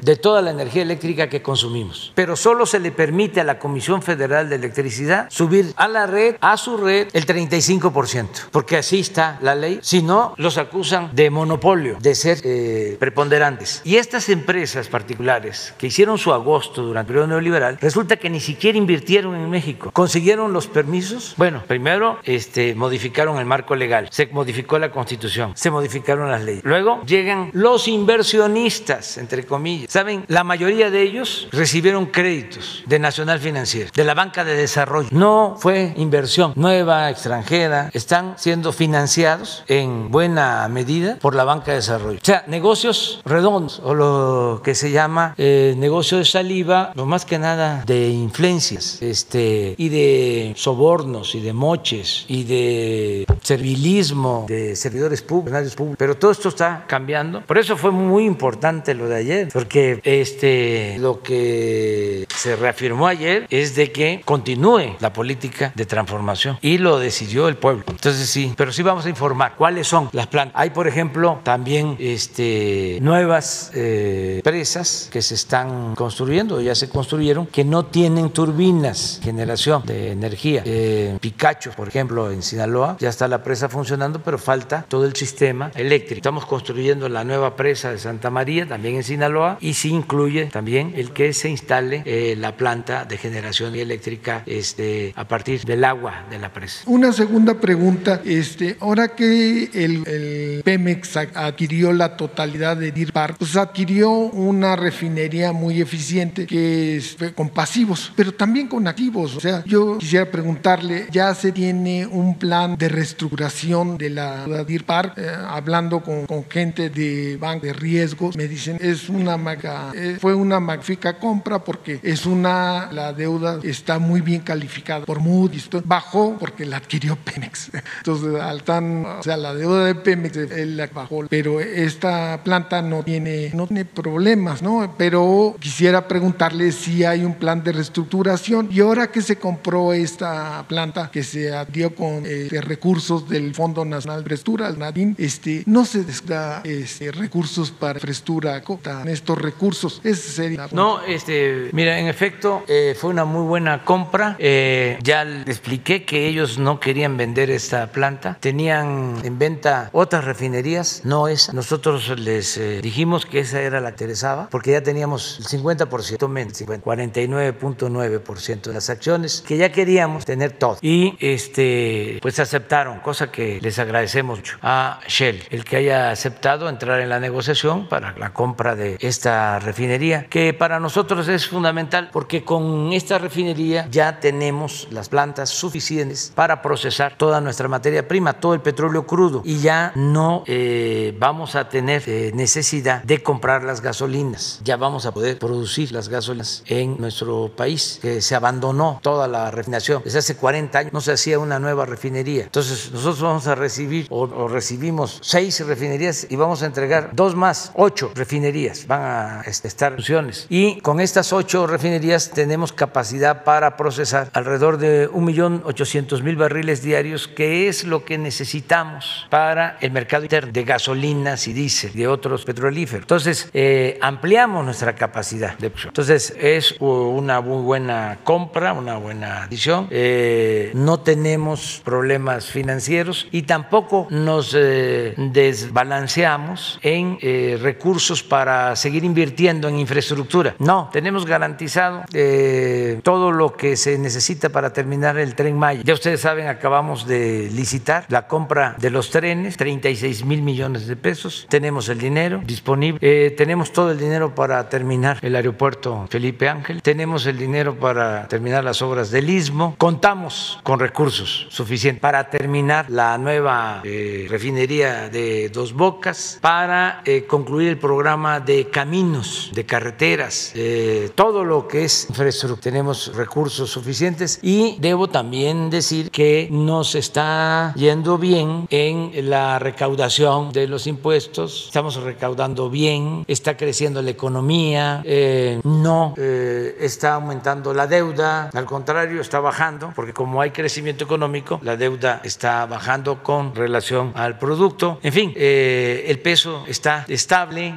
de 0.00 0.16
toda 0.16 0.42
la 0.42 0.50
energía 0.50 0.82
eléctrica 0.82 1.28
que 1.28 1.42
consumimos. 1.42 2.12
Pero 2.14 2.36
solo 2.36 2.66
se 2.66 2.78
le 2.78 2.92
permite 2.92 3.40
a 3.40 3.44
la 3.44 3.58
Comisión 3.58 4.00
Federal 4.00 4.48
de 4.48 4.56
Electricidad 4.56 5.26
subir 5.28 5.72
a 5.76 5.88
la 5.88 6.06
red, 6.06 6.36
a 6.40 6.56
su 6.56 6.76
red, 6.76 7.08
el 7.12 7.26
35%, 7.26 8.48
porque 8.50 8.76
así 8.76 9.00
está 9.00 9.38
la 9.42 9.54
ley. 9.54 9.80
Si 9.82 10.02
no, 10.02 10.34
los 10.36 10.56
acusan 10.56 11.10
de 11.12 11.30
monopolio, 11.30 11.96
de 12.00 12.14
ser 12.14 12.38
eh, 12.44 12.96
preponderantes. 12.98 13.82
Y 13.84 13.96
estas 13.96 14.28
empresas 14.28 14.88
particulares 14.88 15.74
que 15.78 15.88
hicieron 15.88 16.16
su 16.16 16.32
agosto 16.32 16.82
durante 16.82 17.00
el 17.00 17.14
periodo 17.14 17.26
neoliberal, 17.26 17.78
resulta 17.80 18.16
que 18.16 18.30
ni 18.30 18.40
siquiera 18.40 18.78
invirtieron 18.78 19.34
en 19.34 19.50
México. 19.50 19.90
Consiguieron 19.92 20.52
los 20.52 20.66
permisos. 20.68 21.34
Bueno, 21.36 21.62
primero 21.66 22.18
este, 22.24 22.74
modificaron 22.74 23.38
el 23.38 23.46
marco 23.46 23.74
legal, 23.74 24.08
se 24.10 24.26
modificó 24.26 24.78
la 24.78 24.90
constitución, 24.90 25.52
se 25.56 25.70
modificaron 25.70 26.30
las 26.30 26.42
leyes. 26.42 26.64
Luego 26.64 27.02
llegan 27.04 27.50
los 27.52 27.88
inversionistas, 27.88 29.18
entre 29.18 29.39
comillas. 29.46 29.90
Saben, 29.90 30.24
la 30.28 30.44
mayoría 30.44 30.90
de 30.90 31.02
ellos 31.02 31.48
recibieron 31.52 32.06
créditos 32.06 32.82
de 32.86 32.98
Nacional 32.98 33.40
Financiera, 33.40 33.90
de 33.94 34.04
la 34.04 34.14
banca 34.14 34.44
de 34.44 34.54
desarrollo. 34.54 35.08
No 35.12 35.56
fue 35.58 35.92
inversión 35.96 36.52
nueva, 36.56 37.10
extranjera. 37.10 37.90
Están 37.92 38.34
siendo 38.38 38.72
financiados 38.72 39.64
en 39.68 40.10
buena 40.10 40.68
medida 40.68 41.16
por 41.20 41.34
la 41.34 41.44
banca 41.44 41.72
de 41.72 41.78
desarrollo. 41.78 42.18
O 42.22 42.24
sea, 42.24 42.44
negocios 42.46 43.20
redondos 43.24 43.80
o 43.84 43.94
lo 43.94 44.60
que 44.64 44.74
se 44.74 44.90
llama 44.90 45.34
eh, 45.38 45.74
negocio 45.76 46.18
de 46.18 46.24
saliva, 46.24 46.92
lo 46.94 47.06
más 47.06 47.24
que 47.24 47.38
nada 47.38 47.84
de 47.86 48.08
influencias 48.08 49.00
este, 49.02 49.74
y 49.76 49.88
de 49.88 50.52
sobornos 50.56 51.34
y 51.34 51.40
de 51.40 51.52
moches 51.52 52.24
y 52.28 52.44
de 52.44 53.26
servilismo 53.42 54.46
de 54.48 54.76
servidores 54.76 55.22
públicos, 55.22 55.74
públicos. 55.74 55.96
Pero 55.98 56.16
todo 56.16 56.30
esto 56.30 56.48
está 56.48 56.84
cambiando. 56.86 57.42
Por 57.42 57.58
eso 57.58 57.76
fue 57.76 57.90
muy 57.90 58.24
importante 58.24 58.94
lo 58.94 59.08
de 59.08 59.16
ayer, 59.16 59.29
porque 59.52 60.00
este, 60.04 60.96
lo 60.98 61.22
que 61.22 62.26
se 62.34 62.56
reafirmó 62.56 63.06
ayer 63.06 63.46
es 63.50 63.74
de 63.74 63.92
que 63.92 64.22
continúe 64.24 64.96
la 65.00 65.12
política 65.12 65.72
de 65.74 65.86
transformación 65.86 66.58
y 66.60 66.78
lo 66.78 66.98
decidió 66.98 67.48
el 67.48 67.56
pueblo. 67.56 67.84
Entonces 67.88 68.28
sí, 68.28 68.52
pero 68.56 68.72
sí 68.72 68.82
vamos 68.82 69.06
a 69.06 69.08
informar 69.08 69.54
cuáles 69.56 69.86
son 69.86 70.08
las 70.12 70.26
plantas. 70.26 70.60
Hay, 70.60 70.70
por 70.70 70.86
ejemplo, 70.86 71.40
también 71.42 71.96
este, 71.98 72.98
nuevas 73.00 73.70
eh, 73.74 74.40
presas 74.42 75.08
que 75.10 75.22
se 75.22 75.34
están 75.34 75.94
construyendo, 75.94 76.60
ya 76.60 76.74
se 76.74 76.88
construyeron, 76.88 77.46
que 77.46 77.64
no 77.64 77.86
tienen 77.86 78.30
turbinas, 78.30 79.20
generación 79.22 79.82
de 79.84 80.12
energía. 80.12 80.62
Eh, 80.64 81.16
Picacho, 81.20 81.72
por 81.72 81.88
ejemplo, 81.88 82.30
en 82.30 82.42
Sinaloa, 82.42 82.96
ya 82.98 83.08
está 83.08 83.28
la 83.28 83.42
presa 83.42 83.68
funcionando, 83.68 84.20
pero 84.22 84.38
falta 84.38 84.84
todo 84.88 85.04
el 85.04 85.14
sistema 85.14 85.70
eléctrico. 85.74 86.18
Estamos 86.18 86.46
construyendo 86.46 87.08
la 87.08 87.24
nueva 87.24 87.56
presa 87.56 87.90
de 87.92 87.98
Santa 87.98 88.30
María, 88.30 88.66
también 88.66 88.96
en 88.96 89.04
Sinaloa, 89.04 89.19
y 89.60 89.74
sí 89.74 89.90
incluye 89.90 90.46
también 90.46 90.92
el 90.96 91.12
que 91.12 91.32
se 91.32 91.50
instale 91.50 92.02
eh, 92.06 92.34
la 92.38 92.56
planta 92.56 93.04
de 93.04 93.18
generación 93.18 93.74
eléctrica 93.74 94.42
este, 94.46 95.12
a 95.14 95.28
partir 95.28 95.64
del 95.64 95.84
agua 95.84 96.24
de 96.30 96.38
la 96.38 96.52
presa. 96.52 96.82
Una 96.86 97.12
segunda 97.12 97.60
pregunta, 97.60 98.22
este, 98.24 98.76
ahora 98.80 99.08
que 99.08 99.70
el, 99.74 100.62
Pemex 100.64 101.16
adquirió 101.16 101.92
la 101.92 102.16
totalidad 102.16 102.76
de 102.76 102.92
Deer 102.92 103.12
Park, 103.12 103.36
pues 103.38 103.56
adquirió 103.56 104.10
una 104.10 104.74
refinería 104.74 105.52
muy 105.52 105.80
eficiente 105.80 106.46
que 106.46 106.96
es 106.96 107.16
con 107.34 107.50
pasivos, 107.50 108.12
pero 108.16 108.32
también 108.32 108.68
con 108.68 108.86
activos. 108.86 109.36
O 109.36 109.40
sea, 109.40 109.62
yo 109.66 109.98
quisiera 109.98 110.30
preguntarle, 110.30 111.08
¿ya 111.10 111.34
se 111.34 111.52
tiene 111.52 112.06
un 112.06 112.38
plan 112.38 112.76
de 112.76 112.88
reestructuración 112.88 113.98
de 113.98 114.10
la 114.10 114.46
Deer 114.64 114.84
Park? 114.84 115.14
Eh, 115.18 115.28
hablando 115.48 116.00
con, 116.00 116.26
con, 116.26 116.44
gente 116.48 116.88
de 116.88 117.36
banco 117.36 117.66
de 117.66 117.72
riesgos, 117.72 118.36
me 118.36 118.48
dicen, 118.48 118.78
es 118.80 119.09
una 119.14 119.36
maga, 119.36 119.92
eh, 119.94 120.18
fue 120.20 120.34
una 120.34 120.60
magnífica 120.60 121.18
compra 121.18 121.62
porque 121.62 122.00
es 122.02 122.26
una, 122.26 122.90
la 122.92 123.12
deuda 123.12 123.60
está 123.62 123.98
muy 123.98 124.20
bien 124.20 124.40
calificada 124.40 125.04
por 125.04 125.20
Moody's, 125.20 125.68
bajó 125.84 126.36
porque 126.38 126.64
la 126.64 126.78
adquirió 126.78 127.16
Pemex. 127.16 127.70
Entonces, 127.98 128.40
al 128.40 128.62
tan, 128.62 129.04
o 129.04 129.22
sea, 129.22 129.36
la 129.36 129.54
deuda 129.54 129.84
de 129.84 129.94
Pemex, 129.94 130.36
él 130.36 130.76
la 130.76 130.86
bajó, 130.88 131.26
pero 131.28 131.60
esta 131.60 132.40
planta 132.44 132.82
no 132.82 133.02
tiene, 133.02 133.50
no 133.54 133.66
tiene 133.66 133.84
problemas, 133.84 134.62
¿no? 134.62 134.94
Pero 134.96 135.56
quisiera 135.58 136.06
preguntarle 136.06 136.72
si 136.72 137.04
hay 137.04 137.24
un 137.24 137.34
plan 137.34 137.62
de 137.62 137.72
reestructuración 137.72 138.68
y 138.70 138.80
ahora 138.80 139.10
que 139.10 139.22
se 139.22 139.36
compró 139.36 139.92
esta 139.92 140.64
planta 140.68 141.10
que 141.10 141.22
se 141.22 141.54
adquirió 141.54 141.94
con 141.94 142.22
eh, 142.26 142.48
recursos 142.60 143.28
del 143.28 143.54
Fondo 143.54 143.84
Nacional 143.84 144.18
de 144.18 144.22
Infraestructura, 144.22 144.68
el 144.68 144.78
NADIN, 144.78 145.14
este, 145.18 145.62
no 145.66 145.84
se 145.84 146.04
da 146.26 146.60
este, 146.64 147.12
recursos 147.12 147.70
para 147.70 147.98
infraestructura, 147.98 148.62
estos 149.08 149.38
recursos. 149.38 150.00
Sería 150.14 150.68
no, 150.72 151.02
este, 151.02 151.70
mira, 151.72 151.98
en 151.98 152.06
efecto, 152.06 152.64
eh, 152.68 152.96
fue 152.98 153.10
una 153.10 153.24
muy 153.24 153.46
buena 153.46 153.84
compra. 153.84 154.36
Eh, 154.38 154.98
ya 155.02 155.22
expliqué 155.22 156.04
que 156.04 156.26
ellos 156.26 156.58
no 156.58 156.80
querían 156.80 157.16
vender 157.16 157.50
esta 157.50 157.86
planta. 157.88 158.36
Tenían 158.40 159.16
en 159.24 159.38
venta 159.38 159.90
otras 159.92 160.24
refinerías, 160.24 161.02
no 161.04 161.28
esa. 161.28 161.52
Nosotros 161.52 162.18
les 162.18 162.56
eh, 162.56 162.80
dijimos 162.82 163.26
que 163.26 163.40
esa 163.40 163.60
era 163.60 163.80
la 163.80 163.90
interesaba, 163.90 164.48
porque 164.50 164.72
ya 164.72 164.82
teníamos 164.82 165.38
el 165.38 165.60
50% 165.60 166.28
menos, 166.28 166.60
49.9% 166.60 168.62
de 168.62 168.74
las 168.74 168.90
acciones, 168.90 169.42
que 169.46 169.56
ya 169.56 169.72
queríamos 169.72 170.24
tener 170.24 170.52
todo. 170.52 170.78
Y 170.80 171.16
este, 171.20 172.18
pues 172.22 172.38
aceptaron, 172.38 173.00
cosa 173.00 173.30
que 173.30 173.60
les 173.60 173.78
agradecemos 173.78 174.38
mucho 174.38 174.58
a 174.62 175.00
Shell, 175.08 175.42
el 175.50 175.64
que 175.64 175.76
haya 175.76 176.10
aceptado 176.10 176.68
entrar 176.68 177.00
en 177.00 177.08
la 177.08 177.20
negociación 177.20 177.88
para 177.88 178.16
la 178.16 178.32
compra 178.32 178.76
de 178.76 178.79
esta 179.00 179.58
refinería, 179.58 180.26
que 180.26 180.54
para 180.54 180.80
nosotros 180.80 181.28
es 181.28 181.46
fundamental 181.46 182.10
porque 182.12 182.44
con 182.44 182.92
esta 182.92 183.18
refinería 183.18 183.86
ya 183.90 184.20
tenemos 184.20 184.88
las 184.90 185.08
plantas 185.08 185.50
suficientes 185.50 186.32
para 186.34 186.62
procesar 186.62 187.16
toda 187.16 187.40
nuestra 187.40 187.68
materia 187.68 188.06
prima, 188.06 188.34
todo 188.34 188.54
el 188.54 188.60
petróleo 188.60 189.06
crudo 189.06 189.42
y 189.44 189.60
ya 189.60 189.92
no 189.94 190.44
eh, 190.46 191.16
vamos 191.18 191.54
a 191.54 191.68
tener 191.68 192.02
eh, 192.06 192.32
necesidad 192.34 193.02
de 193.02 193.22
comprar 193.22 193.64
las 193.64 193.80
gasolinas, 193.80 194.60
ya 194.64 194.76
vamos 194.76 195.06
a 195.06 195.12
poder 195.12 195.38
producir 195.38 195.92
las 195.92 196.08
gasolinas 196.08 196.62
en 196.66 196.96
nuestro 196.98 197.50
país, 197.56 197.98
que 198.00 198.20
se 198.20 198.34
abandonó 198.34 199.00
toda 199.02 199.28
la 199.28 199.50
refinación. 199.50 200.02
Desde 200.04 200.20
hace 200.20 200.36
40 200.36 200.78
años 200.78 200.92
no 200.92 201.00
se 201.00 201.12
hacía 201.12 201.38
una 201.38 201.58
nueva 201.58 201.86
refinería. 201.86 202.44
Entonces 202.44 202.90
nosotros 202.92 203.20
vamos 203.20 203.46
a 203.46 203.54
recibir 203.54 204.06
o, 204.10 204.22
o 204.22 204.48
recibimos 204.48 205.18
seis 205.22 205.64
refinerías 205.66 206.26
y 206.28 206.36
vamos 206.36 206.62
a 206.62 206.66
entregar 206.66 207.10
dos 207.12 207.34
más, 207.34 207.72
ocho 207.74 208.10
refinerías 208.14 208.69
van 208.86 209.02
a 209.02 209.42
este, 209.46 209.68
estar 209.68 209.94
funciones. 209.94 210.46
Y 210.48 210.80
con 210.80 211.00
estas 211.00 211.32
ocho 211.32 211.66
refinerías 211.66 212.30
tenemos 212.30 212.72
capacidad 212.72 213.44
para 213.44 213.76
procesar 213.76 214.30
alrededor 214.32 214.78
de 214.78 215.10
1.800.000 215.10 216.36
barriles 216.36 216.82
diarios, 216.82 217.28
que 217.28 217.68
es 217.68 217.84
lo 217.84 218.04
que 218.04 218.18
necesitamos 218.18 219.26
para 219.30 219.76
el 219.80 219.90
mercado 219.90 220.24
interno 220.24 220.52
de 220.52 220.64
gasolinas 220.64 221.46
y 221.48 221.52
diésel, 221.52 221.92
de 221.92 222.08
otros 222.08 222.44
petrolíferos. 222.44 223.04
Entonces, 223.04 223.50
eh, 223.52 223.98
ampliamos 224.00 224.64
nuestra 224.64 224.94
capacidad 224.94 225.56
de 225.58 225.72
Entonces, 225.84 226.34
es 226.38 226.76
una 226.80 227.40
muy 227.40 227.62
buena 227.62 228.18
compra, 228.24 228.72
una 228.72 228.96
buena 228.96 229.44
adición. 229.44 229.88
Eh, 229.90 230.72
no 230.74 231.00
tenemos 231.00 231.80
problemas 231.84 232.46
financieros 232.46 233.28
y 233.30 233.42
tampoco 233.42 234.06
nos 234.10 234.54
eh, 234.58 235.14
desbalanceamos 235.16 236.78
en 236.82 237.18
recursos 237.60 238.22
para 238.22 238.59
seguir 238.76 239.04
invirtiendo 239.04 239.68
en 239.68 239.78
infraestructura. 239.78 240.54
No, 240.58 240.88
tenemos 240.92 241.26
garantizado 241.26 242.02
eh, 242.12 243.00
todo 243.02 243.32
lo 243.32 243.54
que 243.54 243.76
se 243.76 243.98
necesita 243.98 244.48
para 244.48 244.72
terminar 244.72 245.18
el 245.18 245.34
tren 245.34 245.58
Maya. 245.58 245.82
Ya 245.84 245.94
ustedes 245.94 246.20
saben, 246.20 246.46
acabamos 246.46 247.06
de 247.06 247.50
licitar 247.52 248.04
la 248.08 248.26
compra 248.26 248.74
de 248.78 248.90
los 248.90 249.10
trenes, 249.10 249.56
36 249.56 250.24
mil 250.24 250.42
millones 250.42 250.86
de 250.86 250.96
pesos. 250.96 251.46
Tenemos 251.48 251.88
el 251.88 251.98
dinero 251.98 252.40
disponible. 252.44 252.98
Eh, 253.02 253.34
tenemos 253.36 253.72
todo 253.72 253.90
el 253.92 253.98
dinero 253.98 254.34
para 254.34 254.68
terminar 254.68 255.18
el 255.22 255.36
aeropuerto 255.36 256.06
Felipe 256.10 256.48
Ángel. 256.48 256.82
Tenemos 256.82 257.26
el 257.26 257.38
dinero 257.38 257.78
para 257.78 258.28
terminar 258.28 258.64
las 258.64 258.82
obras 258.82 259.10
del 259.10 259.30
Istmo. 259.30 259.74
Contamos 259.78 260.60
con 260.62 260.78
recursos 260.78 261.46
suficientes 261.50 262.00
para 262.00 262.30
terminar 262.30 262.86
la 262.88 263.18
nueva 263.18 263.80
eh, 263.84 264.26
refinería 264.28 265.08
de 265.08 265.48
Dos 265.48 265.72
Bocas, 265.72 266.38
para 266.40 267.02
concluir 267.28 267.68
el 267.68 267.78
programa 267.78 268.40
de 268.40 268.49
caminos, 268.70 269.50
de 269.54 269.64
carreteras, 269.64 270.52
eh, 270.54 271.10
todo 271.14 271.44
lo 271.44 271.68
que 271.68 271.84
es 271.84 272.06
infraestructura. 272.08 272.60
Tenemos 272.60 273.14
recursos 273.14 273.70
suficientes 273.70 274.38
y 274.42 274.76
debo 274.80 275.08
también 275.08 275.70
decir 275.70 276.10
que 276.10 276.48
nos 276.50 276.94
está 276.94 277.72
yendo 277.76 278.18
bien 278.18 278.66
en 278.70 279.30
la 279.30 279.58
recaudación 279.58 280.52
de 280.52 280.66
los 280.66 280.86
impuestos. 280.86 281.66
Estamos 281.66 281.96
recaudando 281.96 282.70
bien, 282.70 283.24
está 283.28 283.56
creciendo 283.56 284.02
la 284.02 284.10
economía, 284.10 285.02
eh, 285.04 285.60
no 285.64 286.14
eh, 286.16 286.76
está 286.80 287.14
aumentando 287.14 287.72
la 287.72 287.86
deuda, 287.86 288.50
al 288.52 288.66
contrario, 288.66 289.20
está 289.20 289.40
bajando, 289.40 289.92
porque 289.94 290.12
como 290.12 290.40
hay 290.40 290.50
crecimiento 290.50 291.04
económico, 291.04 291.60
la 291.62 291.76
deuda 291.76 292.20
está 292.24 292.66
bajando 292.66 293.22
con 293.22 293.54
relación 293.54 294.12
al 294.14 294.38
producto. 294.38 294.98
En 295.02 295.12
fin, 295.12 295.32
el 295.36 296.18
peso 296.20 296.64
está 296.66 297.04
estable, 297.08 297.74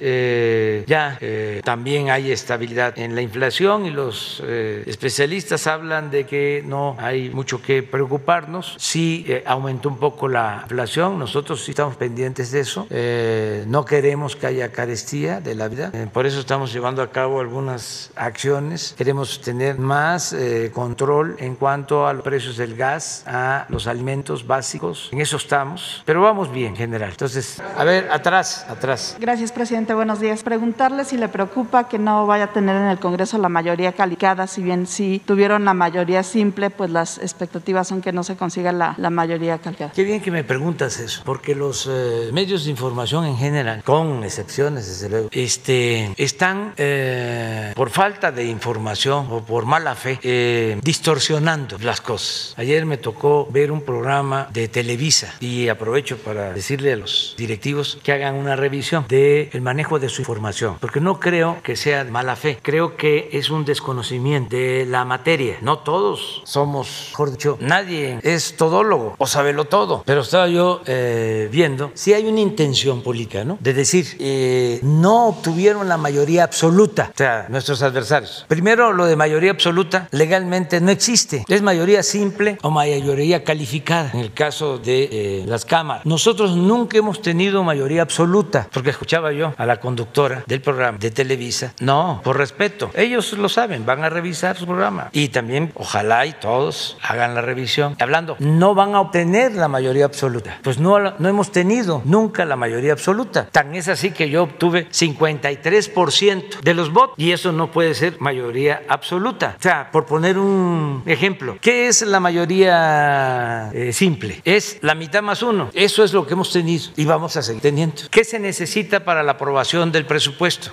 ya 0.87 1.17
también 1.63 2.09
hay 2.09 2.31
estabilidad 2.31 2.97
en 2.97 3.15
la 3.15 3.21
inflación 3.21 3.85
y 3.85 3.89
los 3.89 4.41
eh, 4.45 4.83
especialistas 4.85 5.67
hablan 5.67 6.11
de 6.11 6.25
que 6.25 6.63
no 6.65 6.95
hay 6.99 7.29
mucho 7.29 7.61
que 7.61 7.83
preocuparnos. 7.83 8.75
Sí 8.77 9.25
eh, 9.27 9.43
aumentó 9.45 9.89
un 9.89 9.97
poco 9.97 10.27
la 10.27 10.61
inflación, 10.63 11.19
nosotros 11.19 11.63
sí 11.63 11.71
estamos 11.71 11.95
pendientes 11.95 12.51
de 12.51 12.59
eso. 12.59 12.87
Eh, 12.89 13.63
no 13.67 13.85
queremos 13.85 14.35
que 14.35 14.47
haya 14.47 14.71
carestía 14.71 15.41
de 15.41 15.55
la 15.55 15.67
vida, 15.67 15.91
por 16.11 16.25
eso 16.25 16.39
estamos 16.39 16.73
llevando 16.73 17.01
a 17.01 17.11
cabo 17.11 17.39
algunas 17.39 18.11
acciones. 18.15 18.93
Queremos 18.97 19.41
tener 19.41 19.77
más 19.77 20.35
control 20.73 21.35
en 21.39 21.55
cuanto 21.55 22.07
a 22.07 22.13
los 22.13 22.23
precios 22.23 22.57
del 22.57 22.75
gas, 22.75 23.23
a 23.25 23.65
los 23.69 23.87
alimentos 23.87 24.45
básicos. 24.45 25.09
En 25.11 25.21
eso 25.21 25.37
estamos, 25.37 26.03
pero 26.05 26.21
vamos 26.21 26.51
bien 26.51 26.69
en 26.69 26.75
general. 26.75 27.11
Entonces, 27.11 27.61
a 27.77 27.83
ver, 27.83 28.09
atrás, 28.11 28.65
atrás. 28.69 29.17
Gracias, 29.19 29.51
presidente. 29.51 29.93
Buenos 29.93 30.19
días. 30.19 30.43
Preguntarle 30.53 31.03
si 31.03 31.17
le 31.17 31.29
preocupa 31.29 31.87
que 31.87 31.97
no 31.97 32.27
vaya 32.27 32.43
a 32.43 32.53
tener 32.53 32.75
en 32.75 32.83
el 32.83 32.99
Congreso 32.99 33.39
la 33.39 33.49
mayoría 33.49 33.93
calificada, 33.93 34.45
si 34.45 34.61
bien 34.61 34.85
sí 34.85 35.19
tuvieron 35.25 35.65
la 35.65 35.73
mayoría 35.73 36.21
simple, 36.21 36.69
pues 36.69 36.91
las 36.91 37.17
expectativas 37.17 37.87
son 37.87 38.01
que 38.01 38.11
no 38.11 38.23
se 38.23 38.35
consiga 38.35 38.71
la, 38.71 38.93
la 38.99 39.09
mayoría 39.09 39.57
calificada. 39.57 39.93
Qué 39.95 40.03
bien 40.03 40.21
que 40.21 40.29
me 40.29 40.43
preguntas 40.43 40.99
eso, 40.99 41.23
porque 41.25 41.55
los 41.55 41.89
eh, 41.91 42.29
medios 42.31 42.65
de 42.65 42.69
información 42.69 43.25
en 43.25 43.35
general, 43.35 43.83
con 43.83 44.23
excepciones 44.23 44.85
desde 44.85 45.09
luego, 45.09 45.29
este, 45.31 46.13
están 46.17 46.73
eh, 46.77 47.73
por 47.75 47.89
falta 47.89 48.31
de 48.31 48.45
información 48.45 49.29
o 49.31 49.41
por 49.41 49.65
mala 49.65 49.95
fe 49.95 50.19
eh, 50.21 50.79
distorsionando 50.83 51.79
las 51.79 51.99
cosas. 51.99 52.53
Ayer 52.57 52.85
me 52.85 52.97
tocó 52.97 53.47
ver 53.49 53.71
un 53.71 53.81
programa 53.81 54.49
de 54.53 54.67
Televisa 54.67 55.33
y 55.39 55.69
aprovecho 55.69 56.19
para 56.19 56.53
decirle 56.53 56.93
a 56.93 56.97
los 56.97 57.33
directivos 57.39 57.97
que 58.03 58.11
hagan 58.11 58.35
una 58.35 58.55
revisión 58.55 59.07
del 59.07 59.49
manejo 59.63 59.97
de 59.97 60.09
su 60.09 60.21
información, 60.21 60.42
porque 60.79 60.99
no 60.99 61.19
creo 61.19 61.57
que 61.63 61.75
sea 61.75 62.03
mala 62.03 62.35
fe 62.35 62.59
creo 62.61 62.97
que 62.97 63.29
es 63.31 63.49
un 63.49 63.65
desconocimiento 63.65 64.55
de 64.55 64.85
la 64.85 65.05
materia. 65.05 65.57
No 65.61 65.79
todos 65.79 66.41
somos, 66.45 67.07
mejor 67.11 67.31
dicho, 67.31 67.57
nadie 67.61 68.19
es 68.23 68.57
todólogo 68.57 69.15
o 69.17 69.27
sabelo 69.27 69.65
todo. 69.65 70.03
Pero 70.05 70.21
estaba 70.21 70.47
yo 70.47 70.81
eh, 70.85 71.47
viendo 71.51 71.91
si 71.93 72.13
hay 72.13 72.27
una 72.27 72.41
intención 72.41 73.01
política, 73.01 73.45
¿no? 73.45 73.57
De 73.61 73.73
decir, 73.73 74.17
eh, 74.19 74.79
no 74.83 75.27
obtuvieron 75.27 75.87
la 75.87 75.97
mayoría 75.97 76.43
absoluta, 76.43 77.11
o 77.13 77.17
sea, 77.17 77.47
nuestros 77.49 77.81
adversarios. 77.81 78.45
Primero, 78.47 78.91
lo 78.91 79.05
de 79.05 79.15
mayoría 79.15 79.51
absoluta 79.51 80.07
legalmente 80.11 80.81
no 80.81 80.91
existe. 80.91 81.45
Es 81.47 81.61
mayoría 81.61 82.03
simple 82.03 82.57
o 82.61 82.69
mayoría 82.69 83.43
calificada 83.43 84.11
en 84.13 84.19
el 84.19 84.33
caso 84.33 84.77
de 84.77 85.09
eh, 85.11 85.43
las 85.47 85.65
cámaras. 85.65 86.05
Nosotros 86.05 86.55
nunca 86.55 86.97
hemos 86.97 87.21
tenido 87.21 87.63
mayoría 87.63 88.01
absoluta, 88.01 88.67
porque 88.73 88.89
escuchaba 88.89 89.31
yo 89.31 89.53
a 89.57 89.65
la 89.65 89.79
conductora 89.79 90.32
del 90.47 90.61
programa 90.61 90.97
de 90.97 91.11
Televisa. 91.11 91.73
No, 91.79 92.21
por 92.23 92.37
respeto. 92.37 92.91
Ellos 92.95 93.33
lo 93.33 93.49
saben, 93.49 93.85
van 93.85 94.03
a 94.03 94.09
revisar 94.09 94.57
su 94.57 94.65
programa. 94.65 95.09
Y 95.11 95.29
también, 95.29 95.71
ojalá 95.75 96.25
y 96.25 96.33
todos 96.33 96.97
hagan 97.01 97.35
la 97.35 97.41
revisión. 97.41 97.95
Hablando, 97.99 98.35
no 98.39 98.75
van 98.75 98.95
a 98.95 99.01
obtener 99.01 99.53
la 99.53 99.67
mayoría 99.67 100.05
absoluta. 100.05 100.59
Pues 100.63 100.79
no, 100.79 100.99
no 100.99 101.29
hemos 101.29 101.51
tenido 101.51 102.01
nunca 102.05 102.45
la 102.45 102.55
mayoría 102.55 102.93
absoluta. 102.93 103.47
Tan 103.51 103.75
es 103.75 103.87
así 103.87 104.11
que 104.11 104.29
yo 104.29 104.43
obtuve 104.43 104.89
53% 104.89 106.61
de 106.61 106.73
los 106.73 106.91
votos. 106.91 107.15
Y 107.17 107.31
eso 107.31 107.51
no 107.51 107.71
puede 107.71 107.93
ser 107.93 108.19
mayoría 108.19 108.83
absoluta. 108.87 109.55
O 109.59 109.61
sea, 109.61 109.91
por 109.91 110.05
poner 110.05 110.37
un 110.37 111.03
ejemplo, 111.05 111.57
¿qué 111.61 111.87
es 111.87 112.01
la 112.01 112.19
mayoría 112.19 113.69
eh, 113.73 113.93
simple? 113.93 114.41
Es 114.43 114.79
la 114.81 114.95
mitad 114.95 115.21
más 115.21 115.41
uno. 115.43 115.69
Eso 115.73 116.03
es 116.03 116.13
lo 116.13 116.25
que 116.25 116.33
hemos 116.33 116.51
tenido 116.51 116.73
y 116.95 117.05
vamos 117.05 117.35
a 117.37 117.41
seguir 117.41 117.61
teniendo. 117.61 117.95
¿Qué 118.09 118.23
se 118.23 118.39
necesita 118.39 119.03
para 119.03 119.23
la 119.23 119.33
aprobación 119.33 119.91
del 119.91 120.05
presupuesto? 120.05 120.22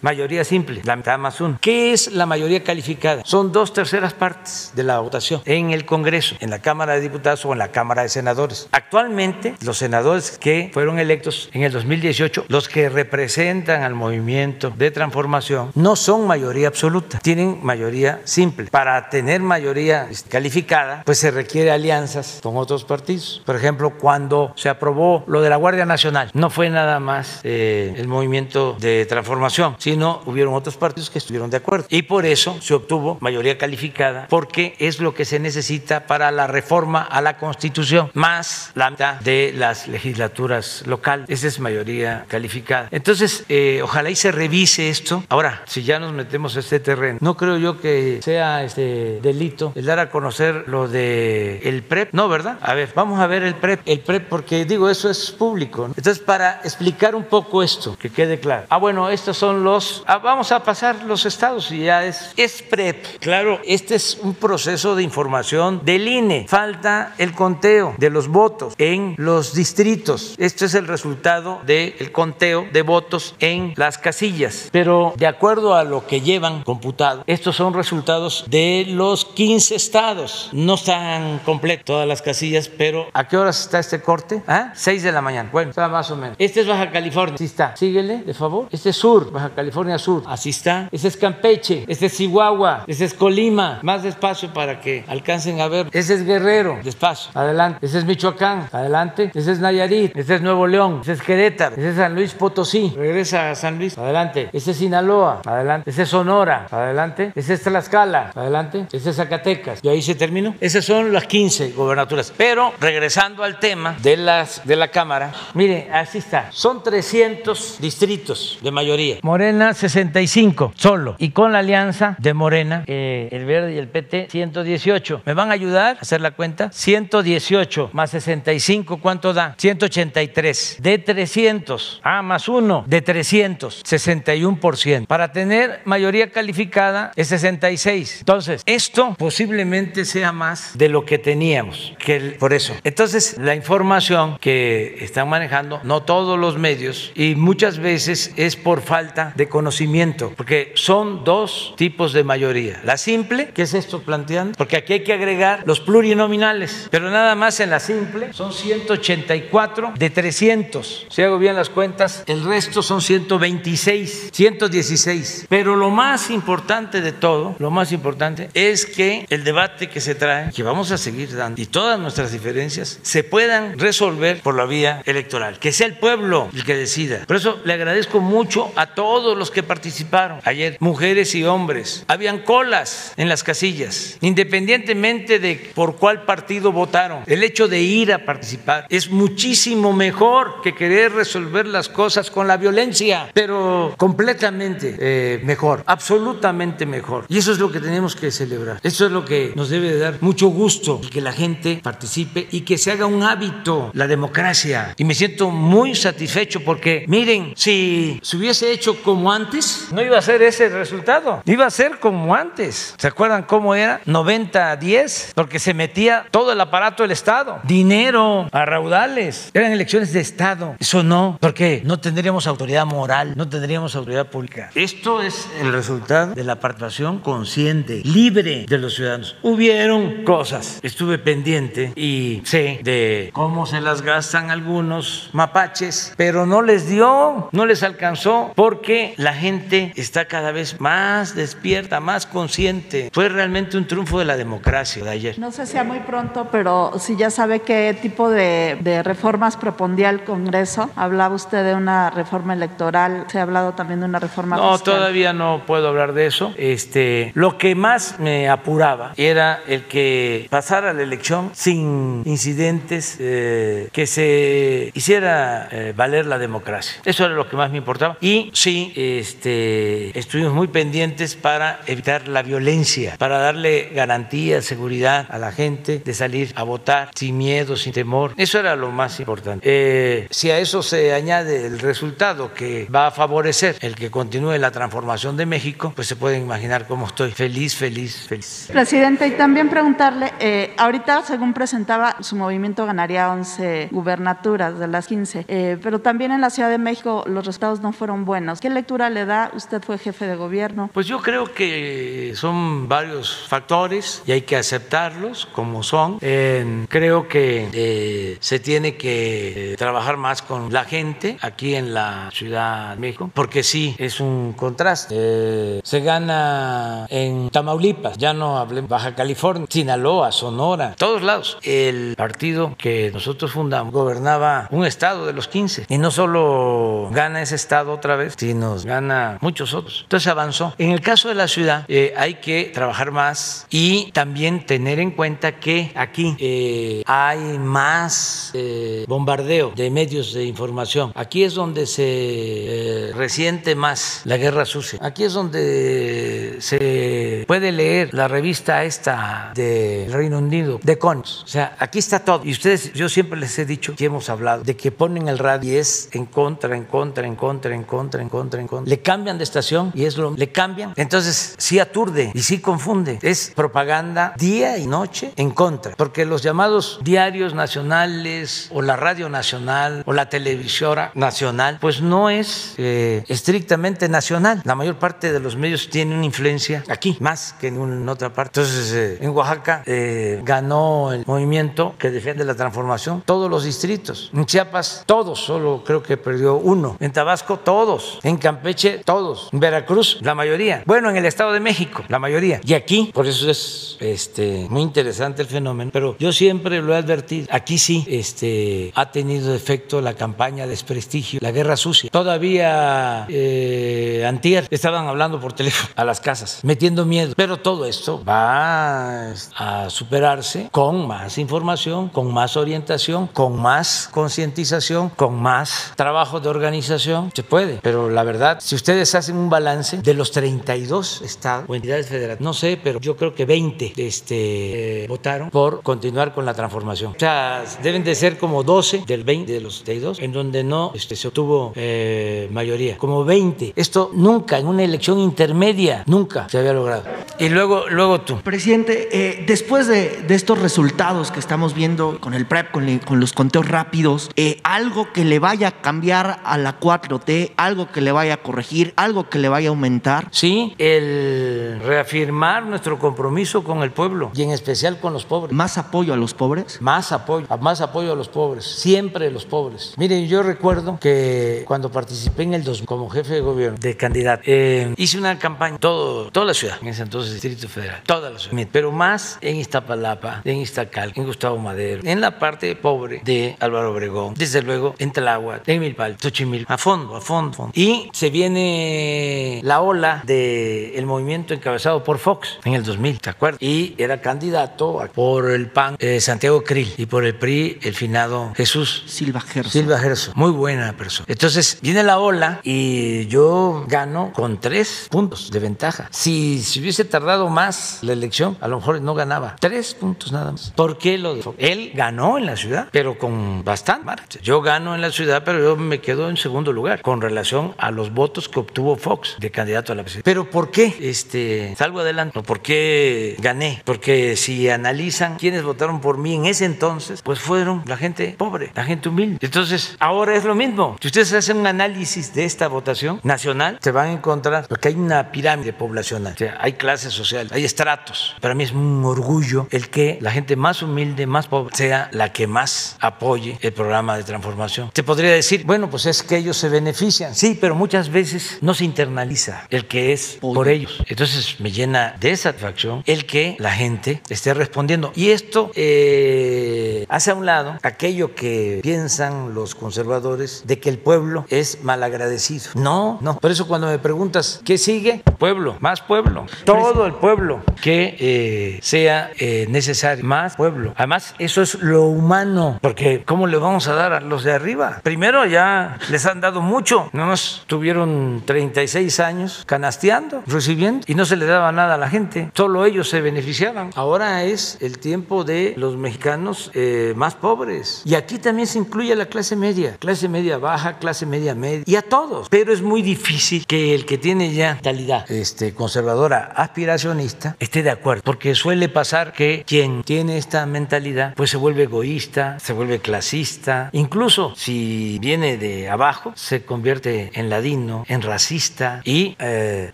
Mayoría 0.02 0.44
simple, 0.44 0.80
la 0.84 0.96
mitad 0.96 1.18
más 1.18 1.40
uno. 1.40 1.58
¿Qué 1.60 1.92
es 1.92 2.12
la 2.12 2.26
mayoría 2.26 2.62
calificada. 2.62 3.22
Son 3.24 3.52
dos 3.52 3.72
terceras 3.72 4.14
partes 4.14 4.72
de 4.74 4.82
la 4.84 5.00
votación 5.00 5.42
en 5.44 5.70
el 5.70 5.84
Congreso, 5.84 6.36
en 6.40 6.50
la 6.50 6.60
Cámara 6.60 6.94
de 6.94 7.00
Diputados 7.00 7.44
o 7.44 7.52
en 7.52 7.58
la 7.58 7.68
Cámara 7.68 8.02
de 8.02 8.08
Senadores. 8.08 8.68
Actualmente, 8.72 9.54
los 9.64 9.78
senadores 9.78 10.38
que 10.38 10.70
fueron 10.72 10.98
electos 10.98 11.50
en 11.52 11.62
el 11.62 11.72
2018, 11.72 12.46
los 12.48 12.68
que 12.68 12.88
representan 12.88 13.82
al 13.82 13.94
movimiento 13.94 14.72
de 14.76 14.90
transformación, 14.90 15.72
no 15.74 15.96
son 15.96 16.26
mayoría 16.26 16.68
absoluta, 16.68 17.18
tienen 17.18 17.58
mayoría 17.62 18.20
simple. 18.24 18.66
Para 18.70 19.08
tener 19.08 19.40
mayoría 19.40 20.08
calificada, 20.28 21.02
pues 21.04 21.18
se 21.18 21.30
requiere 21.30 21.70
alianzas 21.70 22.40
con 22.42 22.56
otros 22.56 22.84
partidos. 22.84 23.42
Por 23.44 23.56
ejemplo, 23.56 23.98
cuando 23.98 24.52
se 24.56 24.68
aprobó 24.68 25.24
lo 25.26 25.40
de 25.40 25.50
la 25.50 25.56
Guardia 25.56 25.86
Nacional, 25.86 26.30
no 26.34 26.50
fue 26.50 26.70
nada 26.70 27.00
más 27.00 27.40
eh, 27.44 27.94
el 27.96 28.08
movimiento 28.08 28.76
de 28.78 29.06
transformación, 29.06 29.29
sino 29.78 30.22
hubieron 30.26 30.54
otros 30.54 30.76
partidos 30.76 31.10
que 31.10 31.18
estuvieron 31.18 31.50
de 31.50 31.58
acuerdo. 31.58 31.86
Y 31.88 32.02
por 32.02 32.26
eso 32.26 32.56
se 32.60 32.74
obtuvo 32.74 33.18
mayoría 33.20 33.58
calificada, 33.58 34.26
porque 34.28 34.74
es 34.78 35.00
lo 35.00 35.14
que 35.14 35.24
se 35.24 35.38
necesita 35.38 36.06
para 36.06 36.30
la 36.30 36.46
reforma 36.46 37.02
a 37.02 37.20
la 37.20 37.36
Constitución, 37.36 38.10
más 38.14 38.70
la 38.74 38.90
mitad 38.90 39.20
de 39.20 39.52
las 39.56 39.88
legislaturas 39.88 40.84
locales. 40.86 41.28
Esa 41.28 41.48
es 41.48 41.60
mayoría 41.60 42.24
calificada. 42.28 42.88
Entonces, 42.90 43.44
eh, 43.48 43.80
ojalá 43.82 44.10
y 44.10 44.16
se 44.16 44.32
revise 44.32 44.88
esto. 44.88 45.24
Ahora, 45.28 45.62
si 45.66 45.82
ya 45.82 45.98
nos 45.98 46.12
metemos 46.12 46.56
a 46.56 46.60
este 46.60 46.80
terreno, 46.80 47.18
no 47.20 47.36
creo 47.36 47.58
yo 47.58 47.80
que 47.80 48.20
sea 48.22 48.64
este 48.64 49.20
delito 49.22 49.72
el 49.74 49.86
dar 49.86 49.98
a 49.98 50.10
conocer 50.10 50.64
lo 50.66 50.88
de 50.88 51.60
el 51.64 51.82
PREP. 51.82 52.12
No, 52.12 52.28
¿verdad? 52.28 52.58
A 52.60 52.74
ver, 52.74 52.90
vamos 52.94 53.20
a 53.20 53.26
ver 53.26 53.42
el 53.42 53.54
PREP. 53.54 53.80
El 53.86 54.00
PREP, 54.00 54.28
porque 54.28 54.64
digo, 54.64 54.90
eso 54.90 55.10
es 55.10 55.30
público. 55.30 55.86
Entonces, 55.86 56.18
para 56.18 56.60
explicar 56.64 57.14
un 57.14 57.24
poco 57.24 57.62
esto, 57.62 57.96
que 57.98 58.10
quede 58.10 58.40
claro. 58.40 58.66
Ah, 58.68 58.78
bueno, 58.78 59.10
estos 59.20 59.36
son 59.36 59.64
los... 59.64 60.02
Ah, 60.06 60.16
vamos 60.16 60.50
a 60.50 60.62
pasar 60.62 61.04
los 61.04 61.26
estados 61.26 61.70
y 61.72 61.80
ya 61.80 62.06
es, 62.06 62.32
es 62.38 62.62
PREP. 62.62 63.18
Claro, 63.20 63.60
este 63.66 63.96
es 63.96 64.18
un 64.22 64.32
proceso 64.32 64.96
de 64.96 65.02
información 65.02 65.82
del 65.84 66.08
INE. 66.08 66.46
Falta 66.48 67.14
el 67.18 67.34
conteo 67.34 67.94
de 67.98 68.08
los 68.08 68.28
votos 68.28 68.72
en 68.78 69.14
los 69.18 69.52
distritos. 69.52 70.36
Esto 70.38 70.64
es 70.64 70.74
el 70.74 70.88
resultado 70.88 71.60
del 71.66 72.10
conteo 72.12 72.66
de 72.72 72.80
votos 72.80 73.34
en 73.40 73.74
las 73.76 73.98
casillas. 73.98 74.70
Pero 74.72 75.12
de 75.18 75.26
acuerdo 75.26 75.74
a 75.74 75.84
lo 75.84 76.06
que 76.06 76.22
llevan 76.22 76.62
computado, 76.62 77.22
estos 77.26 77.56
son 77.56 77.74
resultados 77.74 78.46
de 78.48 78.86
los 78.88 79.26
15 79.26 79.74
estados. 79.74 80.48
No 80.52 80.76
están 80.76 81.40
completos 81.40 81.84
todas 81.84 82.08
las 82.08 82.22
casillas, 82.22 82.70
pero 82.70 83.08
¿a 83.12 83.28
qué 83.28 83.36
horas 83.36 83.60
está 83.60 83.80
este 83.80 84.00
corte? 84.00 84.42
¿Ah? 84.46 84.72
6 84.74 85.02
de 85.02 85.12
la 85.12 85.20
mañana. 85.20 85.50
Bueno, 85.52 85.72
está 85.72 85.88
más 85.90 86.10
o 86.10 86.16
menos. 86.16 86.36
Este 86.38 86.62
es 86.62 86.66
Baja 86.66 86.90
California. 86.90 87.36
Sí 87.36 87.44
está. 87.44 87.76
Síguele, 87.76 88.22
de 88.22 88.32
favor. 88.32 88.68
Este 88.70 88.88
es 88.88 88.96
Sur, 88.96 89.09
Baja 89.18 89.50
California 89.50 89.98
Sur. 89.98 90.22
Así 90.26 90.50
está. 90.50 90.88
Este 90.92 91.08
es 91.08 91.16
Campeche. 91.16 91.84
Este 91.88 92.06
es 92.06 92.16
Chihuahua. 92.16 92.84
Este 92.86 93.04
es 93.04 93.14
Colima. 93.14 93.80
Más 93.82 94.02
despacio 94.02 94.52
para 94.52 94.80
que 94.80 95.04
alcancen 95.08 95.60
a 95.60 95.68
ver. 95.68 95.88
Ese 95.92 96.14
es 96.14 96.24
Guerrero. 96.24 96.78
Despacio. 96.82 97.32
Adelante. 97.34 97.84
Ese 97.84 97.98
es 97.98 98.04
Michoacán. 98.04 98.68
Adelante. 98.72 99.30
Ese 99.34 99.52
es 99.52 99.58
Nayarit. 99.58 100.16
Ese 100.16 100.36
es 100.36 100.42
Nuevo 100.42 100.66
León. 100.66 101.00
Ese 101.02 101.12
es 101.14 101.22
Querétaro. 101.22 101.74
Ese 101.76 101.90
es 101.90 101.96
San 101.96 102.14
Luis 102.14 102.34
Potosí. 102.34 102.92
Regresa 102.96 103.50
a 103.50 103.54
San 103.54 103.78
Luis. 103.78 103.98
Adelante. 103.98 104.48
Ese 104.52 104.70
es 104.70 104.76
Sinaloa. 104.76 105.42
Adelante. 105.44 105.90
Ese 105.90 106.02
es 106.02 106.08
Sonora. 106.08 106.68
Adelante. 106.70 107.32
Ese 107.34 107.54
es 107.54 107.62
Tlaxcala. 107.62 108.30
Adelante. 108.34 108.86
Ese 108.92 109.10
es 109.10 109.16
Zacatecas. 109.16 109.80
Y 109.82 109.88
ahí 109.88 110.02
se 110.02 110.14
terminó. 110.14 110.54
Esas 110.60 110.84
son 110.84 111.12
las 111.12 111.24
15 111.24 111.72
gobernaturas. 111.72 112.32
Pero 112.36 112.72
regresando 112.80 113.42
al 113.42 113.58
tema 113.58 113.96
de, 114.00 114.16
las, 114.16 114.64
de 114.64 114.76
la 114.76 114.88
Cámara, 114.88 115.32
mire, 115.54 115.88
así 115.92 116.18
está. 116.18 116.48
Son 116.52 116.82
300 116.82 117.78
distritos 117.80 118.58
de 118.62 118.70
mayoría. 118.70 118.99
Morena 119.22 119.74
65 119.74 120.72
solo. 120.76 121.16
Y 121.18 121.30
con 121.30 121.52
la 121.52 121.60
alianza 121.60 122.16
de 122.18 122.34
Morena, 122.34 122.84
eh, 122.86 123.28
el 123.32 123.44
Verde 123.44 123.74
y 123.74 123.78
el 123.78 123.88
PT 123.88 124.28
118. 124.30 125.22
¿Me 125.24 125.34
van 125.34 125.50
a 125.50 125.54
ayudar 125.54 125.96
a 125.96 126.00
hacer 126.00 126.20
la 126.20 126.32
cuenta? 126.32 126.70
118 126.72 127.90
más 127.92 128.10
65, 128.10 128.98
¿cuánto 128.98 129.32
da? 129.32 129.54
183. 129.58 130.78
De 130.80 130.98
300. 130.98 132.00
Ah, 132.02 132.22
más 132.22 132.48
uno. 132.48 132.84
De 132.86 133.02
300. 133.02 133.84
61%. 133.84 135.06
Para 135.06 135.32
tener 135.32 135.80
mayoría 135.84 136.30
calificada 136.30 137.12
es 137.16 137.28
66. 137.28 138.18
Entonces, 138.20 138.62
esto 138.66 139.14
posiblemente 139.18 140.04
sea 140.04 140.32
más 140.32 140.76
de 140.76 140.88
lo 140.88 141.04
que 141.04 141.18
teníamos. 141.18 141.94
Que 141.98 142.36
por 142.38 142.52
eso. 142.52 142.74
Entonces, 142.84 143.36
la 143.38 143.54
información 143.54 144.38
que 144.40 144.96
están 145.00 145.28
manejando, 145.28 145.80
no 145.84 146.02
todos 146.02 146.38
los 146.38 146.58
medios, 146.58 147.12
y 147.14 147.34
muchas 147.34 147.78
veces 147.78 148.32
es 148.36 148.56
por 148.56 148.80
falta 148.90 149.32
de 149.36 149.48
conocimiento, 149.48 150.32
porque 150.36 150.72
son 150.74 151.22
dos 151.22 151.74
tipos 151.76 152.12
de 152.12 152.24
mayoría. 152.24 152.80
La 152.82 152.96
simple, 152.96 153.50
que 153.54 153.62
es 153.62 153.72
esto 153.72 154.02
planteando, 154.02 154.54
porque 154.58 154.76
aquí 154.76 154.94
hay 154.94 155.04
que 155.04 155.12
agregar 155.12 155.62
los 155.64 155.78
plurinominales, 155.78 156.88
pero 156.90 157.08
nada 157.08 157.36
más 157.36 157.60
en 157.60 157.70
la 157.70 157.78
simple 157.78 158.32
son 158.32 158.52
184 158.52 159.92
de 159.96 160.10
300. 160.10 161.06
Si 161.08 161.22
hago 161.22 161.38
bien 161.38 161.54
las 161.54 161.70
cuentas, 161.70 162.24
el 162.26 162.42
resto 162.42 162.82
son 162.82 163.00
126, 163.00 164.30
116. 164.32 165.46
Pero 165.48 165.76
lo 165.76 165.90
más 165.90 166.28
importante 166.30 167.00
de 167.00 167.12
todo, 167.12 167.54
lo 167.60 167.70
más 167.70 167.92
importante 167.92 168.50
es 168.54 168.86
que 168.86 169.24
el 169.30 169.44
debate 169.44 169.88
que 169.88 170.00
se 170.00 170.16
trae, 170.16 170.50
que 170.50 170.64
vamos 170.64 170.90
a 170.90 170.98
seguir 170.98 171.36
dando, 171.36 171.62
y 171.62 171.66
todas 171.66 171.96
nuestras 172.00 172.32
diferencias 172.32 172.98
se 173.02 173.22
puedan 173.22 173.78
resolver 173.78 174.40
por 174.40 174.56
la 174.56 174.64
vía 174.64 175.00
electoral, 175.06 175.60
que 175.60 175.70
sea 175.70 175.86
el 175.86 175.94
pueblo 175.94 176.48
el 176.52 176.64
que 176.64 176.74
decida. 176.74 177.24
Por 177.28 177.36
eso 177.36 177.60
le 177.64 177.74
agradezco 177.74 178.18
mucho 178.18 178.72
a 178.79 178.79
todos 178.86 179.36
los 179.36 179.50
que 179.50 179.62
participaron 179.62 180.40
ayer, 180.44 180.76
mujeres 180.80 181.34
y 181.34 181.44
hombres. 181.44 182.04
Habían 182.08 182.40
colas 182.40 183.12
en 183.16 183.28
las 183.28 183.42
casillas, 183.42 184.18
independientemente 184.20 185.38
de 185.38 185.70
por 185.74 185.96
cuál 185.96 186.24
partido 186.24 186.72
votaron. 186.72 187.22
El 187.26 187.42
hecho 187.42 187.68
de 187.68 187.80
ir 187.80 188.12
a 188.12 188.24
participar 188.24 188.86
es 188.88 189.10
muchísimo 189.10 189.92
mejor 189.92 190.62
que 190.62 190.74
querer 190.74 191.12
resolver 191.12 191.66
las 191.66 191.88
cosas 191.88 192.30
con 192.30 192.46
la 192.46 192.56
violencia, 192.56 193.30
pero 193.34 193.94
completamente 193.96 194.96
eh, 194.98 195.40
mejor, 195.44 195.82
absolutamente 195.86 196.86
mejor. 196.86 197.26
Y 197.28 197.38
eso 197.38 197.52
es 197.52 197.58
lo 197.58 197.70
que 197.70 197.80
tenemos 197.80 198.16
que 198.16 198.30
celebrar. 198.30 198.80
Eso 198.82 199.06
es 199.06 199.12
lo 199.12 199.24
que 199.24 199.52
nos 199.54 199.70
debe 199.70 199.92
de 199.92 199.98
dar 199.98 200.18
mucho 200.20 200.48
gusto, 200.48 201.00
que 201.10 201.20
la 201.20 201.32
gente 201.32 201.80
participe 201.82 202.48
y 202.50 202.62
que 202.62 202.78
se 202.78 202.92
haga 202.92 203.06
un 203.06 203.22
hábito 203.22 203.90
la 203.94 204.06
democracia. 204.06 204.94
Y 204.96 205.04
me 205.04 205.14
siento 205.14 205.50
muy 205.50 205.94
satisfecho 205.94 206.60
porque, 206.64 207.04
miren, 207.08 207.52
si 207.56 208.18
se 208.22 208.36
hubiese 208.36 208.69
hecho 208.72 209.02
como 209.02 209.32
antes, 209.32 209.88
no 209.92 210.02
iba 210.02 210.18
a 210.18 210.22
ser 210.22 210.42
ese 210.42 210.66
el 210.66 210.72
resultado. 210.72 211.42
Iba 211.44 211.66
a 211.66 211.70
ser 211.70 211.98
como 211.98 212.34
antes. 212.34 212.94
¿Se 212.96 213.06
acuerdan 213.06 213.42
cómo 213.42 213.74
era? 213.74 214.00
90 214.06 214.70
a 214.70 214.76
10, 214.76 215.32
porque 215.34 215.58
se 215.58 215.74
metía 215.74 216.26
todo 216.30 216.52
el 216.52 216.60
aparato 216.60 217.02
del 217.02 217.12
Estado, 217.12 217.60
dinero 217.64 218.48
a 218.52 218.64
raudales. 218.64 219.50
Eran 219.54 219.72
elecciones 219.72 220.12
de 220.12 220.20
Estado. 220.20 220.76
Eso 220.78 221.02
no, 221.02 221.38
porque 221.40 221.82
no 221.84 222.00
tendríamos 222.00 222.46
autoridad 222.46 222.86
moral, 222.86 223.34
no 223.36 223.48
tendríamos 223.48 223.94
autoridad 223.96 224.26
pública. 224.26 224.70
Esto 224.74 225.22
es 225.22 225.48
el 225.60 225.72
resultado 225.72 226.34
de 226.34 226.44
la 226.44 226.60
participación 226.60 227.18
consciente, 227.18 228.02
libre 228.04 228.66
de 228.68 228.78
los 228.78 228.94
ciudadanos. 228.94 229.36
Hubieron 229.42 230.24
cosas, 230.24 230.78
estuve 230.82 231.18
pendiente 231.18 231.92
y 231.96 232.42
sé 232.44 232.80
de 232.82 233.30
cómo 233.32 233.66
se 233.66 233.80
las 233.80 234.02
gastan 234.02 234.50
algunos 234.50 235.30
mapaches, 235.32 236.14
pero 236.16 236.46
no 236.46 236.62
les 236.62 236.88
dio, 236.88 237.48
no 237.52 237.66
les 237.66 237.82
alcanzó, 237.82 238.52
porque 238.60 239.14
la 239.16 239.32
gente 239.32 239.90
está 239.96 240.26
cada 240.26 240.52
vez 240.52 240.78
más 240.82 241.34
despierta, 241.34 241.98
más 241.98 242.26
consciente. 242.26 243.08
Fue 243.10 243.30
realmente 243.30 243.78
un 243.78 243.86
triunfo 243.86 244.18
de 244.18 244.26
la 244.26 244.36
democracia 244.36 245.02
de 245.02 245.08
ayer. 245.08 245.38
No 245.38 245.50
sé 245.50 245.64
si 245.64 245.78
a 245.78 245.82
muy 245.84 246.00
pronto, 246.00 246.48
pero 246.52 246.92
si 246.98 247.16
ya 247.16 247.30
sabe 247.30 247.60
qué 247.60 247.96
tipo 248.02 248.28
de, 248.28 248.76
de 248.82 249.02
reformas 249.02 249.56
propondría 249.56 250.10
el 250.10 250.24
Congreso. 250.24 250.90
Hablaba 250.94 251.34
usted 251.36 251.64
de 251.64 251.74
una 251.74 252.10
reforma 252.10 252.52
electoral, 252.52 253.24
se 253.28 253.38
ha 253.38 253.44
hablado 253.44 253.72
también 253.72 254.00
de 254.00 254.04
una 254.04 254.18
reforma 254.18 254.56
No, 254.56 254.76
fiscal. 254.76 254.96
todavía 254.96 255.32
no 255.32 255.62
puedo 255.66 255.88
hablar 255.88 256.12
de 256.12 256.26
eso. 256.26 256.52
Este, 256.58 257.32
lo 257.34 257.56
que 257.56 257.74
más 257.74 258.20
me 258.20 258.50
apuraba 258.50 259.14
era 259.16 259.60
el 259.68 259.84
que 259.84 260.48
pasara 260.50 260.92
la 260.92 261.00
elección 261.00 261.50
sin 261.54 262.24
incidentes, 262.26 263.16
eh, 263.20 263.88
que 263.90 264.06
se 264.06 264.90
hiciera 264.92 265.66
eh, 265.70 265.94
valer 265.96 266.26
la 266.26 266.36
democracia. 266.36 267.00
Eso 267.06 267.24
era 267.24 267.32
lo 267.34 267.48
que 267.48 267.56
más 267.56 267.70
me 267.70 267.78
importaba. 267.78 268.18
Y 268.20 268.39
sí, 268.52 268.92
este, 268.96 270.18
estuvimos 270.18 270.54
muy 270.54 270.68
pendientes 270.68 271.36
para 271.36 271.80
evitar 271.86 272.28
la 272.28 272.42
violencia, 272.42 273.16
para 273.18 273.38
darle 273.38 273.90
garantía, 273.94 274.62
seguridad 274.62 275.26
a 275.30 275.38
la 275.38 275.52
gente 275.52 276.00
de 276.04 276.14
salir 276.14 276.52
a 276.56 276.62
votar 276.62 277.10
sin 277.14 277.36
miedo, 277.38 277.76
sin 277.76 277.92
temor. 277.92 278.32
Eso 278.36 278.58
era 278.58 278.76
lo 278.76 278.90
más 278.90 279.18
importante. 279.20 279.64
Eh, 279.64 280.26
si 280.30 280.50
a 280.50 280.58
eso 280.58 280.82
se 280.82 281.12
añade 281.12 281.66
el 281.66 281.78
resultado 281.78 282.54
que 282.54 282.86
va 282.94 283.08
a 283.08 283.10
favorecer 283.10 283.76
el 283.80 283.94
que 283.94 284.10
continúe 284.10 284.58
la 284.58 284.70
transformación 284.70 285.36
de 285.36 285.46
México, 285.46 285.92
pues 285.94 286.08
se 286.08 286.16
pueden 286.16 286.42
imaginar 286.42 286.86
cómo 286.86 287.06
estoy. 287.06 287.32
Feliz, 287.32 287.76
feliz, 287.76 288.26
feliz. 288.28 288.68
Presidente, 288.72 289.26
y 289.26 289.32
también 289.32 289.68
preguntarle, 289.68 290.32
eh, 290.40 290.74
ahorita 290.76 291.22
según 291.22 291.52
presentaba, 291.52 292.16
su 292.20 292.36
movimiento 292.36 292.86
ganaría 292.86 293.30
11 293.30 293.88
gubernaturas 293.90 294.78
de 294.78 294.88
las 294.88 295.06
15, 295.06 295.44
eh, 295.48 295.78
pero 295.82 296.00
también 296.00 296.32
en 296.32 296.40
la 296.40 296.50
Ciudad 296.50 296.70
de 296.70 296.78
México 296.78 297.24
los 297.26 297.44
resultados 297.46 297.80
no 297.80 297.92
fueron 297.92 298.24
buenos. 298.24 298.29
¿Qué 298.60 298.70
lectura 298.70 299.10
le 299.10 299.26
da? 299.26 299.50
Usted 299.54 299.82
fue 299.82 299.98
jefe 299.98 300.26
de 300.26 300.36
gobierno. 300.36 300.88
Pues 300.92 301.06
yo 301.06 301.20
creo 301.20 301.52
que 301.52 302.32
son 302.36 302.88
varios 302.88 303.46
factores 303.48 304.22
y 304.24 304.30
hay 304.30 304.42
que 304.42 304.56
aceptarlos 304.56 305.46
como 305.46 305.82
son. 305.82 306.18
Eh, 306.20 306.86
creo 306.88 307.26
que 307.26 307.68
eh, 307.72 308.36
se 308.38 308.60
tiene 308.60 308.96
que 308.96 309.72
eh, 309.72 309.76
trabajar 309.76 310.16
más 310.16 310.42
con 310.42 310.72
la 310.72 310.84
gente 310.84 311.38
aquí 311.40 311.74
en 311.74 311.92
la 311.92 312.30
Ciudad 312.32 312.94
de 312.94 313.00
México, 313.00 313.30
porque 313.34 313.64
sí, 313.64 313.96
es 313.98 314.20
un 314.20 314.52
contraste. 314.52 315.80
se 315.82 316.00
gana 316.00 317.06
en 317.10 317.50
Tamaulipas, 317.50 318.16
ya 318.16 318.32
no 318.32 318.58
hablé 318.58 318.82
Baja 318.82 319.16
California, 319.16 319.66
Sinaloa, 319.68 320.30
Sonora, 320.30 320.94
todos 320.96 321.22
lados. 321.22 321.58
El 321.62 322.14
partido 322.16 322.76
que 322.78 323.10
nosotros 323.12 323.50
fundamos 323.50 323.92
gobernaba 323.92 324.68
un 324.70 324.86
estado 324.86 325.26
de 325.26 325.32
los 325.32 325.48
15 325.48 325.86
y 325.88 325.98
no 325.98 326.12
solo 326.12 327.08
gana 327.10 327.42
ese 327.42 327.56
estado 327.56 327.92
otra 327.92 328.14
vez, 328.14 328.19
sino 328.36 328.76
gana 328.80 329.38
muchos 329.40 329.74
otros. 329.74 330.00
Entonces 330.02 330.26
avanzó. 330.28 330.74
En 330.78 330.90
el 330.90 331.00
caso 331.00 331.28
de 331.28 331.34
la 331.34 331.48
ciudad 331.48 331.84
eh, 331.88 332.14
hay 332.16 332.34
que 332.34 332.70
trabajar 332.72 333.10
más 333.10 333.66
y 333.70 334.10
también 334.12 334.66
tener 334.66 335.00
en 335.00 335.10
cuenta 335.10 335.58
que 335.58 335.92
aquí 335.94 336.36
eh, 336.38 337.02
hay 337.06 337.58
más 337.58 338.50
eh, 338.54 339.04
bombardeo 339.08 339.72
de 339.74 339.90
medios 339.90 340.32
de 340.32 340.44
información. 340.44 341.12
Aquí 341.14 341.44
es 341.44 341.54
donde 341.54 341.86
se 341.86 343.12
resiente 343.14 343.74
más 343.74 344.22
la 344.24 344.36
guerra 344.36 344.64
sucia. 344.64 344.98
Aquí 345.02 345.24
es 345.24 345.32
donde 345.32 346.56
se 346.60 347.44
puede 347.46 347.72
leer 347.72 348.12
la 348.12 348.28
revista 348.28 348.84
esta 348.84 349.52
del 349.54 350.12
Reino 350.12 350.38
Unido, 350.38 350.80
de 350.82 350.98
Cons. 350.98 351.42
O 351.44 351.48
sea, 351.48 351.76
aquí 351.78 351.98
está 351.98 352.20
todo. 352.20 352.42
Y 352.44 352.52
ustedes, 352.52 352.92
yo 352.92 353.08
siempre 353.08 353.38
les 353.38 353.58
he 353.58 353.64
dicho 353.64 353.94
que 353.94 354.04
hemos 354.06 354.28
hablado 354.28 354.62
de 354.62 354.76
que 354.76 354.90
ponen 354.90 355.28
el 355.28 355.38
radio 355.38 355.72
y 355.72 355.76
es 355.76 356.08
en 356.12 356.26
contra, 356.26 356.76
en 356.76 356.84
contra, 356.84 357.26
en 357.26 357.36
contra, 357.36 357.74
en 357.74 357.84
contra, 357.84 358.09
en 358.18 358.28
contra, 358.28 358.60
en 358.60 358.66
contra. 358.66 358.88
Le 358.88 359.00
cambian 359.00 359.38
de 359.38 359.44
estación 359.44 359.92
y 359.94 360.04
es 360.04 360.16
lo 360.16 360.30
le 360.32 360.50
cambian. 360.50 360.92
Entonces, 360.96 361.54
sí 361.58 361.78
aturde 361.78 362.30
y 362.34 362.42
sí 362.42 362.60
confunde. 362.60 363.18
Es 363.22 363.52
propaganda 363.54 364.34
día 364.36 364.78
y 364.78 364.86
noche 364.86 365.32
en 365.36 365.50
contra, 365.50 365.94
porque 365.96 366.24
los 366.24 366.42
llamados 366.42 366.98
diarios 367.02 367.54
nacionales 367.54 368.70
o 368.72 368.82
la 368.82 368.96
radio 368.96 369.28
nacional 369.28 370.02
o 370.06 370.12
la 370.12 370.28
televisora 370.28 371.12
nacional, 371.14 371.78
pues 371.80 372.00
no 372.00 372.30
es 372.30 372.74
eh, 372.78 373.24
estrictamente 373.28 374.08
nacional. 374.08 374.62
La 374.64 374.74
mayor 374.74 374.98
parte 374.98 375.32
de 375.32 375.40
los 375.40 375.56
medios 375.56 375.90
tienen 375.90 376.16
una 376.16 376.26
influencia 376.26 376.84
aquí, 376.88 377.16
más 377.20 377.54
que 377.60 377.68
en, 377.68 378.08
otra 378.08 378.32
parte. 378.32 378.60
Entonces, 378.60 378.92
eh, 378.92 379.18
en 379.20 379.30
Oaxaca 379.30 379.82
eh, 379.86 380.40
ganó 380.44 381.12
el 381.12 381.24
movimiento 381.26 381.94
que 381.98 382.10
defiende 382.10 382.44
la 382.44 382.54
transformación 382.54 383.22
todos 383.24 383.50
los 383.50 383.64
distritos. 383.64 384.30
En 384.32 384.46
Chiapas, 384.46 385.04
todos, 385.06 385.38
solo 385.40 385.82
creo 385.84 386.02
que 386.02 386.16
perdió 386.16 386.56
uno. 386.56 386.96
En 387.00 387.12
Tabasco, 387.12 387.58
todos. 387.58 387.99
En 388.22 388.36
Campeche, 388.36 388.98
todos. 389.04 389.48
En 389.52 389.60
Veracruz, 389.60 390.18
la 390.22 390.34
mayoría. 390.34 390.82
Bueno, 390.86 391.10
en 391.10 391.16
el 391.16 391.26
Estado 391.26 391.52
de 391.52 391.60
México, 391.60 392.04
la 392.08 392.18
mayoría. 392.18 392.60
Y 392.64 392.74
aquí, 392.74 393.10
por 393.12 393.26
eso 393.26 393.50
es 393.50 393.96
este, 394.00 394.66
muy 394.70 394.82
interesante 394.82 395.42
el 395.42 395.48
fenómeno, 395.48 395.90
pero 395.92 396.16
yo 396.18 396.32
siempre 396.32 396.80
lo 396.80 396.94
he 396.94 396.96
advertido. 396.96 397.46
Aquí 397.50 397.78
sí 397.78 398.04
este, 398.08 398.92
ha 398.94 399.10
tenido 399.10 399.54
efecto 399.54 400.00
la 400.00 400.14
campaña 400.14 400.64
de 400.64 400.70
desprestigio, 400.70 401.40
la 401.42 401.50
guerra 401.50 401.76
sucia. 401.76 402.10
Todavía 402.10 403.26
eh, 403.28 404.24
antier 404.26 404.66
estaban 404.70 405.06
hablando 405.06 405.40
por 405.40 405.52
teléfono 405.52 405.92
a 405.96 406.04
las 406.04 406.20
casas, 406.20 406.60
metiendo 406.62 407.04
miedo. 407.04 407.34
Pero 407.36 407.58
todo 407.58 407.84
esto 407.86 408.22
va 408.24 409.32
a 409.56 409.90
superarse 409.90 410.68
con 410.70 411.06
más 411.06 411.38
información, 411.38 412.08
con 412.08 412.32
más 412.32 412.56
orientación, 412.56 413.26
con 413.26 413.60
más 413.60 414.08
concientización, 414.10 415.10
con 415.10 415.34
más 415.40 415.92
trabajo 415.96 416.40
de 416.40 416.48
organización. 416.48 417.30
Se 417.34 417.42
puede, 417.42 417.80
pero 417.82 417.89
la 417.92 418.24
verdad, 418.24 418.58
si 418.60 418.74
ustedes 418.74 419.14
hacen 419.14 419.36
un 419.36 419.50
balance 419.50 419.98
de 419.98 420.14
los 420.14 420.30
32 420.30 421.22
estados 421.22 421.64
o 421.68 421.74
entidades 421.74 422.08
federales, 422.08 422.40
no 422.40 422.52
sé, 422.52 422.78
pero 422.82 423.00
yo 423.00 423.16
creo 423.16 423.34
que 423.34 423.44
20 423.44 423.92
este, 423.96 425.04
eh, 425.04 425.06
votaron 425.08 425.50
por 425.50 425.82
continuar 425.82 426.34
con 426.34 426.44
la 426.44 426.54
transformación. 426.54 427.12
O 427.12 427.18
sea, 427.18 427.64
deben 427.82 428.04
de 428.04 428.14
ser 428.14 428.38
como 428.38 428.62
12 428.62 429.04
del 429.06 429.24
20 429.24 429.52
de 429.52 429.60
los 429.60 429.82
32 429.84 430.20
en 430.20 430.32
donde 430.32 430.64
no 430.64 430.92
este, 430.94 431.16
se 431.16 431.28
obtuvo 431.28 431.72
eh, 431.74 432.48
mayoría, 432.52 432.98
como 432.98 433.24
20. 433.24 433.72
Esto 433.76 434.10
nunca 434.14 434.58
en 434.58 434.66
una 434.66 434.82
elección 434.82 435.18
intermedia, 435.18 436.04
nunca 436.06 436.48
se 436.48 436.58
había 436.58 436.72
logrado. 436.72 437.04
Y 437.38 437.48
luego, 437.48 437.84
luego 437.88 438.20
tú. 438.20 438.38
Presidente, 438.40 439.08
eh, 439.12 439.44
después 439.46 439.86
de, 439.86 440.22
de, 440.26 440.34
estos 440.34 440.58
resultados 440.58 441.30
que 441.30 441.40
estamos 441.40 441.74
viendo 441.74 442.18
con 442.20 442.34
el 442.34 442.46
PREP, 442.46 442.70
con, 442.70 442.86
le, 442.86 443.00
con 443.00 443.20
los 443.20 443.32
conteos 443.32 443.68
rápidos, 443.68 444.30
algo 444.62 445.12
que 445.12 445.24
le 445.24 445.38
vaya 445.38 445.68
a 445.68 445.82
cambiar 445.82 446.40
a 446.44 446.58
la 446.58 446.78
4T, 446.78 447.52
algo 447.56 447.79
que 447.88 448.00
le 448.00 448.12
vaya 448.12 448.34
a 448.34 448.36
corregir, 448.38 448.92
algo 448.96 449.28
que 449.28 449.38
le 449.38 449.48
vaya 449.48 449.68
a 449.68 449.70
aumentar. 449.70 450.28
Sí, 450.30 450.74
el 450.78 451.80
reafirmar 451.84 452.66
nuestro 452.66 452.98
compromiso 452.98 453.64
con 453.64 453.82
el 453.82 453.90
pueblo 453.90 454.30
y 454.34 454.42
en 454.42 454.50
especial 454.50 454.98
con 455.00 455.12
los 455.12 455.24
pobres. 455.24 455.52
¿Más 455.52 455.78
apoyo 455.78 456.12
a 456.12 456.16
los 456.16 456.34
pobres? 456.34 456.80
Más 456.80 457.12
apoyo, 457.12 457.46
más 457.60 457.80
apoyo 457.80 458.12
a 458.12 458.16
los 458.16 458.28
pobres, 458.28 458.64
siempre 458.64 459.30
los 459.30 459.44
pobres. 459.44 459.94
Miren, 459.96 460.26
yo 460.28 460.42
recuerdo 460.42 460.98
que 461.00 461.64
cuando 461.66 461.90
participé 461.90 462.42
en 462.44 462.54
el 462.54 462.64
2000 462.64 462.86
como 462.86 463.08
jefe 463.08 463.34
de 463.34 463.40
gobierno, 463.40 463.78
de 463.78 463.96
candidato, 463.96 464.42
eh, 464.46 464.94
hice 464.96 465.18
una 465.18 465.38
campaña, 465.38 465.78
todo, 465.78 466.30
toda 466.30 466.46
la 466.46 466.54
ciudad, 466.54 466.78
en 466.80 466.88
ese 466.88 467.02
entonces 467.02 467.32
Distrito 467.32 467.68
Federal, 467.68 468.02
toda 468.04 468.30
la 468.30 468.38
ciudad, 468.38 468.66
pero 468.72 468.92
más 468.92 469.38
en 469.40 469.56
Iztapalapa, 469.56 470.42
en 470.44 470.58
Iztacal, 470.58 471.12
en 471.14 471.24
Gustavo 471.24 471.58
Madero, 471.58 472.02
en 472.04 472.20
la 472.20 472.38
parte 472.38 472.74
pobre 472.76 473.20
de 473.24 473.56
Álvaro 473.60 473.92
Obregón, 473.92 474.34
desde 474.34 474.62
luego 474.62 474.94
en 474.98 475.12
Tláhuac, 475.12 475.68
en 475.68 475.80
Milpal, 475.80 476.16
Xochimilco, 476.20 476.72
a 476.72 476.78
fondo, 476.78 477.16
a 477.16 477.20
fondo, 477.20 477.50
a 477.50 477.54
fondo. 477.54 477.69
Y 477.74 478.08
se 478.12 478.30
viene 478.30 479.60
la 479.64 479.80
ola 479.80 480.22
del 480.24 481.06
movimiento 481.06 481.54
encabezado 481.54 482.04
por 482.04 482.18
Fox 482.18 482.58
en 482.64 482.74
el 482.74 482.82
2000, 482.82 483.20
¿te 483.20 483.30
acuerdas? 483.30 483.62
Y 483.62 483.94
era 483.98 484.20
candidato 484.20 485.08
por 485.14 485.50
el 485.50 485.68
PAN 485.68 485.96
eh, 485.98 486.20
Santiago 486.20 486.62
Krill 486.62 486.92
y 486.96 487.06
por 487.06 487.24
el 487.24 487.34
PRI 487.34 487.78
el 487.82 487.94
finado 487.94 488.52
Jesús 488.54 489.04
Silva 489.06 489.40
Gerso. 489.40 489.70
Silva 489.70 489.98
Gerso, 489.98 490.32
muy 490.34 490.50
buena 490.50 490.92
persona. 490.96 491.26
Entonces 491.28 491.78
viene 491.82 492.02
la 492.02 492.18
ola 492.18 492.60
y 492.62 493.26
yo 493.26 493.84
gano 493.88 494.32
con 494.32 494.60
tres 494.60 495.08
puntos 495.10 495.50
de 495.50 495.58
ventaja. 495.58 496.08
Si 496.10 496.62
se 496.62 496.80
hubiese 496.80 497.04
tardado 497.04 497.48
más 497.48 497.98
la 498.02 498.12
elección, 498.12 498.56
a 498.60 498.68
lo 498.68 498.76
mejor 498.76 499.00
no 499.00 499.14
ganaba. 499.14 499.56
Tres 499.60 499.94
puntos 499.94 500.32
nada 500.32 500.52
más. 500.52 500.72
¿Por 500.74 500.98
qué 500.98 501.18
lo 501.18 501.34
de 501.34 501.42
Fox? 501.42 501.56
Él 501.58 501.92
ganó 501.94 502.38
en 502.38 502.46
la 502.46 502.56
ciudad, 502.56 502.88
pero 502.92 503.18
con 503.18 503.64
bastante 503.64 504.04
marcha. 504.04 504.38
Yo 504.42 504.60
gano 504.62 504.94
en 504.94 505.00
la 505.00 505.10
ciudad, 505.10 505.42
pero 505.44 505.60
yo 505.60 505.76
me 505.76 506.00
quedo 506.00 506.28
en 506.28 506.36
segundo 506.36 506.72
lugar 506.72 507.02
con 507.02 507.20
relación 507.20 507.49
a 507.78 507.90
los 507.90 508.12
votos 508.12 508.48
que 508.48 508.60
obtuvo 508.60 508.96
Fox 508.96 509.36
de 509.38 509.50
candidato 509.50 509.92
a 509.92 509.96
la 509.96 510.02
presidencia. 510.02 510.24
Pero 510.24 510.48
¿por 510.48 510.70
qué 510.70 510.96
este, 511.00 511.74
salgo 511.76 512.00
adelante? 512.00 512.40
¿Por 512.42 512.60
qué 512.60 513.36
gané? 513.38 513.82
Porque 513.84 514.36
si 514.36 514.68
analizan 514.68 515.36
quiénes 515.36 515.62
votaron 515.62 516.00
por 516.00 516.18
mí 516.18 516.34
en 516.34 516.46
ese 516.46 516.64
entonces, 516.64 517.22
pues 517.22 517.40
fueron 517.40 517.82
la 517.86 517.96
gente 517.96 518.34
pobre, 518.38 518.70
la 518.74 518.84
gente 518.84 519.08
humilde. 519.08 519.38
Entonces, 519.40 519.96
ahora 519.98 520.36
es 520.36 520.44
lo 520.44 520.54
mismo. 520.54 520.96
Si 521.00 521.08
ustedes 521.08 521.32
hacen 521.32 521.58
un 521.58 521.66
análisis 521.66 522.32
de 522.34 522.44
esta 522.44 522.68
votación 522.68 523.20
nacional, 523.22 523.78
se 523.80 523.90
van 523.90 524.08
a 524.08 524.12
encontrar 524.12 524.68
que 524.68 524.88
hay 524.88 524.94
una 524.94 525.32
pirámide 525.32 525.72
poblacional. 525.72 526.34
O 526.34 526.36
sea, 526.36 526.56
hay 526.60 526.74
clases 526.74 527.12
sociales, 527.12 527.52
hay 527.52 527.64
estratos. 527.64 528.36
Para 528.40 528.54
mí 528.54 528.64
es 528.64 528.72
un 528.72 529.04
orgullo 529.04 529.66
el 529.70 529.90
que 529.90 530.18
la 530.20 530.30
gente 530.30 530.56
más 530.56 530.82
humilde, 530.82 531.26
más 531.26 531.46
pobre, 531.48 531.74
sea 531.74 532.08
la 532.12 532.32
que 532.32 532.46
más 532.46 532.96
apoye 533.00 533.58
el 533.60 533.72
programa 533.72 534.16
de 534.16 534.24
transformación. 534.24 534.90
Se 534.94 535.02
podría 535.02 535.32
decir, 535.32 535.64
bueno, 535.64 535.90
pues 535.90 536.06
es 536.06 536.22
que 536.22 536.36
ellos 536.36 536.56
se 536.56 536.68
benefician. 536.68 537.34
Sí, 537.40 537.56
pero 537.58 537.74
muchas 537.74 538.10
veces 538.10 538.58
no 538.60 538.74
se 538.74 538.84
internaliza 538.84 539.66
el 539.70 539.86
que 539.86 540.12
es 540.12 540.36
por 540.42 540.68
ellos. 540.68 541.02
Entonces 541.06 541.58
me 541.58 541.72
llena 541.72 542.14
de 542.20 542.36
satisfacción 542.36 543.02
el 543.06 543.24
que 543.24 543.56
la 543.58 543.72
gente 543.72 544.20
esté 544.28 544.52
respondiendo. 544.52 545.10
Y 545.14 545.30
esto 545.30 545.70
eh, 545.74 547.06
hace 547.08 547.30
a 547.30 547.34
un 547.34 547.46
lado 547.46 547.78
aquello 547.82 548.34
que 548.34 548.80
piensan 548.82 549.54
los 549.54 549.74
conservadores 549.74 550.64
de 550.66 550.80
que 550.80 550.90
el 550.90 550.98
pueblo 550.98 551.46
es 551.48 551.82
malagradecido. 551.82 552.72
No, 552.74 553.16
no. 553.22 553.38
Por 553.38 553.50
eso 553.50 553.66
cuando 553.66 553.86
me 553.86 553.98
preguntas, 553.98 554.60
¿qué 554.62 554.76
sigue? 554.76 555.22
Pueblo, 555.38 555.78
más 555.80 556.02
pueblo. 556.02 556.44
Todo 556.66 557.06
el 557.06 557.14
pueblo 557.14 557.62
que 557.80 558.16
eh, 558.20 558.80
sea 558.82 559.30
eh, 559.38 559.64
necesario. 559.70 560.26
Más 560.26 560.56
pueblo. 560.56 560.92
Además, 560.94 561.34
eso 561.38 561.62
es 561.62 561.76
lo 561.76 562.04
humano. 562.04 562.78
Porque 562.82 563.22
¿cómo 563.24 563.46
le 563.46 563.56
vamos 563.56 563.88
a 563.88 563.94
dar 563.94 564.12
a 564.12 564.20
los 564.20 564.44
de 564.44 564.52
arriba? 564.52 565.00
Primero 565.02 565.46
ya 565.46 565.96
les 566.10 566.26
han 566.26 566.42
dado 566.42 566.60
mucho. 566.60 567.08
No 567.14 567.29
tuvieron 567.66 568.42
36 568.44 569.20
años 569.20 569.62
canasteando, 569.66 570.42
recibiendo, 570.46 571.04
y 571.06 571.14
no 571.14 571.24
se 571.24 571.36
le 571.36 571.46
daba 571.46 571.72
nada 571.72 571.94
a 571.94 571.98
la 571.98 572.08
gente. 572.08 572.50
Solo 572.54 572.84
ellos 572.84 573.08
se 573.08 573.20
beneficiaban. 573.20 573.90
Ahora 573.94 574.44
es 574.44 574.78
el 574.80 574.98
tiempo 574.98 575.44
de 575.44 575.74
los 575.76 575.96
mexicanos 575.96 576.70
eh, 576.74 577.14
más 577.16 577.34
pobres. 577.34 578.02
Y 578.04 578.14
aquí 578.14 578.38
también 578.38 578.66
se 578.66 578.78
incluye 578.78 579.12
a 579.12 579.16
la 579.16 579.26
clase 579.26 579.56
media, 579.56 579.96
clase 579.98 580.28
media 580.28 580.58
baja, 580.58 580.98
clase 580.98 581.26
media 581.26 581.54
media, 581.54 581.84
y 581.86 581.96
a 581.96 582.02
todos. 582.02 582.48
Pero 582.48 582.72
es 582.72 582.82
muy 582.82 583.02
difícil 583.02 583.66
que 583.66 583.94
el 583.94 584.06
que 584.06 584.18
tiene 584.18 584.52
ya 584.52 584.74
mentalidad 584.74 585.30
este, 585.30 585.74
conservadora 585.74 586.52
aspiracionista 586.56 587.56
esté 587.58 587.82
de 587.82 587.90
acuerdo, 587.90 588.22
porque 588.24 588.54
suele 588.54 588.88
pasar 588.88 589.32
que 589.32 589.64
quien 589.66 590.02
tiene 590.02 590.38
esta 590.38 590.66
mentalidad 590.66 591.34
pues 591.34 591.50
se 591.50 591.56
vuelve 591.56 591.84
egoísta, 591.84 592.58
se 592.60 592.72
vuelve 592.72 593.00
clasista, 593.00 593.90
incluso 593.92 594.54
si 594.56 595.18
viene 595.20 595.56
de 595.56 595.88
abajo 595.88 596.32
se 596.36 596.64
convierte 596.64 597.19
en 597.34 597.50
ladino, 597.50 598.04
en 598.08 598.22
racista 598.22 599.02
y 599.04 599.36
eh, 599.38 599.90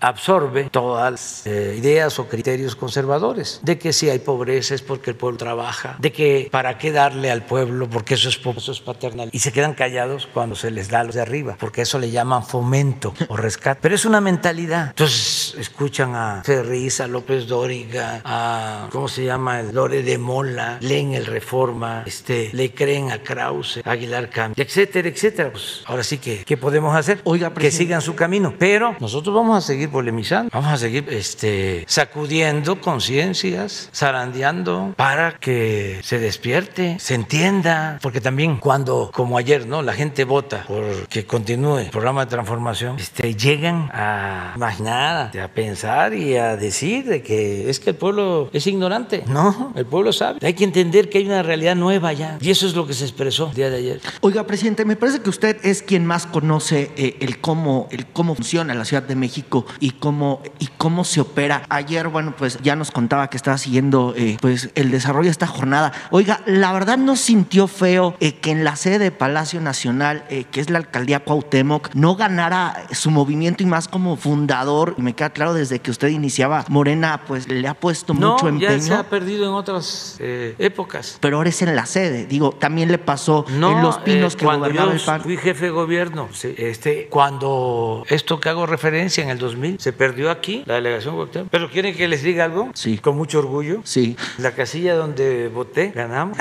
absorbe 0.01 0.69
todas 0.71 1.11
las 1.11 1.47
eh, 1.47 1.77
ideas 1.79 2.19
o 2.19 2.29
criterios 2.29 2.77
conservadores 2.77 3.61
de 3.63 3.79
que 3.79 3.93
si 3.93 4.09
hay 4.09 4.19
pobreza 4.19 4.75
es 4.75 4.83
porque 4.83 5.11
el 5.11 5.17
pueblo 5.17 5.39
trabaja, 5.39 5.97
de 5.99 6.13
que 6.13 6.49
para 6.51 6.79
qué 6.79 6.93
darle 6.93 7.31
al 7.31 7.43
pueblo 7.43 7.89
porque 7.89 8.15
eso 8.15 8.29
es, 8.29 8.41
eso 8.57 8.73
es 8.73 8.81
paternal 8.81 9.31
y 9.33 9.39
se 9.41 9.53
quedan 9.53 9.75
callados 9.75 10.29
cuando 10.33 10.55
se 10.55 10.71
les 10.71 10.89
da 10.89 11.01
a 11.01 11.05
los 11.05 11.15
de 11.15 11.23
arriba, 11.23 11.57
porque 11.59 11.83
eso 11.83 11.99
le 11.99 12.11
llaman 12.11 12.45
fomento 12.45 13.15
o 13.29 13.37
rescate. 13.37 13.81
Pero 13.83 13.95
es 13.95 14.05
una 14.05 14.21
mentalidad. 14.21 14.89
Entonces 14.91 15.55
escuchan 15.59 16.15
a 16.15 16.43
Ferriz, 16.45 17.01
a 17.01 17.07
López 17.07 17.47
Dóriga, 17.47 18.21
a 18.25 18.89
¿cómo 18.93 19.09
se 19.09 19.25
llama? 19.25 19.63
Lore 19.63 20.03
de 20.03 20.19
Mola, 20.19 20.79
leen 20.81 21.15
el 21.15 21.27
Reforma, 21.27 22.05
este, 22.07 22.51
le 22.53 22.73
creen 22.73 23.11
a 23.11 23.23
Krause, 23.23 23.81
a 23.85 23.91
Aguilar 23.91 24.31
Camp, 24.31 24.59
etcétera, 24.59 25.09
etcétera. 25.09 25.51
Pues 25.51 25.83
ahora 25.87 26.05
sí 26.05 26.19
que 26.19 26.45
¿qué 26.45 26.57
podemos 26.57 26.95
hacer? 26.95 27.16
Oiga, 27.25 27.53
que 27.53 27.71
sigan 27.71 28.01
su 28.01 28.15
camino. 28.15 28.55
Pero 28.59 28.97
nosotros 29.01 29.35
vamos 29.35 29.57
a 29.57 29.67
seguir 29.67 29.91
polemizando, 29.91 30.51
vamos 30.53 30.73
a 30.73 30.77
seguir 30.77 31.07
este, 31.11 31.85
sacudiendo 31.87 32.81
conciencias, 32.81 33.91
zarandeando 33.95 34.95
para 34.97 35.39
que 35.39 36.01
se 36.03 36.19
despierte, 36.19 36.99
se 36.99 37.15
entienda, 37.15 37.99
porque 38.03 38.21
también 38.21 38.57
cuando, 38.59 39.11
como 39.13 39.39
ayer, 39.39 39.67
¿no? 39.67 39.83
La 39.83 39.93
gente 39.93 40.25
vota 40.25 40.65
por 40.67 41.09
que 41.09 41.27
continúe 41.27 41.79
el 41.79 41.91
programa 41.91 42.25
de 42.25 42.31
transformación, 42.31 42.97
este, 42.99 43.35
llegan 43.35 43.91
a 43.93 44.53
imaginar, 44.57 45.39
a 45.39 45.49
pensar 45.49 46.15
y 46.15 46.37
a 46.37 46.57
decir 46.57 47.05
de 47.05 47.23
que 47.23 47.69
es 47.71 47.81
que 47.81 47.91
el 47.91 47.97
pueblo 47.97 48.51
es 48.53 48.67
ignorante. 48.67 49.25
No, 49.27 49.73
el 49.75 49.87
pueblo 49.87 50.13
sabe. 50.13 50.39
Hay 50.43 50.55
que 50.55 50.65
entender 50.65 51.09
que 51.09 51.19
hay 51.19 51.27
una 51.27 51.43
realidad 51.43 51.77
nueva 51.77 52.13
ya. 52.13 52.39
Y 52.41 52.51
eso 52.51 52.67
es 52.67 52.75
lo 52.75 52.87
que 52.87 52.95
se 52.95 53.05
expresó 53.05 53.49
el 53.49 53.55
día 53.55 53.71
de 53.71 53.77
ayer. 53.77 54.01
Oiga, 54.21 54.45
presidente, 54.45 54.85
me 54.85 54.97
parece 54.97 55.21
que 55.21 55.31
usted 55.31 55.59
es 55.63 55.83
quien 55.83 56.07
más 56.07 56.27
conoce 56.27 56.91
eh, 56.97 57.06
el, 57.21 57.41
cómo, 57.41 57.89
el 57.91 58.07
cómo 58.07 58.35
funciona 58.35 58.75
la 58.75 58.85
Ciudad 58.85 59.03
de 59.03 59.17
México 59.17 59.67
y 59.81 59.93
cómo, 59.93 60.43
y 60.59 60.69
cómo 60.79 61.05
se 61.05 61.21
opera. 61.21 61.63
Ayer, 61.69 62.09
bueno, 62.09 62.35
pues 62.37 62.59
ya 62.63 62.77
nos 62.77 62.91
contaba 62.91 63.29
que 63.29 63.37
estaba 63.37 63.59
siguiendo 63.59 64.15
eh, 64.17 64.37
pues 64.41 64.71
el 64.75 64.91
desarrollo 64.91 65.27
de 65.27 65.33
esta 65.33 65.47
jornada. 65.47 65.93
Oiga, 66.11 66.41
la 66.47 66.73
verdad 66.73 66.99
no 66.99 67.17
sintió 67.17 67.67
feo 67.67 68.17
eh, 68.21 68.35
que 68.35 68.51
en 68.51 68.65
la 68.65 68.77
sede 68.77 68.99
de 68.99 69.11
Palacio 69.11 69.61
Nacional, 69.61 70.25
que 70.29 70.61
es 70.61 70.71
la 70.71 70.79
alcaldía 70.79 71.21
Cuauhtémoc, 71.21 71.95
no 71.95 72.17
ganara 72.17 72.87
su 72.93 73.11
movimiento 73.11 73.63
y 73.63 73.67
más 73.67 73.89
como 73.89 74.17
fundador. 74.17 74.95
Y 74.99 75.03
me 75.03 75.15
queda 75.15 75.31
claro 75.31 75.55
desde 75.55 75.79
que 75.79 75.91
usted 75.91 76.09
iniciaba 76.09 76.65
Morena, 76.69 77.23
pues 77.27 77.49
le 77.49 77.67
ha 77.69 77.75
puesto 77.75 78.15
mucho 78.15 78.49
empeño. 78.49 78.71
Ya 78.71 78.81
se 78.81 78.95
ha 78.95 79.09
perdido 79.09 79.47
en 79.47 79.53
otras 79.53 80.17
épocas. 80.21 81.19
Pero 81.21 81.37
ahora 81.39 81.51
es 81.51 81.63
en 81.63 81.75
la 81.77 81.87
sede. 81.87 82.27
Digo, 82.27 82.53
también 82.53 82.91
le 82.91 82.99
pasó 82.99 83.45
en 83.49 83.83
Los 83.83 83.99
Pinos 83.99 84.37
que 84.37 84.45
cuando 84.45 84.71
yo 84.71 84.91
fui 85.23 85.37
jefe 85.37 85.67
de 85.67 85.71
gobierno, 85.71 86.29
este, 86.43 86.96
cuando 87.05 88.05
esto 88.09 88.41
que 88.41 88.49
hago 88.49 88.67
referencia 88.67 89.23
en 89.23 89.31
el 89.31 89.39
2000 89.39 89.81
se 89.81 89.93
perdió 89.93 90.31
aquí, 90.31 90.63
la 90.67 90.75
delegación 90.75 91.15
Cuauhtémoc. 91.15 91.51
Pero 91.51 91.71
quieren 91.71 91.97
que 91.97 92.09
les 92.09 92.23
diga 92.23 92.45
algo, 92.45 92.71
sí, 92.75 92.99
con 92.99 93.17
mucho 93.17 93.39
orgullo. 93.39 93.81
Sí. 93.85 94.17
La 94.39 94.53
casilla 94.53 94.95
donde 94.95 95.49
voté 95.49 95.93
ganamos. 95.95 96.39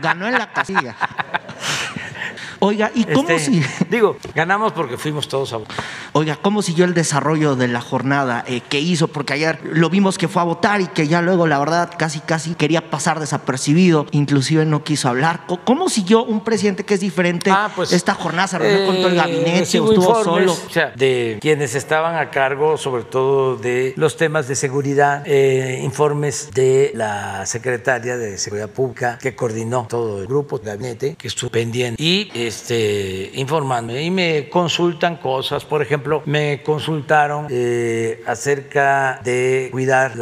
Ganó 0.00 0.26
en 0.26 0.34
la 0.34 0.52
casilla. 0.52 0.96
Oiga, 2.60 2.90
¿y 2.94 3.04
cómo 3.04 3.28
Este, 3.30 3.52
si.? 3.52 3.62
Digo, 3.90 4.16
ganamos 4.34 4.72
porque 4.72 4.96
fuimos 4.96 5.28
todos 5.28 5.52
a 5.52 5.58
votar. 5.58 5.76
Oiga, 6.12 6.36
¿cómo 6.40 6.62
siguió 6.62 6.84
el 6.84 6.94
desarrollo 6.94 7.54
de 7.54 7.68
la 7.68 7.80
jornada 7.80 8.44
eh, 8.48 8.60
que 8.68 8.80
hizo? 8.80 9.08
Porque 9.08 9.34
ayer 9.34 9.60
lo 9.64 9.88
vimos 9.90 10.18
que 10.18 10.26
fue 10.28 10.42
a 10.42 10.44
votar 10.44 10.80
y 10.80 10.86
que 10.88 11.06
ya 11.06 11.22
luego, 11.22 11.46
la 11.46 11.58
verdad, 11.58 11.90
casi 11.96 12.20
casi 12.20 12.54
quería 12.54 12.90
pasar 12.90 13.20
desapercibido, 13.20 14.06
inclusive 14.10 14.64
no 14.64 14.82
quiso 14.82 15.08
hablar. 15.08 15.42
¿Cómo 15.64 15.88
siguió 15.88 16.24
un 16.24 16.42
presidente 16.42 16.84
que 16.84 16.94
es 16.94 17.00
diferente 17.00 17.50
Ah, 17.52 17.70
pues, 17.74 17.92
esta 17.92 18.14
jornada? 18.14 18.48
¿Se 18.48 18.58
reunió 18.58 18.86
con 18.86 18.96
todo 18.96 19.08
el 19.08 19.14
Eh, 19.14 19.16
gabinete 19.16 19.80
o 19.80 19.92
estuvo 19.92 20.24
solo? 20.24 20.52
O 20.52 20.70
sea, 20.70 20.90
de 20.96 21.38
quienes 21.40 21.74
estaban 21.74 22.16
a 22.16 22.30
cargo, 22.30 22.76
sobre 22.76 23.04
todo 23.04 23.56
de 23.56 23.92
los 23.96 24.16
temas 24.16 24.48
de 24.48 24.56
seguridad, 24.56 25.22
eh, 25.26 25.80
informes 25.84 26.50
de 26.54 26.90
la 26.94 27.46
secretaria 27.46 28.16
de 28.16 28.36
Seguridad 28.38 28.68
Pública 28.68 29.18
que 29.20 29.36
coordinó 29.36 29.86
todo 29.88 30.20
el 30.20 30.26
grupo 30.26 30.58
de 30.58 30.66
gabinete 30.66 31.14
que 31.16 31.28
estuvo 31.28 31.50
pendiente 31.50 32.02
y 32.02 32.30
este, 32.48 33.30
informándome. 33.34 34.02
Y 34.02 34.10
me 34.10 34.48
consultan 34.48 35.16
cosas, 35.16 35.64
por 35.64 35.82
ejemplo, 35.82 36.22
me 36.26 36.62
consultaron 36.62 37.46
eh, 37.50 38.22
acerca 38.26 39.20
de 39.22 39.68
cuidar 39.70 40.12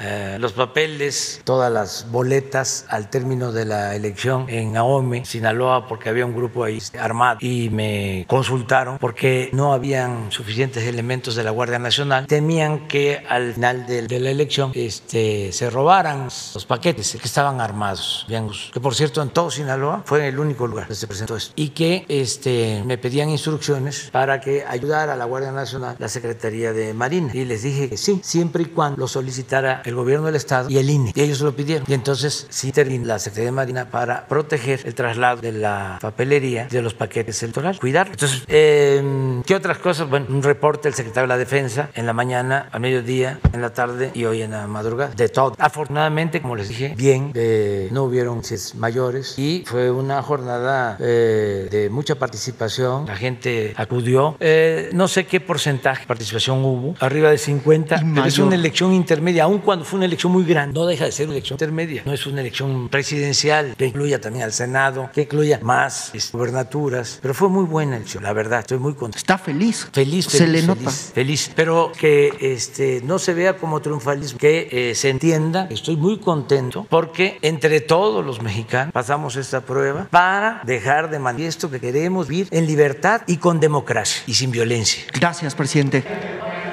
eh, 0.00 0.36
los 0.38 0.52
papeles, 0.52 1.40
todas 1.44 1.72
las 1.72 2.10
boletas 2.10 2.86
al 2.88 3.10
término 3.10 3.52
de 3.52 3.64
la 3.64 3.94
elección 3.94 4.46
en 4.48 4.76
Ahome, 4.76 5.24
Sinaloa, 5.24 5.88
porque 5.88 6.08
había 6.08 6.26
un 6.26 6.34
grupo 6.34 6.64
ahí 6.64 6.78
armado 6.98 7.38
y 7.40 7.70
me 7.70 8.24
consultaron 8.28 8.98
porque 8.98 9.50
no 9.52 9.72
habían 9.72 10.30
suficientes 10.30 10.84
elementos 10.84 11.34
de 11.34 11.44
la 11.44 11.50
Guardia 11.50 11.78
Nacional. 11.78 12.26
Temían 12.26 12.86
que 12.86 13.24
al 13.28 13.54
final 13.54 13.86
de, 13.86 14.20
la 14.20 14.30
elección 14.30 14.72
este, 14.74 15.52
se 15.52 15.70
robaran 15.70 16.24
los 16.24 16.66
paquetes 16.66 17.16
que 17.20 17.26
estaban 17.26 17.60
armados. 17.60 18.26
Que 18.72 18.80
por 18.80 18.94
cierto, 18.94 19.22
en 19.22 19.30
todo 19.30 19.50
Sinaloa 19.50 20.02
fue 20.04 20.28
el 20.28 20.38
único 20.38 20.66
lugar 20.66 20.84
donde 20.84 20.96
se 20.96 21.06
presentó 21.06 21.29
esto. 21.36 21.52
Y 21.56 21.70
que 21.70 22.04
este, 22.08 22.82
me 22.84 22.98
pedían 22.98 23.30
instrucciones 23.30 24.10
para 24.12 24.40
que 24.40 24.64
ayudara 24.66 25.14
a 25.14 25.16
la 25.16 25.24
Guardia 25.24 25.52
Nacional 25.52 25.96
la 25.98 26.08
Secretaría 26.08 26.72
de 26.72 26.94
Marina. 26.94 27.30
Y 27.34 27.44
les 27.44 27.62
dije 27.62 27.88
que 27.88 27.96
sí, 27.96 28.20
siempre 28.22 28.64
y 28.64 28.66
cuando 28.66 28.98
lo 28.98 29.08
solicitara 29.08 29.82
el 29.84 29.94
gobierno 29.94 30.26
del 30.26 30.36
Estado 30.36 30.68
y 30.68 30.78
el 30.78 30.90
INE. 30.90 31.12
Y 31.14 31.20
ellos 31.20 31.40
lo 31.40 31.54
pidieron. 31.54 31.84
Y 31.88 31.94
entonces 31.94 32.46
sí 32.50 32.68
intervino 32.68 33.06
la 33.06 33.18
Secretaría 33.18 33.50
de 33.50 33.56
Marina 33.56 33.90
para 33.90 34.26
proteger 34.26 34.80
el 34.84 34.94
traslado 34.94 35.40
de 35.40 35.52
la 35.52 35.98
papelería 36.00 36.66
de 36.66 36.82
los 36.82 36.94
paquetes 36.94 37.42
electorales, 37.42 37.80
cuidar. 37.80 38.08
Entonces, 38.08 38.44
eh, 38.48 39.40
¿qué 39.46 39.54
otras 39.54 39.78
cosas? 39.78 40.08
Bueno, 40.08 40.26
un 40.28 40.42
reporte 40.42 40.88
del 40.88 40.94
secretario 40.94 41.22
de 41.22 41.28
la 41.28 41.38
Defensa 41.38 41.90
en 41.94 42.06
la 42.06 42.12
mañana, 42.12 42.68
a 42.72 42.78
mediodía, 42.78 43.38
en 43.52 43.62
la 43.62 43.72
tarde 43.72 44.10
y 44.14 44.24
hoy 44.24 44.42
en 44.42 44.52
la 44.52 44.66
madrugada. 44.66 45.14
De 45.14 45.28
todo. 45.28 45.54
Afortunadamente, 45.58 46.42
como 46.42 46.56
les 46.56 46.68
dije, 46.68 46.94
bien, 46.96 47.32
eh, 47.34 47.88
no 47.92 48.04
hubieron 48.04 48.42
mayores 48.76 49.38
y 49.38 49.64
fue 49.66 49.90
una 49.90 50.22
jornada 50.22 50.96
eh, 51.00 51.19
de 51.20 51.88
mucha 51.90 52.14
participación. 52.16 53.06
La 53.06 53.16
gente 53.16 53.72
acudió. 53.76 54.36
Eh, 54.40 54.90
no 54.92 55.08
sé 55.08 55.26
qué 55.26 55.40
porcentaje 55.40 56.02
de 56.02 56.06
participación 56.06 56.64
hubo, 56.64 56.94
arriba 57.00 57.30
de 57.30 57.38
50, 57.38 58.02
pero 58.14 58.26
es 58.26 58.38
una 58.38 58.54
elección 58.54 58.92
intermedia, 58.92 59.44
aun 59.44 59.58
cuando 59.58 59.84
fue 59.84 59.98
una 59.98 60.06
elección 60.06 60.32
muy 60.32 60.44
grande, 60.44 60.74
no 60.74 60.86
deja 60.86 61.04
de 61.04 61.12
ser 61.12 61.26
una 61.26 61.34
elección 61.34 61.54
intermedia. 61.56 62.02
No 62.04 62.12
es 62.12 62.26
una 62.26 62.40
elección 62.40 62.88
presidencial 62.88 63.74
que 63.76 63.86
incluya 63.86 64.20
también 64.20 64.44
al 64.44 64.52
Senado, 64.52 65.10
que 65.12 65.22
incluya 65.22 65.60
más 65.62 66.12
gubernaturas, 66.32 67.18
pero 67.22 67.34
fue 67.34 67.48
muy 67.48 67.64
buena 67.64 67.96
elección, 67.96 68.22
la 68.22 68.32
verdad, 68.32 68.60
estoy 68.60 68.78
muy 68.78 68.94
contento. 68.94 69.18
Está 69.18 69.38
feliz. 69.38 69.88
Feliz, 69.92 70.26
Se 70.26 70.38
feliz, 70.38 70.52
le 70.52 70.58
feliz, 70.60 70.84
nota. 70.84 70.90
feliz. 70.90 71.52
Pero 71.54 71.92
que 71.98 72.32
este, 72.40 73.00
no 73.04 73.18
se 73.18 73.34
vea 73.34 73.56
como 73.56 73.80
triunfalismo, 73.80 74.38
que 74.38 74.68
eh, 74.70 74.94
se 74.94 75.10
entienda. 75.10 75.66
Estoy 75.70 75.96
muy 75.96 76.18
contento 76.18 76.86
porque 76.88 77.38
entre 77.42 77.80
todos 77.80 78.24
los 78.24 78.42
mexicanos 78.42 78.92
pasamos 78.92 79.36
esta 79.36 79.60
prueba 79.60 80.06
para 80.10 80.62
dejar 80.64 81.09
de 81.10 81.18
manifiesto 81.18 81.70
que 81.70 81.80
queremos 81.80 82.28
vivir 82.28 82.48
en 82.50 82.66
libertad 82.66 83.22
y 83.26 83.36
con 83.36 83.60
democracia 83.60 84.22
y 84.26 84.34
sin 84.34 84.50
violencia. 84.50 85.04
Gracias, 85.12 85.54
presidente. 85.54 86.04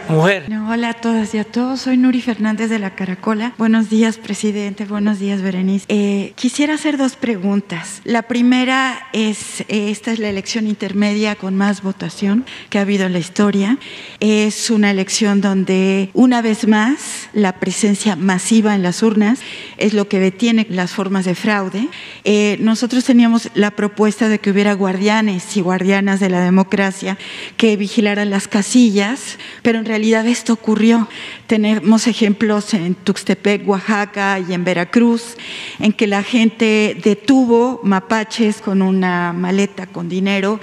Mujer. 0.09 0.47
Hola 0.69 0.89
a 0.89 0.93
todas 0.93 1.33
y 1.33 1.37
a 1.37 1.43
todos. 1.43 1.81
Soy 1.81 1.97
Nuri 1.97 2.21
Fernández 2.21 2.69
de 2.69 2.79
la 2.79 2.95
Caracola. 2.95 3.53
Buenos 3.57 3.89
días, 3.89 4.17
presidente. 4.17 4.85
Buenos 4.85 5.19
días, 5.19 5.41
Berenice. 5.41 5.85
Eh, 5.89 6.33
quisiera 6.35 6.75
hacer 6.75 6.97
dos 6.97 7.15
preguntas. 7.15 8.01
La 8.05 8.23
primera 8.23 9.07
es, 9.11 9.61
eh, 9.61 9.91
esta 9.91 10.11
es 10.11 10.19
la 10.19 10.29
elección 10.29 10.67
intermedia 10.67 11.35
con 11.35 11.55
más 11.55 11.81
votación 11.81 12.45
que 12.69 12.77
ha 12.77 12.81
habido 12.81 13.05
en 13.05 13.13
la 13.13 13.19
historia. 13.19 13.77
Es 14.21 14.69
una 14.69 14.91
elección 14.91 15.41
donde, 15.41 16.09
una 16.13 16.41
vez 16.41 16.67
más, 16.67 17.29
la 17.33 17.59
presencia 17.59 18.15
masiva 18.15 18.75
en 18.75 18.83
las 18.83 19.03
urnas 19.03 19.39
es 19.77 19.93
lo 19.93 20.07
que 20.07 20.19
detiene 20.19 20.67
las 20.69 20.91
formas 20.91 21.25
de 21.25 21.35
fraude. 21.35 21.89
Eh, 22.23 22.57
nosotros 22.61 23.03
teníamos 23.03 23.49
la 23.55 23.71
propuesta 23.71 24.29
de 24.29 24.39
que 24.39 24.51
hubiera 24.51 24.73
guardianes 24.73 25.57
y 25.57 25.61
guardianas 25.61 26.19
de 26.21 26.29
la 26.29 26.41
democracia 26.41 27.17
que 27.57 27.75
vigilaran 27.75 28.29
las 28.29 28.47
casillas, 28.47 29.37
pero 29.61 29.79
en 29.79 29.85
realidad 29.85 29.96
esto 29.97 30.53
ocurrió. 30.53 31.07
Tenemos 31.47 32.07
ejemplos 32.07 32.73
en 32.73 32.93
Tuxtepec, 32.93 33.67
Oaxaca 33.67 34.39
y 34.39 34.53
en 34.53 34.63
Veracruz, 34.63 35.35
en 35.79 35.91
que 35.91 36.05
la 36.05 36.21
gente 36.21 36.97
detuvo 37.03 37.79
mapaches 37.83 38.61
con 38.61 38.81
una 38.81 39.33
maleta 39.33 39.87
con 39.87 40.07
dinero 40.07 40.59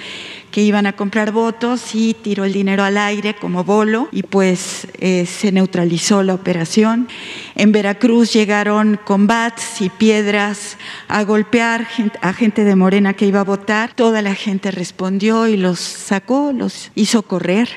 que 0.53 0.63
iban 0.63 0.87
a 0.87 0.95
comprar 0.95 1.33
votos 1.33 1.97
y 1.97 2.15
tiró 2.15 2.45
el 2.45 2.53
dinero 2.53 2.85
al 2.85 2.97
aire 2.97 3.35
como 3.35 3.65
bolo 3.65 4.09
y 4.13 4.23
pues 4.23 4.87
eh, 5.01 5.27
se 5.27 5.51
neutralizó 5.51 6.23
la 6.23 6.35
operación. 6.35 7.09
En 7.57 7.73
Veracruz 7.73 8.33
llegaron 8.33 9.01
combats 9.05 9.81
y 9.81 9.89
piedras 9.89 10.77
a 11.09 11.25
golpear 11.25 11.89
a 12.21 12.33
gente 12.33 12.63
de 12.63 12.77
Morena 12.77 13.15
que 13.15 13.27
iba 13.27 13.41
a 13.41 13.45
votar. 13.45 13.95
Toda 13.95 14.23
la 14.23 14.37
gente 14.37 14.71
respondió 14.71 15.49
y 15.49 15.57
los 15.57 15.81
sacó, 15.81 16.53
los 16.53 16.93
hizo 16.95 17.23
correr. 17.23 17.69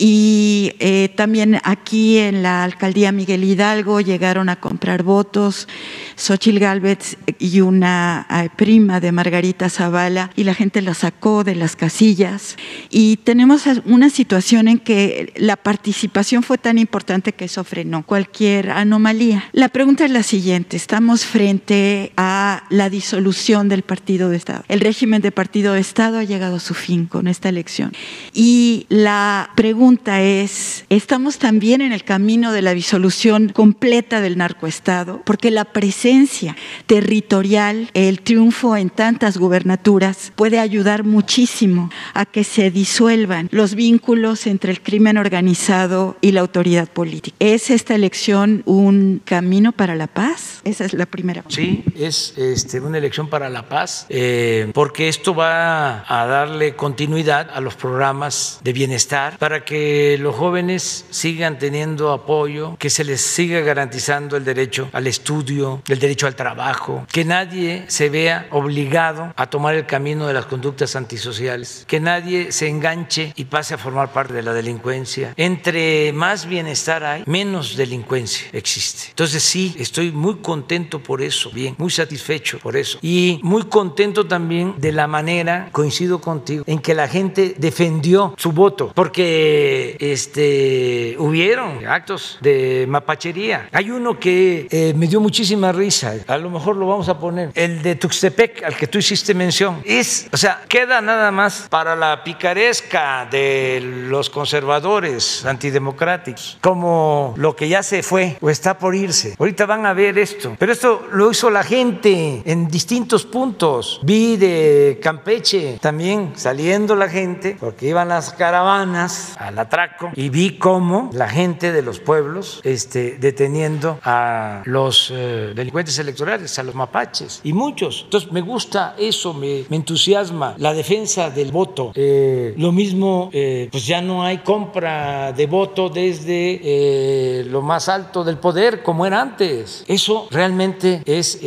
Y 0.00 0.72
eh, 0.78 1.12
también 1.16 1.58
aquí 1.64 2.18
en 2.18 2.44
la 2.44 2.62
alcaldía 2.62 3.10
Miguel 3.10 3.42
Hidalgo 3.42 4.00
llegaron 4.00 4.48
a 4.48 4.56
comprar 4.56 5.02
votos 5.02 5.66
Xochil 6.14 6.60
Gálvez 6.60 7.18
y 7.40 7.60
una 7.60 8.26
eh, 8.30 8.48
prima 8.54 9.00
de 9.00 9.10
Margarita 9.10 9.68
Zavala 9.68 10.30
y 10.36 10.44
la 10.44 10.54
gente 10.54 10.82
la 10.82 10.94
sacó 10.94 11.42
de 11.42 11.56
las 11.56 11.74
casillas 11.74 12.56
y 12.90 13.16
tenemos 13.18 13.64
una 13.86 14.08
situación 14.08 14.68
en 14.68 14.78
que 14.78 15.32
la 15.36 15.56
participación 15.56 16.44
fue 16.44 16.58
tan 16.58 16.78
importante 16.78 17.32
que 17.32 17.46
eso 17.46 17.64
frenó 17.64 18.06
cualquier 18.06 18.70
anomalía. 18.70 19.50
La 19.52 19.68
pregunta 19.68 20.04
es 20.04 20.12
la 20.12 20.22
siguiente, 20.22 20.76
estamos 20.76 21.24
frente 21.24 22.12
a 22.16 22.62
la 22.70 22.88
disolución 22.88 23.68
del 23.68 23.82
partido 23.82 24.28
de 24.28 24.36
Estado. 24.36 24.64
El 24.68 24.78
régimen 24.78 25.22
de 25.22 25.32
partido 25.32 25.72
de 25.72 25.80
Estado 25.80 26.18
ha 26.18 26.24
llegado 26.24 26.56
a 26.56 26.60
su 26.60 26.74
fin 26.74 27.06
con 27.06 27.26
esta 27.26 27.48
elección 27.48 27.92
y 28.32 28.86
la 28.88 29.50
pregunta 29.56 29.87
es, 29.96 30.84
¿estamos 30.90 31.38
también 31.38 31.80
en 31.80 31.92
el 31.92 32.04
camino 32.04 32.52
de 32.52 32.62
la 32.62 32.74
disolución 32.74 33.48
completa 33.48 34.20
del 34.20 34.36
narcoestado? 34.36 35.22
Porque 35.24 35.50
la 35.50 35.64
presencia 35.64 36.56
territorial, 36.86 37.90
el 37.94 38.20
triunfo 38.20 38.76
en 38.76 38.90
tantas 38.90 39.38
gubernaturas 39.38 40.32
puede 40.36 40.58
ayudar 40.58 41.04
muchísimo 41.04 41.90
a 42.14 42.26
que 42.26 42.44
se 42.44 42.70
disuelvan 42.70 43.48
los 43.50 43.74
vínculos 43.74 44.46
entre 44.46 44.72
el 44.72 44.82
crimen 44.82 45.16
organizado 45.16 46.16
y 46.20 46.32
la 46.32 46.40
autoridad 46.40 46.88
política. 46.88 47.36
¿Es 47.40 47.70
esta 47.70 47.94
elección 47.94 48.62
un 48.66 49.22
camino 49.24 49.72
para 49.72 49.94
la 49.94 50.06
paz? 50.06 50.60
Esa 50.64 50.84
es 50.84 50.92
la 50.92 51.06
primera. 51.06 51.44
Sí, 51.48 51.84
es 51.96 52.34
este, 52.36 52.80
una 52.80 52.98
elección 52.98 53.28
para 53.28 53.48
la 53.48 53.68
paz, 53.68 54.06
eh, 54.08 54.70
porque 54.74 55.08
esto 55.08 55.34
va 55.34 56.04
a 56.06 56.26
darle 56.26 56.76
continuidad 56.76 57.48
a 57.52 57.60
los 57.60 57.74
programas 57.74 58.60
de 58.62 58.72
bienestar 58.72 59.38
para 59.38 59.64
que 59.64 59.77
los 60.18 60.34
jóvenes 60.34 61.06
sigan 61.10 61.58
teniendo 61.58 62.12
apoyo, 62.12 62.76
que 62.78 62.90
se 62.90 63.04
les 63.04 63.20
siga 63.20 63.60
garantizando 63.60 64.36
el 64.36 64.44
derecho 64.44 64.88
al 64.92 65.06
estudio, 65.06 65.82
el 65.88 65.98
derecho 65.98 66.26
al 66.26 66.34
trabajo, 66.34 67.06
que 67.12 67.24
nadie 67.24 67.84
se 67.88 68.08
vea 68.08 68.46
obligado 68.50 69.32
a 69.36 69.46
tomar 69.48 69.74
el 69.74 69.86
camino 69.86 70.26
de 70.26 70.34
las 70.34 70.46
conductas 70.46 70.96
antisociales, 70.96 71.84
que 71.86 72.00
nadie 72.00 72.52
se 72.52 72.68
enganche 72.68 73.32
y 73.36 73.44
pase 73.44 73.74
a 73.74 73.78
formar 73.78 74.12
parte 74.12 74.34
de 74.34 74.42
la 74.42 74.52
delincuencia. 74.52 75.34
Entre 75.36 76.12
más 76.12 76.46
bienestar 76.46 77.04
hay, 77.04 77.22
menos 77.26 77.76
delincuencia 77.76 78.48
existe. 78.52 79.08
Entonces 79.10 79.42
sí, 79.42 79.74
estoy 79.78 80.12
muy 80.12 80.36
contento 80.36 81.02
por 81.02 81.22
eso, 81.22 81.50
bien, 81.50 81.74
muy 81.78 81.90
satisfecho 81.90 82.58
por 82.58 82.76
eso. 82.76 82.98
Y 83.02 83.40
muy 83.42 83.64
contento 83.64 84.26
también 84.26 84.74
de 84.78 84.92
la 84.92 85.06
manera, 85.06 85.68
coincido 85.72 86.20
contigo, 86.20 86.64
en 86.66 86.78
que 86.78 86.94
la 86.94 87.08
gente 87.08 87.54
defendió 87.58 88.34
su 88.36 88.52
voto, 88.52 88.92
porque 88.94 89.67
este, 89.98 91.16
hubieron 91.18 91.86
actos 91.86 92.38
de 92.40 92.86
mapachería. 92.88 93.68
Hay 93.72 93.90
uno 93.90 94.18
que 94.18 94.66
eh, 94.70 94.94
me 94.96 95.06
dio 95.06 95.20
muchísima 95.20 95.72
risa 95.72 96.08
a 96.26 96.38
lo 96.38 96.50
mejor 96.50 96.76
lo 96.76 96.86
vamos 96.86 97.08
a 97.08 97.18
poner, 97.18 97.50
el 97.54 97.82
de 97.82 97.94
Tuxtepec, 97.94 98.62
al 98.64 98.76
que 98.76 98.86
tú 98.86 98.98
hiciste 98.98 99.34
mención, 99.34 99.80
es, 99.84 100.28
o 100.32 100.36
sea, 100.36 100.62
queda 100.68 101.00
nada 101.00 101.30
más 101.30 101.66
para 101.70 101.96
la 101.96 102.22
picaresca 102.24 103.26
de 103.30 103.80
los 104.08 104.30
conservadores 104.30 105.44
antidemocráticos, 105.44 106.58
como 106.60 107.34
lo 107.36 107.56
que 107.56 107.68
ya 107.68 107.82
se 107.82 108.02
fue 108.02 108.36
o 108.40 108.50
está 108.50 108.78
por 108.78 108.94
irse. 108.94 109.34
Ahorita 109.38 109.66
van 109.66 109.86
a 109.86 109.92
ver 109.92 110.18
esto, 110.18 110.56
pero 110.58 110.72
esto 110.72 111.06
lo 111.12 111.30
hizo 111.30 111.50
la 111.50 111.62
gente 111.62 112.42
en 112.44 112.68
distintos 112.68 113.24
puntos. 113.24 114.00
Vi 114.02 114.36
de 114.36 114.98
Campeche 115.02 115.78
también 115.80 116.32
saliendo 116.36 116.94
la 116.94 117.08
gente, 117.08 117.56
porque 117.58 117.88
iban 117.88 118.08
las 118.08 118.32
caravanas 118.32 119.36
al 119.58 119.66
atraco, 119.66 120.10
y 120.14 120.28
vi 120.28 120.58
cómo 120.58 121.10
la 121.12 121.28
gente 121.28 121.72
de 121.72 121.82
los 121.82 121.98
pueblos 121.98 122.60
este, 122.64 123.18
deteniendo 123.18 123.98
a 124.04 124.62
los 124.64 125.12
eh, 125.14 125.52
delincuentes 125.54 125.98
electorales, 125.98 126.58
a 126.58 126.62
los 126.62 126.74
mapaches 126.74 127.40
y 127.44 127.52
muchos. 127.52 128.02
Entonces 128.04 128.32
me 128.32 128.40
gusta 128.40 128.94
eso, 128.98 129.34
me, 129.34 129.64
entusiasma 129.70 130.54
la 130.58 130.74
defensa 130.74 131.30
del 131.30 131.52
voto. 131.52 131.92
Eh, 131.94 132.54
lo 132.56 132.72
mismo, 132.72 133.30
eh, 133.32 133.68
pues 133.70 133.86
ya 133.86 134.00
no 134.00 134.22
hay 134.24 134.38
compra 134.38 135.32
de 135.32 135.46
voto 135.46 135.88
desde 135.88 137.44
lo 137.46 137.62
más 137.62 137.88
alto 137.88 138.24
del 138.24 138.38
poder 138.38 138.82
como 138.82 139.06
era 139.06 139.20
antes. 139.20 139.84
Eso 139.88 140.28
realmente 140.30 141.02
es 141.04 141.38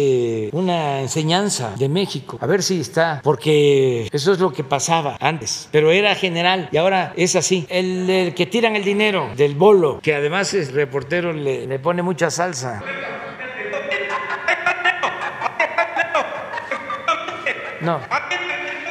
una 0.54 1.02
enseñanza 1.02 1.74
de 1.78 1.90
México. 1.90 2.38
A 2.42 2.46
ver 2.46 2.64
si 2.64 2.80
está, 2.80 3.22
porque 3.24 4.10
eso 4.12 4.32
es 4.34 4.40
lo 4.40 4.52
que 4.52 4.64
pasaba 4.64 5.18
antes, 5.20 5.70
pero 5.72 5.92
era 5.92 6.16
general 6.16 6.70
y 6.72 6.78
ahora 6.78 7.14
es 7.16 7.36
así. 7.36 7.66
El, 7.70 7.91
que 8.36 8.46
tiran 8.46 8.76
el 8.76 8.84
dinero 8.84 9.30
del 9.36 9.56
bolo, 9.56 10.00
que 10.02 10.16
además 10.16 10.54
es 10.54 10.74
reportero, 10.74 11.34
le, 11.34 11.68
le 11.68 11.80
pone 11.80 12.02
mucha 12.02 12.30
salsa. 12.30 12.82
No, 17.82 18.00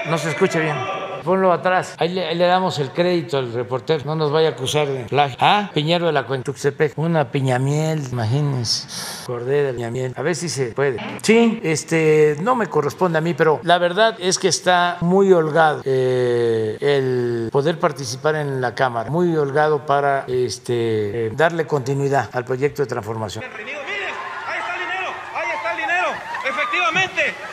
no 0.07 0.18
se 0.18 0.30
escucha 0.30 0.59
bien. 0.59 0.76
Ponlo 1.24 1.52
atrás. 1.52 1.94
Ahí 1.98 2.10
le, 2.10 2.36
damos 2.36 2.78
el 2.78 2.90
crédito 2.90 3.38
al 3.38 3.52
reportero. 3.52 4.04
No 4.04 4.14
nos 4.14 4.30
vaya 4.30 4.48
a 4.48 4.52
acusar 4.52 4.88
de 4.88 5.04
plagio. 5.04 5.36
Ah, 5.40 5.70
Piñero 5.74 6.06
de 6.06 6.12
la 6.12 6.26
Cuentuxepec. 6.26 6.96
Una 6.96 7.30
piñamiel, 7.30 8.02
imagínense. 8.10 8.86
Cordera 9.26 9.68
de 9.68 9.74
piñamiel. 9.74 10.12
A 10.16 10.22
ver 10.22 10.34
si 10.34 10.48
se 10.48 10.66
puede. 10.66 10.98
Sí, 11.22 11.60
este, 11.62 12.36
no 12.40 12.56
me 12.56 12.66
corresponde 12.66 13.18
a 13.18 13.20
mí, 13.20 13.34
pero 13.34 13.60
la 13.62 13.78
verdad 13.78 14.16
es 14.18 14.38
que 14.38 14.48
está 14.48 14.98
muy 15.00 15.32
holgado 15.32 15.82
eh, 15.84 16.76
el 16.80 17.48
poder 17.50 17.78
participar 17.78 18.36
en 18.36 18.60
la 18.60 18.74
Cámara. 18.74 19.10
Muy 19.10 19.36
holgado 19.36 19.86
para 19.86 20.24
este, 20.26 21.26
eh, 21.26 21.32
darle 21.34 21.66
continuidad 21.66 22.30
al 22.32 22.44
proyecto 22.44 22.82
de 22.82 22.88
transformación. 22.88 23.44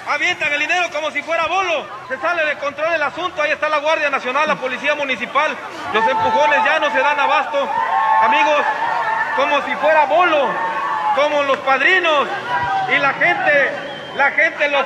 Avientan 0.09 0.51
el 0.53 0.59
dinero 0.59 0.89
como 0.91 1.11
si 1.11 1.21
fuera 1.21 1.45
bolo, 1.47 1.85
se 2.07 2.17
sale 2.19 2.45
de 2.45 2.57
control 2.57 2.93
el 2.93 3.03
asunto, 3.03 3.41
ahí 3.41 3.51
está 3.51 3.69
la 3.69 3.79
Guardia 3.79 4.09
Nacional, 4.09 4.47
la 4.47 4.55
Policía 4.55 4.95
Municipal, 4.95 5.55
los 5.93 6.07
empujones 6.07 6.63
ya 6.63 6.79
no 6.79 6.89
se 6.91 6.99
dan 6.99 7.19
abasto, 7.19 7.69
amigos, 8.23 8.61
como 9.35 9.61
si 9.61 9.75
fuera 9.75 10.05
bolo, 10.05 10.47
como 11.15 11.43
los 11.43 11.57
padrinos. 11.59 12.27
Y 12.89 12.97
la 12.99 13.13
gente, 13.13 13.71
la 14.15 14.31
gente 14.31 14.69
lo, 14.69 14.81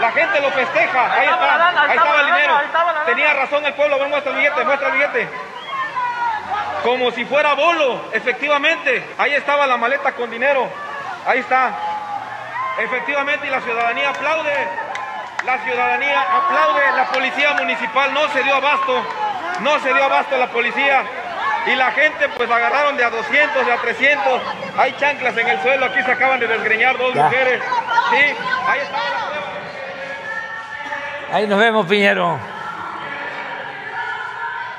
la 0.00 0.12
gente 0.12 0.40
lo 0.40 0.50
festeja, 0.50 1.12
ahí 1.12 1.26
está, 1.28 1.82
ahí 1.82 1.96
estaba 1.96 2.20
el 2.20 2.26
dinero, 2.26 2.60
tenía 3.06 3.32
razón 3.34 3.66
el 3.66 3.74
pueblo, 3.74 3.98
ven 3.98 4.10
muestra 4.10 4.32
el 4.32 4.38
billete, 4.38 4.64
muestra 4.64 4.88
el 4.88 4.94
billete. 4.94 5.28
Como 6.82 7.10
si 7.10 7.24
fuera 7.24 7.54
bolo, 7.54 8.08
efectivamente, 8.12 9.14
ahí 9.18 9.34
estaba 9.34 9.66
la 9.66 9.76
maleta 9.76 10.12
con 10.12 10.30
dinero, 10.30 10.68
ahí 11.26 11.40
está, 11.40 11.72
Efectivamente, 12.78 13.46
y 13.46 13.50
la 13.50 13.60
ciudadanía 13.60 14.10
aplaude. 14.10 14.68
La 15.44 15.58
ciudadanía 15.64 16.20
aplaude. 16.20 16.82
La 16.96 17.06
policía 17.06 17.54
municipal 17.54 18.14
no 18.14 18.28
se 18.32 18.42
dio 18.42 18.54
abasto. 18.54 19.02
No 19.60 19.78
se 19.80 19.92
dio 19.92 20.04
abasto 20.04 20.36
la 20.38 20.48
policía. 20.48 21.02
Y 21.66 21.74
la 21.74 21.90
gente 21.90 22.28
pues 22.30 22.50
agarraron 22.50 22.96
de 22.96 23.04
a 23.04 23.10
200, 23.10 23.66
de 23.66 23.72
a 23.72 23.76
300. 23.76 24.42
Hay 24.78 24.94
chanclas 24.98 25.36
en 25.36 25.48
el 25.48 25.60
suelo. 25.60 25.86
Aquí 25.86 26.02
se 26.02 26.12
acaban 26.12 26.38
de 26.40 26.46
desgreñar 26.46 26.96
dos 26.96 27.14
mujeres. 27.14 27.60
Sí, 28.10 28.16
ahí 28.66 28.80
está 28.80 28.96
la 28.96 29.26
prueba. 29.28 29.46
Ahí 31.32 31.46
nos 31.46 31.58
vemos, 31.58 31.86
Piñero. 31.86 32.38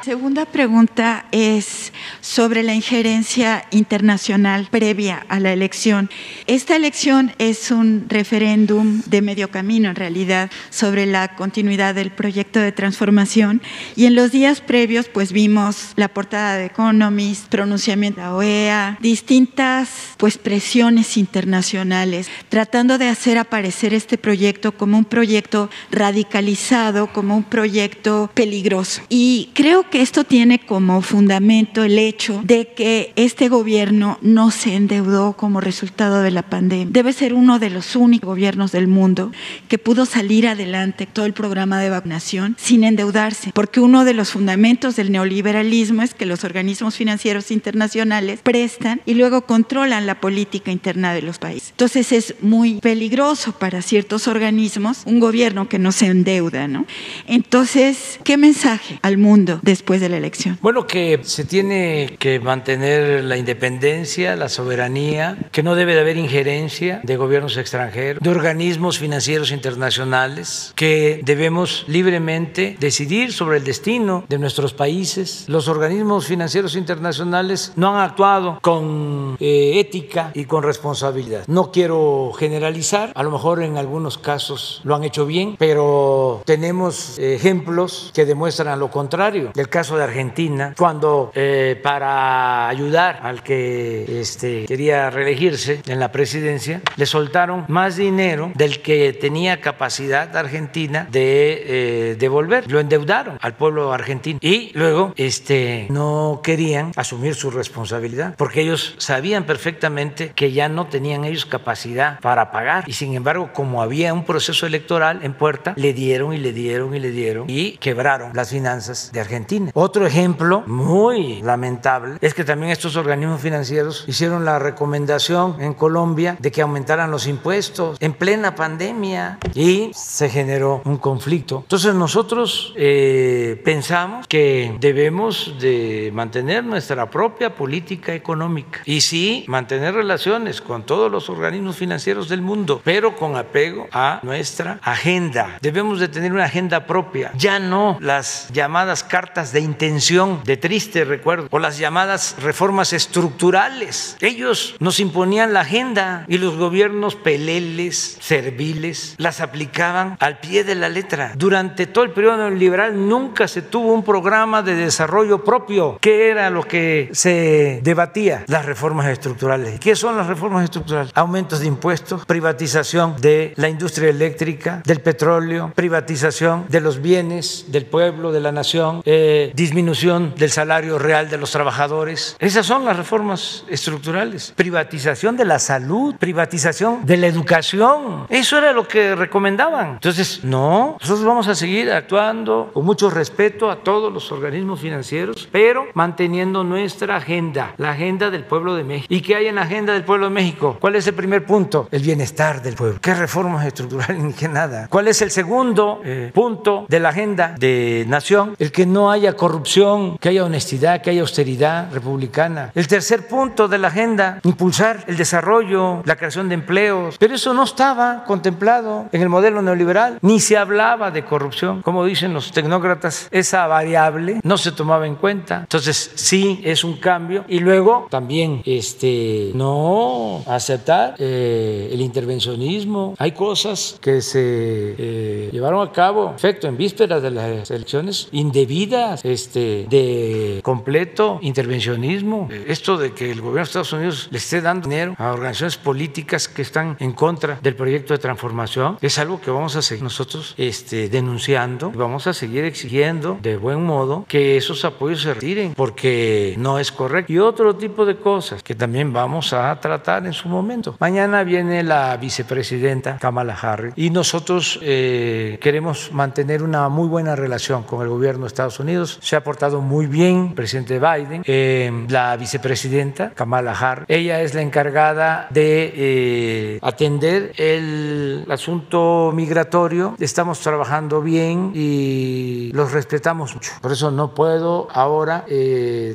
Segunda 0.01 0.45
pregunta 0.45 1.25
es 1.31 1.91
sobre 2.29 2.61
la 2.61 2.75
injerencia 2.75 3.65
internacional 3.71 4.67
previa 4.69 5.25
a 5.29 5.39
la 5.39 5.51
elección. 5.51 6.11
Esta 6.45 6.75
elección 6.75 7.33
es 7.39 7.71
un 7.71 8.05
referéndum 8.07 9.01
de 9.07 9.23
medio 9.23 9.49
camino, 9.49 9.89
en 9.89 9.95
realidad, 9.95 10.51
sobre 10.69 11.07
la 11.07 11.35
continuidad 11.35 11.95
del 11.95 12.11
proyecto 12.11 12.59
de 12.59 12.71
transformación. 12.71 13.63
Y 13.95 14.05
en 14.05 14.13
los 14.13 14.31
días 14.31 14.61
previos, 14.61 15.07
pues 15.07 15.31
vimos 15.31 15.93
la 15.95 16.07
portada 16.07 16.57
de 16.57 16.65
Economist, 16.65 17.47
pronunciamiento 17.47 18.21
de 18.21 18.27
la 18.27 18.35
OEA, 18.35 18.99
distintas 19.01 19.89
pues, 20.17 20.37
presiones 20.37 21.17
internacionales, 21.17 22.29
tratando 22.49 22.99
de 22.99 23.07
hacer 23.07 23.39
aparecer 23.39 23.95
este 23.95 24.19
proyecto 24.19 24.73
como 24.73 24.99
un 24.99 25.05
proyecto 25.05 25.71
radicalizado, 25.89 27.11
como 27.11 27.35
un 27.35 27.43
proyecto 27.43 28.29
peligroso. 28.35 29.01
Y 29.09 29.49
creo 29.55 29.89
que 29.89 30.03
esto 30.03 30.25
tiene 30.25 30.59
como 30.59 31.01
fundamento 31.01 31.83
el 31.83 31.97
hecho 31.97 32.18
de 32.43 32.67
que 32.73 33.13
este 33.15 33.49
gobierno 33.49 34.17
no 34.21 34.51
se 34.51 34.75
endeudó 34.75 35.33
como 35.33 35.61
resultado 35.61 36.21
de 36.21 36.31
la 36.31 36.43
pandemia. 36.43 36.87
Debe 36.89 37.13
ser 37.13 37.33
uno 37.33 37.59
de 37.59 37.69
los 37.69 37.95
únicos 37.95 38.29
gobiernos 38.29 38.71
del 38.71 38.87
mundo 38.87 39.31
que 39.67 39.77
pudo 39.77 40.05
salir 40.05 40.47
adelante 40.47 41.07
todo 41.07 41.25
el 41.25 41.33
programa 41.33 41.79
de 41.79 41.89
vacunación 41.89 42.55
sin 42.59 42.83
endeudarse, 42.83 43.51
porque 43.53 43.79
uno 43.79 44.05
de 44.05 44.13
los 44.13 44.31
fundamentos 44.31 44.95
del 44.95 45.11
neoliberalismo 45.11 46.03
es 46.03 46.13
que 46.13 46.25
los 46.25 46.43
organismos 46.43 46.95
financieros 46.95 47.49
internacionales 47.49 48.41
prestan 48.43 49.01
y 49.05 49.15
luego 49.15 49.41
controlan 49.45 50.05
la 50.05 50.19
política 50.19 50.71
interna 50.71 51.13
de 51.13 51.21
los 51.21 51.39
países. 51.39 51.69
Entonces 51.71 52.11
es 52.11 52.35
muy 52.41 52.79
peligroso 52.81 53.53
para 53.53 53.81
ciertos 53.81 54.27
organismos 54.27 55.01
un 55.05 55.19
gobierno 55.19 55.69
que 55.69 55.79
no 55.79 55.91
se 55.91 56.07
endeuda, 56.07 56.67
¿no? 56.67 56.85
Entonces, 57.25 58.19
¿qué 58.23 58.37
mensaje 58.37 58.99
al 59.01 59.17
mundo 59.17 59.59
después 59.63 60.01
de 60.01 60.09
la 60.09 60.17
elección? 60.17 60.57
Bueno, 60.61 60.85
que 60.85 61.21
se 61.23 61.45
tiene 61.45 62.08
que 62.17 62.39
mantener 62.39 63.23
la 63.23 63.37
independencia, 63.37 64.35
la 64.35 64.49
soberanía, 64.49 65.37
que 65.51 65.63
no 65.63 65.75
debe 65.75 65.93
de 65.93 66.01
haber 66.01 66.17
injerencia 66.17 67.01
de 67.03 67.17
gobiernos 67.17 67.57
extranjeros, 67.57 68.21
de 68.21 68.29
organismos 68.29 68.99
financieros 68.99 69.51
internacionales, 69.51 70.73
que 70.75 71.21
debemos 71.23 71.85
libremente 71.87 72.75
decidir 72.79 73.33
sobre 73.33 73.57
el 73.57 73.63
destino 73.63 74.25
de 74.29 74.37
nuestros 74.37 74.73
países. 74.73 75.45
Los 75.47 75.67
organismos 75.67 76.25
financieros 76.25 76.75
internacionales 76.75 77.73
no 77.75 77.95
han 77.95 78.03
actuado 78.03 78.59
con 78.61 79.37
eh, 79.39 79.79
ética 79.79 80.31
y 80.33 80.45
con 80.45 80.63
responsabilidad. 80.63 81.43
No 81.47 81.71
quiero 81.71 82.31
generalizar, 82.37 83.11
a 83.15 83.23
lo 83.23 83.31
mejor 83.31 83.61
en 83.61 83.77
algunos 83.77 84.17
casos 84.17 84.81
lo 84.83 84.95
han 84.95 85.03
hecho 85.03 85.25
bien, 85.25 85.55
pero 85.57 86.41
tenemos 86.45 87.17
ejemplos 87.19 88.11
que 88.13 88.25
demuestran 88.25 88.79
lo 88.79 88.91
contrario. 88.91 89.51
El 89.55 89.69
caso 89.69 89.97
de 89.97 90.03
Argentina, 90.03 90.73
cuando 90.77 91.31
eh, 91.33 91.79
para 91.89 92.69
ayudar 92.69 93.19
al 93.23 93.41
que 93.41 94.21
este, 94.21 94.65
quería 94.67 95.09
reelegirse 95.09 95.81
en 95.87 95.99
la 95.99 96.11
presidencia, 96.11 96.83
le 96.97 97.07
soltaron 97.07 97.65
más 97.67 97.95
dinero 97.95 98.51
del 98.53 98.83
que 98.83 99.11
tenía 99.11 99.59
capacidad 99.59 100.37
Argentina 100.37 101.07
de 101.09 101.63
eh, 102.11 102.15
devolver. 102.19 102.71
Lo 102.71 102.79
endeudaron 102.79 103.39
al 103.41 103.55
pueblo 103.55 103.91
argentino 103.91 104.37
y 104.39 104.69
luego 104.75 105.15
este, 105.17 105.87
no 105.89 106.41
querían 106.43 106.91
asumir 106.95 107.33
su 107.33 107.49
responsabilidad 107.49 108.35
porque 108.37 108.61
ellos 108.61 108.93
sabían 108.99 109.45
perfectamente 109.45 110.31
que 110.35 110.51
ya 110.51 110.69
no 110.69 110.85
tenían 110.85 111.25
ellos 111.25 111.47
capacidad 111.47 112.19
para 112.19 112.51
pagar 112.51 112.83
y 112.85 112.93
sin 112.93 113.15
embargo 113.15 113.49
como 113.51 113.81
había 113.81 114.13
un 114.13 114.25
proceso 114.25 114.67
electoral 114.67 115.21
en 115.23 115.33
puerta, 115.33 115.73
le 115.75 115.93
dieron 115.93 116.33
y 116.33 116.37
le 116.37 116.53
dieron 116.53 116.95
y 116.95 116.99
le 116.99 117.09
dieron 117.09 117.45
y 117.49 117.77
quebraron 117.77 118.29
las 118.35 118.51
finanzas 118.51 119.09
de 119.11 119.21
Argentina. 119.21 119.71
Otro 119.73 120.05
ejemplo 120.05 120.61
muy 120.67 121.41
lamentable 121.41 121.78
es 122.21 122.33
que 122.33 122.43
también 122.43 122.71
estos 122.71 122.95
organismos 122.95 123.41
financieros 123.41 124.03
hicieron 124.07 124.45
la 124.45 124.59
recomendación 124.59 125.61
en 125.61 125.73
Colombia 125.73 126.35
de 126.39 126.51
que 126.51 126.61
aumentaran 126.61 127.11
los 127.11 127.27
impuestos 127.27 127.97
en 127.99 128.13
plena 128.13 128.55
pandemia 128.55 129.39
y 129.53 129.91
se 129.93 130.29
generó 130.29 130.81
un 130.85 130.97
conflicto. 130.97 131.59
Entonces 131.63 131.93
nosotros 131.93 132.73
eh, 132.75 133.61
pensamos 133.63 134.27
que 134.27 134.75
debemos 134.79 135.55
de 135.59 136.11
mantener 136.13 136.63
nuestra 136.63 137.09
propia 137.09 137.55
política 137.55 138.13
económica 138.13 138.81
y 138.85 139.01
sí 139.01 139.45
mantener 139.47 139.93
relaciones 139.93 140.61
con 140.61 140.83
todos 140.83 141.11
los 141.11 141.29
organismos 141.29 141.75
financieros 141.75 142.29
del 142.29 142.41
mundo, 142.41 142.81
pero 142.83 143.15
con 143.15 143.35
apego 143.35 143.87
a 143.91 144.19
nuestra 144.23 144.79
agenda. 144.83 145.57
Debemos 145.61 145.99
de 145.99 146.07
tener 146.07 146.33
una 146.33 146.45
agenda 146.45 146.85
propia, 146.85 147.31
ya 147.35 147.59
no 147.59 147.97
las 148.01 148.49
llamadas 148.51 149.03
cartas 149.03 149.53
de 149.53 149.61
intención 149.61 150.41
de 150.43 150.57
triste 150.57 151.05
recuerdo 151.05 151.47
o 151.51 151.59
las 151.59 151.68
llamadas 151.77 152.35
reformas 152.41 152.93
estructurales. 152.93 154.17
Ellos 154.21 154.75
nos 154.79 154.99
imponían 154.99 155.53
la 155.53 155.61
agenda 155.61 156.25
y 156.27 156.37
los 156.37 156.57
gobiernos 156.57 157.15
peleles, 157.15 158.17
serviles, 158.19 159.15
las 159.17 159.41
aplicaban 159.41 160.17
al 160.19 160.39
pie 160.39 160.63
de 160.63 160.75
la 160.75 160.89
letra. 160.89 161.33
Durante 161.35 161.87
todo 161.87 162.03
el 162.03 162.11
periodo 162.11 162.49
liberal 162.49 163.07
nunca 163.07 163.47
se 163.47 163.61
tuvo 163.61 163.93
un 163.93 164.03
programa 164.03 164.61
de 164.61 164.75
desarrollo 164.75 165.43
propio. 165.43 165.97
¿Qué 166.01 166.29
era 166.29 166.49
lo 166.49 166.63
que 166.63 167.09
se 167.13 167.79
debatía? 167.83 168.43
Las 168.47 168.65
reformas 168.65 169.07
estructurales. 169.07 169.79
¿Qué 169.79 169.95
son 169.95 170.17
las 170.17 170.27
reformas 170.27 170.63
estructurales? 170.63 171.11
Aumentos 171.15 171.59
de 171.59 171.67
impuestos, 171.67 172.25
privatización 172.25 173.15
de 173.19 173.53
la 173.55 173.69
industria 173.69 174.09
eléctrica, 174.09 174.81
del 174.85 175.01
petróleo, 175.01 175.71
privatización 175.75 176.65
de 176.69 176.81
los 176.81 177.01
bienes 177.01 177.65
del 177.67 177.85
pueblo, 177.85 178.31
de 178.31 178.39
la 178.39 178.51
nación, 178.51 179.01
eh, 179.05 179.51
disminución 179.55 180.33
del 180.35 180.51
salario 180.51 180.97
real 180.97 181.29
de 181.29 181.37
los 181.37 181.51
trabajadores. 181.59 182.37
Esas 182.39 182.65
son 182.65 182.85
las 182.85 182.95
reformas 182.95 183.65
estructurales. 183.67 184.53
Privatización 184.55 185.35
de 185.35 185.43
la 185.43 185.59
salud, 185.59 186.15
privatización 186.15 187.05
de 187.05 187.17
la 187.17 187.27
educación. 187.27 188.27
Eso 188.29 188.57
era 188.57 188.71
lo 188.71 188.87
que 188.87 189.13
recomendaban. 189.13 189.95
Entonces, 189.95 190.41
no, 190.45 190.95
nosotros 191.01 191.25
vamos 191.25 191.49
a 191.49 191.55
seguir 191.55 191.91
actuando 191.91 192.71
con 192.73 192.85
mucho 192.85 193.09
respeto 193.09 193.69
a 193.69 193.83
todos 193.83 194.13
los 194.13 194.31
organismos 194.31 194.79
financieros, 194.79 195.49
pero 195.51 195.87
manteniendo 195.95 196.63
nuestra 196.63 197.17
agenda, 197.17 197.73
la 197.75 197.91
agenda 197.91 198.29
del 198.29 198.45
pueblo 198.45 198.75
de 198.75 198.85
México. 198.85 199.13
¿Y 199.13 199.19
qué 199.19 199.35
hay 199.35 199.47
en 199.47 199.55
la 199.55 199.63
agenda 199.63 199.91
del 199.91 200.05
pueblo 200.05 200.27
de 200.27 200.31
México? 200.31 200.77
¿Cuál 200.79 200.95
es 200.95 201.07
el 201.07 201.13
primer 201.13 201.45
punto? 201.45 201.89
El 201.91 202.03
bienestar 202.03 202.61
del 202.61 202.75
pueblo. 202.75 202.99
¿Qué 203.01 203.13
reformas 203.13 203.65
estructurales 203.65 204.17
ni 204.23 204.31
qué 204.31 204.47
nada? 204.47 204.87
¿Cuál 204.87 205.09
es 205.09 205.21
el 205.21 205.29
segundo 205.29 205.99
eh, 206.05 206.31
punto 206.33 206.85
de 206.87 207.01
la 207.01 207.09
agenda 207.09 207.53
de 207.59 208.05
nación? 208.07 208.55
El 208.59 208.71
que 208.71 208.85
no 208.85 209.11
haya 209.11 209.33
corrupción, 209.33 210.17
que 210.19 210.29
haya 210.29 210.45
honestidad, 210.45 211.01
que 211.01 211.09
haya 211.09 211.19
austeridad 211.19 211.48
republicana. 211.57 212.71
El 212.75 212.87
tercer 212.87 213.27
punto 213.27 213.67
de 213.67 213.77
la 213.77 213.87
agenda, 213.89 214.39
impulsar 214.43 215.03
el 215.07 215.17
desarrollo, 215.17 216.01
la 216.05 216.15
creación 216.15 216.49
de 216.49 216.55
empleos. 216.55 217.15
Pero 217.17 217.35
eso 217.35 217.53
no 217.53 217.63
estaba 217.63 218.23
contemplado 218.25 219.07
en 219.11 219.21
el 219.21 219.29
modelo 219.29 219.61
neoliberal, 219.61 220.19
ni 220.21 220.39
se 220.39 220.57
hablaba 220.57 221.11
de 221.11 221.25
corrupción. 221.25 221.81
Como 221.81 222.05
dicen 222.05 222.33
los 222.33 222.51
tecnócratas, 222.51 223.27
esa 223.31 223.67
variable 223.67 224.39
no 224.43 224.57
se 224.57 224.71
tomaba 224.71 225.07
en 225.07 225.15
cuenta. 225.15 225.61
Entonces, 225.61 226.11
sí 226.15 226.61
es 226.63 226.83
un 226.83 226.97
cambio. 226.97 227.45
Y 227.47 227.59
luego 227.59 228.07
también 228.09 228.61
este, 228.65 229.51
no 229.53 230.43
aceptar 230.47 231.15
eh, 231.17 231.89
el 231.91 232.01
intervencionismo. 232.01 233.15
Hay 233.17 233.31
cosas 233.31 233.97
que 234.01 234.21
se 234.21 234.39
eh, 234.41 235.49
llevaron 235.51 235.87
a 235.87 235.91
cabo, 235.91 236.33
efecto, 236.35 236.67
en 236.67 236.77
vísperas 236.77 237.21
de 237.21 237.31
las 237.31 237.71
elecciones 237.71 238.27
indebidas, 238.31 239.23
este, 239.23 239.85
de 239.89 240.59
completo 240.63 241.38
intervencionismo. 241.41 242.49
Esto 242.67 242.97
de 242.97 243.13
que 243.13 243.31
el 243.31 243.41
gobierno 243.41 243.59
de 243.59 243.63
Estados 243.63 243.93
Unidos 243.93 244.27
le 244.31 244.37
esté 244.37 244.61
dando 244.61 244.89
dinero 244.89 245.15
a 245.17 245.31
organizaciones 245.31 245.77
políticas 245.77 246.47
que 246.47 246.61
están 246.61 246.95
en 246.99 247.13
contra 247.13 247.59
del 247.61 247.75
proyecto 247.75 248.13
de 248.13 248.19
transformación 248.19 248.97
es 249.01 249.17
algo 249.19 249.41
que 249.41 249.51
vamos 249.51 249.75
a 249.75 249.81
seguir 249.81 250.03
nosotros 250.03 250.55
este, 250.57 251.09
denunciando, 251.09 251.91
vamos 251.91 252.27
a 252.27 252.33
seguir 252.33 252.63
exigiendo 252.63 253.37
de 253.41 253.57
buen 253.57 253.83
modo 253.83 254.25
que 254.27 254.57
esos 254.57 254.85
apoyos 254.85 255.21
se 255.21 255.33
retiren 255.33 255.73
porque 255.75 256.55
no 256.57 256.79
es 256.79 256.91
correcto. 256.91 257.31
Y 257.31 257.39
otro 257.39 257.75
tipo 257.75 258.05
de 258.05 258.17
cosas 258.17 258.63
que 258.63 258.75
también 258.75 259.13
vamos 259.13 259.53
a 259.53 259.79
tratar 259.79 260.25
en 260.25 260.33
su 260.33 260.47
momento. 260.49 260.95
Mañana 260.99 261.43
viene 261.43 261.83
la 261.83 262.15
vicepresidenta 262.17 263.17
Kamala 263.17 263.53
Harris 263.53 263.93
y 263.95 264.09
nosotros 264.09 264.79
eh, 264.81 265.57
queremos 265.61 266.11
mantener 266.11 266.63
una 266.63 266.89
muy 266.89 267.07
buena 267.07 267.35
relación 267.35 267.83
con 267.83 268.01
el 268.01 268.09
gobierno 268.09 268.41
de 268.41 268.47
Estados 268.47 268.79
Unidos. 268.79 269.19
Se 269.21 269.35
ha 269.35 269.43
portado 269.43 269.81
muy 269.81 270.07
bien 270.07 270.47
el 270.49 270.53
presidente 270.53 270.99
Biden, 270.99 271.28
eh, 271.45 272.05
la 272.09 272.35
vicepresidenta 272.37 273.31
Kamala 273.31 273.71
Harris. 273.71 274.05
Ella 274.07 274.41
es 274.41 274.53
la 274.53 274.61
encargada 274.61 275.47
de 275.49 275.93
eh, 275.95 276.79
atender 276.81 277.53
el 277.57 278.45
asunto 278.49 279.31
migratorio. 279.33 280.15
Estamos 280.19 280.59
trabajando 280.59 281.21
bien 281.21 281.71
y 281.75 282.71
los 282.73 282.91
respetamos 282.91 283.53
mucho. 283.53 283.71
Por 283.81 283.91
eso 283.91 284.11
no 284.11 284.33
puedo 284.33 284.87
ahora 284.91 285.45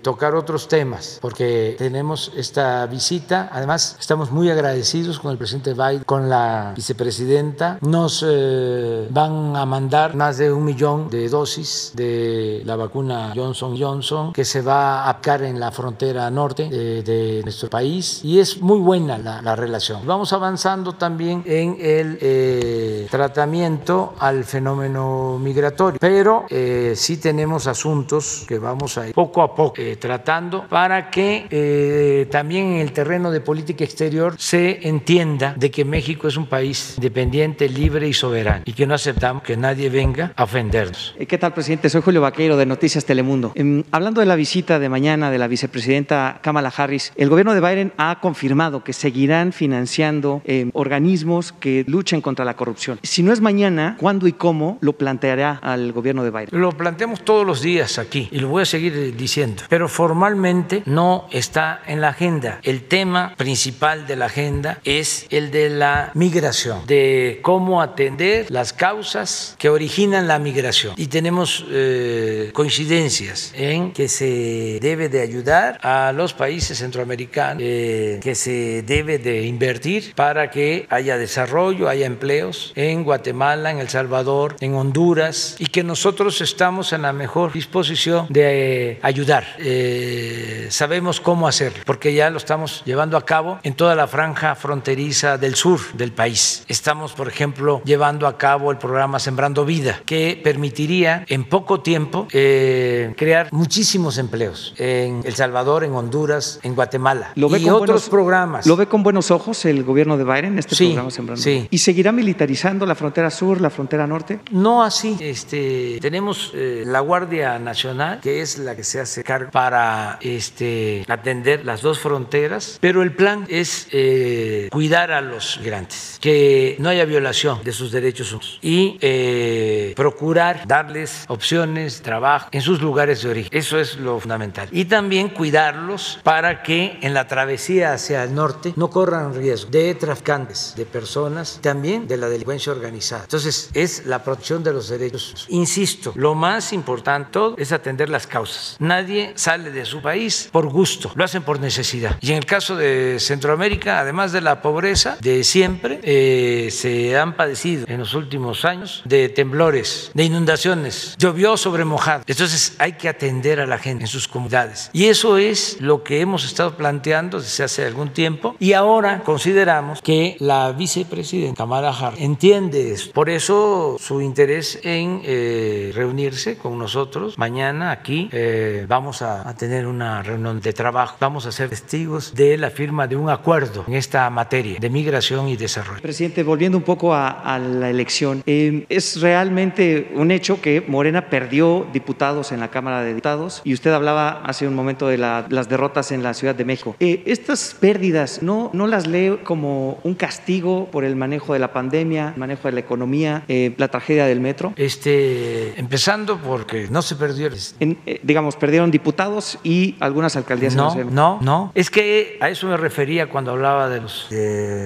tocar 0.02 0.34
otros 0.34 0.68
temas 0.68 1.18
porque 1.20 1.74
tenemos 1.78 2.32
esta 2.36 2.86
visita. 2.86 3.48
Además, 3.52 3.96
estamos 3.98 4.30
muy 4.30 4.50
agradecidos 4.50 5.18
con 5.18 5.30
el 5.30 5.38
presidente 5.38 5.74
Biden, 5.74 6.04
con 6.04 6.28
la 6.28 6.72
vicepresidenta. 6.76 7.78
Nos 7.80 8.24
eh, 8.26 9.06
van 9.10 9.56
a 9.56 9.64
mandar 9.66 10.14
más 10.14 10.38
de 10.38 10.52
un 10.52 10.64
millón 10.64 11.08
de 11.10 11.28
dosis 11.28 11.92
de 11.94 12.62
la 12.64 12.76
vacuna 12.76 13.32
Johnson 13.34 13.76
Johnson 13.78 14.32
que 14.32 14.44
se 14.44 14.62
va 14.62 15.03
a 15.03 15.03
aplicar 15.08 15.42
en 15.42 15.58
la 15.58 15.70
frontera 15.70 16.30
norte 16.30 16.68
de, 16.68 17.40
nuestro 17.44 17.70
país 17.70 18.20
y 18.24 18.40
es 18.40 18.60
muy 18.60 18.78
buena 18.78 19.18
la, 19.18 19.56
relación. 19.56 20.06
Vamos 20.06 20.32
avanzando 20.32 20.94
también 20.94 21.42
en 21.46 21.76
el 21.80 22.18
eh, 22.20 23.06
tratamiento 23.10 24.14
al 24.18 24.44
fenómeno 24.44 25.38
migratorio, 25.40 25.98
pero 26.00 26.44
eh, 26.50 26.94
sí 26.96 27.18
tenemos 27.18 27.66
asuntos 27.66 28.44
que 28.48 28.58
vamos 28.58 28.98
a 28.98 29.08
ir 29.08 29.14
poco 29.14 29.42
a 29.42 29.54
poco 29.54 29.74
tratando 29.98 30.66
para 30.68 31.10
que 31.10 32.28
también 32.30 32.74
en 32.74 32.80
el 32.80 32.92
terreno 32.92 33.30
de 33.30 33.40
política 33.40 33.84
exterior 33.84 34.34
se 34.38 34.88
entienda 34.88 35.54
de 35.56 35.70
que 35.70 35.84
México 35.84 36.28
es 36.28 36.36
un 36.36 36.46
país 36.46 36.94
independiente, 36.96 37.68
libre 37.68 38.08
y 38.08 38.12
soberano 38.12 38.62
y 38.64 38.72
que 38.72 38.86
no 38.86 38.94
aceptamos 38.94 39.42
que 39.42 39.56
nadie 39.56 39.88
venga 39.88 40.32
a 40.36 40.44
ofendernos. 40.44 41.14
Eh, 41.18 41.26
¿Qué 41.26 41.38
tal, 41.38 41.52
presidente? 41.52 41.88
Soy 41.90 42.02
Julio 42.02 42.20
Vaqueiro 42.20 42.56
de 42.56 42.66
Noticias 42.66 43.04
Telemundo. 43.04 43.52
Em, 43.54 43.84
hablando 43.90 44.20
de 44.20 44.26
la 44.26 44.36
visita 44.36 44.78
de 44.78 44.83
mañana 44.88 45.30
de 45.30 45.38
la 45.38 45.48
vicepresidenta 45.48 46.40
Kamala 46.42 46.72
Harris, 46.76 47.12
el 47.16 47.28
gobierno 47.28 47.54
de 47.54 47.60
Biden 47.60 47.92
ha 47.96 48.20
confirmado 48.20 48.84
que 48.84 48.92
seguirán 48.92 49.52
financiando 49.52 50.42
eh, 50.44 50.70
organismos 50.72 51.52
que 51.52 51.84
luchen 51.86 52.20
contra 52.20 52.44
la 52.44 52.56
corrupción. 52.56 52.98
Si 53.02 53.22
no 53.22 53.32
es 53.32 53.40
mañana, 53.40 53.96
¿cuándo 53.98 54.26
y 54.26 54.32
cómo 54.32 54.78
lo 54.80 54.94
planteará 54.94 55.58
al 55.62 55.92
gobierno 55.92 56.24
de 56.24 56.30
Biden? 56.30 56.48
Lo 56.52 56.72
planteamos 56.72 57.24
todos 57.24 57.46
los 57.46 57.62
días 57.62 57.98
aquí 57.98 58.28
y 58.30 58.38
lo 58.38 58.48
voy 58.48 58.62
a 58.62 58.66
seguir 58.66 59.16
diciendo, 59.16 59.62
pero 59.68 59.88
formalmente 59.88 60.82
no 60.86 61.26
está 61.30 61.82
en 61.86 62.00
la 62.00 62.08
agenda. 62.08 62.60
El 62.62 62.84
tema 62.84 63.34
principal 63.36 64.06
de 64.06 64.16
la 64.16 64.26
agenda 64.26 64.80
es 64.84 65.26
el 65.30 65.50
de 65.50 65.70
la 65.70 66.10
migración, 66.14 66.86
de 66.86 67.40
cómo 67.42 67.82
atender 67.82 68.50
las 68.50 68.72
causas 68.72 69.56
que 69.58 69.68
originan 69.68 70.28
la 70.28 70.38
migración. 70.38 70.94
Y 70.96 71.06
tenemos 71.06 71.64
eh, 71.70 72.50
coincidencias 72.52 73.52
en 73.56 73.92
que 73.92 74.08
se 74.08 74.73
debe 74.80 75.08
de 75.08 75.20
ayudar 75.20 75.78
a 75.82 76.12
los 76.12 76.32
países 76.32 76.78
centroamericanos, 76.78 77.62
eh, 77.64 78.20
que 78.22 78.34
se 78.34 78.82
debe 78.82 79.18
de 79.18 79.46
invertir 79.46 80.14
para 80.14 80.50
que 80.50 80.86
haya 80.90 81.18
desarrollo, 81.18 81.88
haya 81.88 82.06
empleos 82.06 82.72
en 82.74 83.04
Guatemala, 83.04 83.70
en 83.70 83.78
El 83.78 83.88
Salvador, 83.88 84.56
en 84.60 84.74
Honduras 84.74 85.56
y 85.58 85.66
que 85.66 85.82
nosotros 85.82 86.40
estamos 86.40 86.92
en 86.92 87.02
la 87.02 87.12
mejor 87.12 87.52
disposición 87.52 88.26
de 88.30 88.54
eh, 88.92 88.98
ayudar. 89.02 89.44
Eh, 89.58 90.68
sabemos 90.70 91.20
cómo 91.20 91.48
hacerlo 91.48 91.82
porque 91.84 92.14
ya 92.14 92.30
lo 92.30 92.38
estamos 92.38 92.82
llevando 92.84 93.16
a 93.16 93.24
cabo 93.24 93.58
en 93.62 93.74
toda 93.74 93.94
la 93.94 94.06
franja 94.06 94.54
fronteriza 94.54 95.38
del 95.38 95.54
sur 95.54 95.80
del 95.94 96.12
país. 96.12 96.64
Estamos, 96.68 97.12
por 97.12 97.28
ejemplo, 97.28 97.82
llevando 97.84 98.26
a 98.26 98.38
cabo 98.38 98.70
el 98.70 98.78
programa 98.78 99.18
Sembrando 99.18 99.64
Vida 99.64 100.00
que 100.06 100.40
permitiría 100.42 101.24
en 101.28 101.44
poco 101.44 101.80
tiempo 101.80 102.28
eh, 102.32 103.12
crear 103.16 103.48
muchísimos 103.52 104.18
empleos 104.18 104.63
en 104.78 105.20
El 105.24 105.34
Salvador, 105.34 105.84
en 105.84 105.92
Honduras, 105.92 106.60
en 106.62 106.74
Guatemala 106.74 107.32
¿Lo 107.34 107.48
ve 107.48 107.58
y 107.58 107.64
con 107.64 107.72
otros 107.74 107.86
buenos- 107.88 108.08
programas. 108.08 108.66
¿Lo 108.66 108.76
ve 108.76 108.86
con 108.86 109.02
buenos 109.02 109.30
ojos 109.30 109.64
el 109.64 109.84
gobierno 109.84 110.16
de 110.16 110.24
Biden, 110.24 110.58
este 110.58 110.74
Sí, 110.74 110.86
programa 110.86 111.10
Sembrando? 111.10 111.42
sí. 111.42 111.66
¿Y 111.70 111.78
seguirá 111.78 112.12
militarizando 112.12 112.86
la 112.86 112.94
frontera 112.94 113.30
sur, 113.30 113.60
la 113.60 113.70
frontera 113.70 114.06
norte? 114.06 114.40
No 114.50 114.82
así. 114.82 115.16
Este, 115.20 115.98
tenemos 116.00 116.52
eh, 116.54 116.84
la 116.86 117.00
Guardia 117.00 117.58
Nacional, 117.58 118.20
que 118.20 118.40
es 118.40 118.58
la 118.58 118.74
que 118.76 118.84
se 118.84 119.00
hace 119.00 119.22
cargo 119.24 119.50
para 119.50 120.18
este, 120.20 121.04
atender 121.08 121.64
las 121.64 121.82
dos 121.82 121.98
fronteras, 121.98 122.78
pero 122.80 123.02
el 123.02 123.14
plan 123.14 123.46
es 123.48 123.88
eh, 123.92 124.68
cuidar 124.70 125.10
a 125.12 125.20
los 125.20 125.58
migrantes, 125.60 126.18
que 126.20 126.76
no 126.78 126.88
haya 126.88 127.04
violación 127.04 127.62
de 127.64 127.72
sus 127.72 127.92
derechos 127.92 128.32
humanos 128.32 128.58
y 128.62 128.96
eh, 129.00 129.92
procurar 129.96 130.66
darles 130.66 131.24
opciones, 131.28 132.02
trabajo 132.02 132.48
en 132.52 132.60
sus 132.60 132.80
lugares 132.80 133.22
de 133.22 133.30
origen. 133.30 133.50
Eso 133.52 133.78
es 133.78 133.96
lo 133.96 134.18
fundamental. 134.20 134.53
Y 134.70 134.86
también 134.86 135.28
cuidarlos 135.28 136.18
para 136.22 136.62
que 136.62 136.98
en 137.02 137.14
la 137.14 137.26
travesía 137.26 137.92
hacia 137.92 138.24
el 138.24 138.34
norte 138.34 138.72
no 138.76 138.90
corran 138.90 139.34
riesgo 139.34 139.70
de 139.70 139.94
traficantes 139.94 140.74
de 140.76 140.86
personas, 140.86 141.58
también 141.60 142.06
de 142.06 142.16
la 142.16 142.28
delincuencia 142.28 142.72
organizada. 142.72 143.24
Entonces, 143.24 143.70
es 143.74 144.06
la 144.06 144.22
protección 144.22 144.62
de 144.62 144.72
los 144.72 144.88
derechos. 144.88 145.46
Insisto, 145.48 146.12
lo 146.14 146.34
más 146.34 146.72
importante 146.72 147.30
todo 147.32 147.54
es 147.58 147.72
atender 147.72 148.08
las 148.08 148.26
causas. 148.26 148.76
Nadie 148.78 149.32
sale 149.34 149.70
de 149.70 149.84
su 149.84 150.00
país 150.00 150.48
por 150.52 150.68
gusto, 150.68 151.10
lo 151.14 151.24
hacen 151.24 151.42
por 151.42 151.60
necesidad. 151.60 152.16
Y 152.20 152.30
en 152.30 152.38
el 152.38 152.46
caso 152.46 152.76
de 152.76 153.18
Centroamérica, 153.18 154.00
además 154.00 154.32
de 154.32 154.40
la 154.40 154.62
pobreza 154.62 155.16
de 155.20 155.44
siempre, 155.44 156.00
eh, 156.02 156.68
se 156.70 157.16
han 157.18 157.36
padecido 157.36 157.86
en 157.88 157.98
los 157.98 158.14
últimos 158.14 158.64
años 158.64 159.02
de 159.04 159.28
temblores, 159.28 160.10
de 160.14 160.24
inundaciones, 160.24 161.14
llovió 161.18 161.56
sobre 161.56 161.84
mojado. 161.84 162.22
Entonces, 162.26 162.74
hay 162.78 162.92
que 162.92 163.08
atender 163.08 163.60
a 163.60 163.66
la 163.66 163.78
gente 163.78 164.04
en 164.04 164.08
sus 164.08 164.28
comunidades. 164.28 164.43
Y 164.92 165.06
eso 165.06 165.38
es 165.38 165.80
lo 165.80 166.02
que 166.02 166.20
hemos 166.20 166.44
estado 166.44 166.76
planteando 166.76 167.40
desde 167.40 167.64
hace 167.64 167.84
algún 167.84 168.10
tiempo. 168.10 168.54
Y 168.58 168.72
ahora 168.72 169.22
consideramos 169.24 170.00
que 170.02 170.36
la 170.40 170.72
vicepresidenta 170.72 171.58
Kamala 171.58 171.90
Harris 171.90 172.20
entiende 172.20 172.92
eso. 172.92 173.10
Por 173.12 173.30
eso 173.30 173.96
su 173.98 174.20
interés 174.20 174.80
en 174.82 175.20
eh, 175.24 175.92
reunirse 175.94 176.56
con 176.58 176.78
nosotros 176.78 177.38
mañana 177.38 177.90
aquí. 177.90 178.28
eh, 178.32 178.86
vamos 178.88 179.22
a, 179.22 179.48
a 179.48 179.54
tener 179.54 179.86
una 179.86 180.22
reunión 180.22 180.60
de 180.60 180.72
trabajo. 180.72 181.16
Vamos 181.20 181.46
a 181.46 181.52
ser 181.52 181.70
testigos 181.70 182.34
de 182.34 182.56
la 182.58 182.70
firma 182.70 183.06
de 183.06 183.16
un 183.16 183.30
acuerdo 183.30 183.84
en 183.86 183.94
esta 183.94 184.28
materia 184.30 184.78
de 184.80 184.90
migración 184.90 185.48
y 185.48 185.56
desarrollo. 185.56 186.00
Presidente, 186.02 186.42
volviendo 186.42 186.78
un 186.78 186.84
poco 186.84 187.14
a, 187.14 187.28
a 187.30 187.58
la 187.58 187.90
elección, 187.90 188.42
eh, 188.46 188.84
es 188.88 189.20
realmente 189.20 190.12
un 190.14 190.30
hecho 190.30 190.60
que 190.60 190.82
Morena 190.86 191.28
perdió 191.30 191.86
diputados 191.92 192.52
en 192.52 192.60
la 192.60 192.68
Cámara 192.68 193.02
de 193.02 193.08
Diputados 193.08 193.62
y 193.64 193.74
usted 193.74 193.92
hablaba 193.92 194.33
hace 194.44 194.66
un 194.66 194.74
momento 194.74 195.06
de 195.08 195.18
la- 195.18 195.46
las 195.48 195.68
derrotas 195.68 196.10
en 196.12 196.22
la 196.22 196.34
Ciudad 196.34 196.54
de 196.54 196.64
México. 196.64 196.96
Eh, 197.00 197.22
estas 197.26 197.76
pérdidas, 197.78 198.42
¿no, 198.42 198.70
¿no 198.72 198.86
las 198.86 199.06
lee 199.06 199.38
como 199.44 199.98
un 200.02 200.14
castigo 200.14 200.88
por 200.90 201.04
el 201.04 201.16
manejo 201.16 201.52
de 201.52 201.58
la 201.58 201.72
pandemia, 201.72 202.30
el 202.34 202.40
manejo 202.40 202.68
de 202.68 202.72
la 202.72 202.80
economía, 202.80 203.44
eh, 203.48 203.74
la 203.76 203.88
tragedia 203.88 204.26
del 204.26 204.40
metro? 204.40 204.72
Este, 204.76 205.78
empezando 205.78 206.38
porque 206.38 206.88
no 206.90 207.02
se 207.02 207.16
perdió. 207.16 207.48
En, 207.80 207.98
eh, 208.06 208.20
digamos, 208.22 208.56
perdieron 208.56 208.90
diputados 208.90 209.58
y 209.62 209.96
algunas 210.00 210.34
alcaldías 210.36 210.72
en 210.72 210.78
No, 210.78 210.94
México. 210.94 211.10
no, 211.12 211.38
no. 211.42 211.72
Es 211.74 211.90
que 211.90 212.38
a 212.40 212.48
eso 212.48 212.66
me 212.68 212.76
refería 212.76 213.28
cuando 213.28 213.50
hablaba 213.52 213.88
de 213.88 214.00
los 214.00 214.28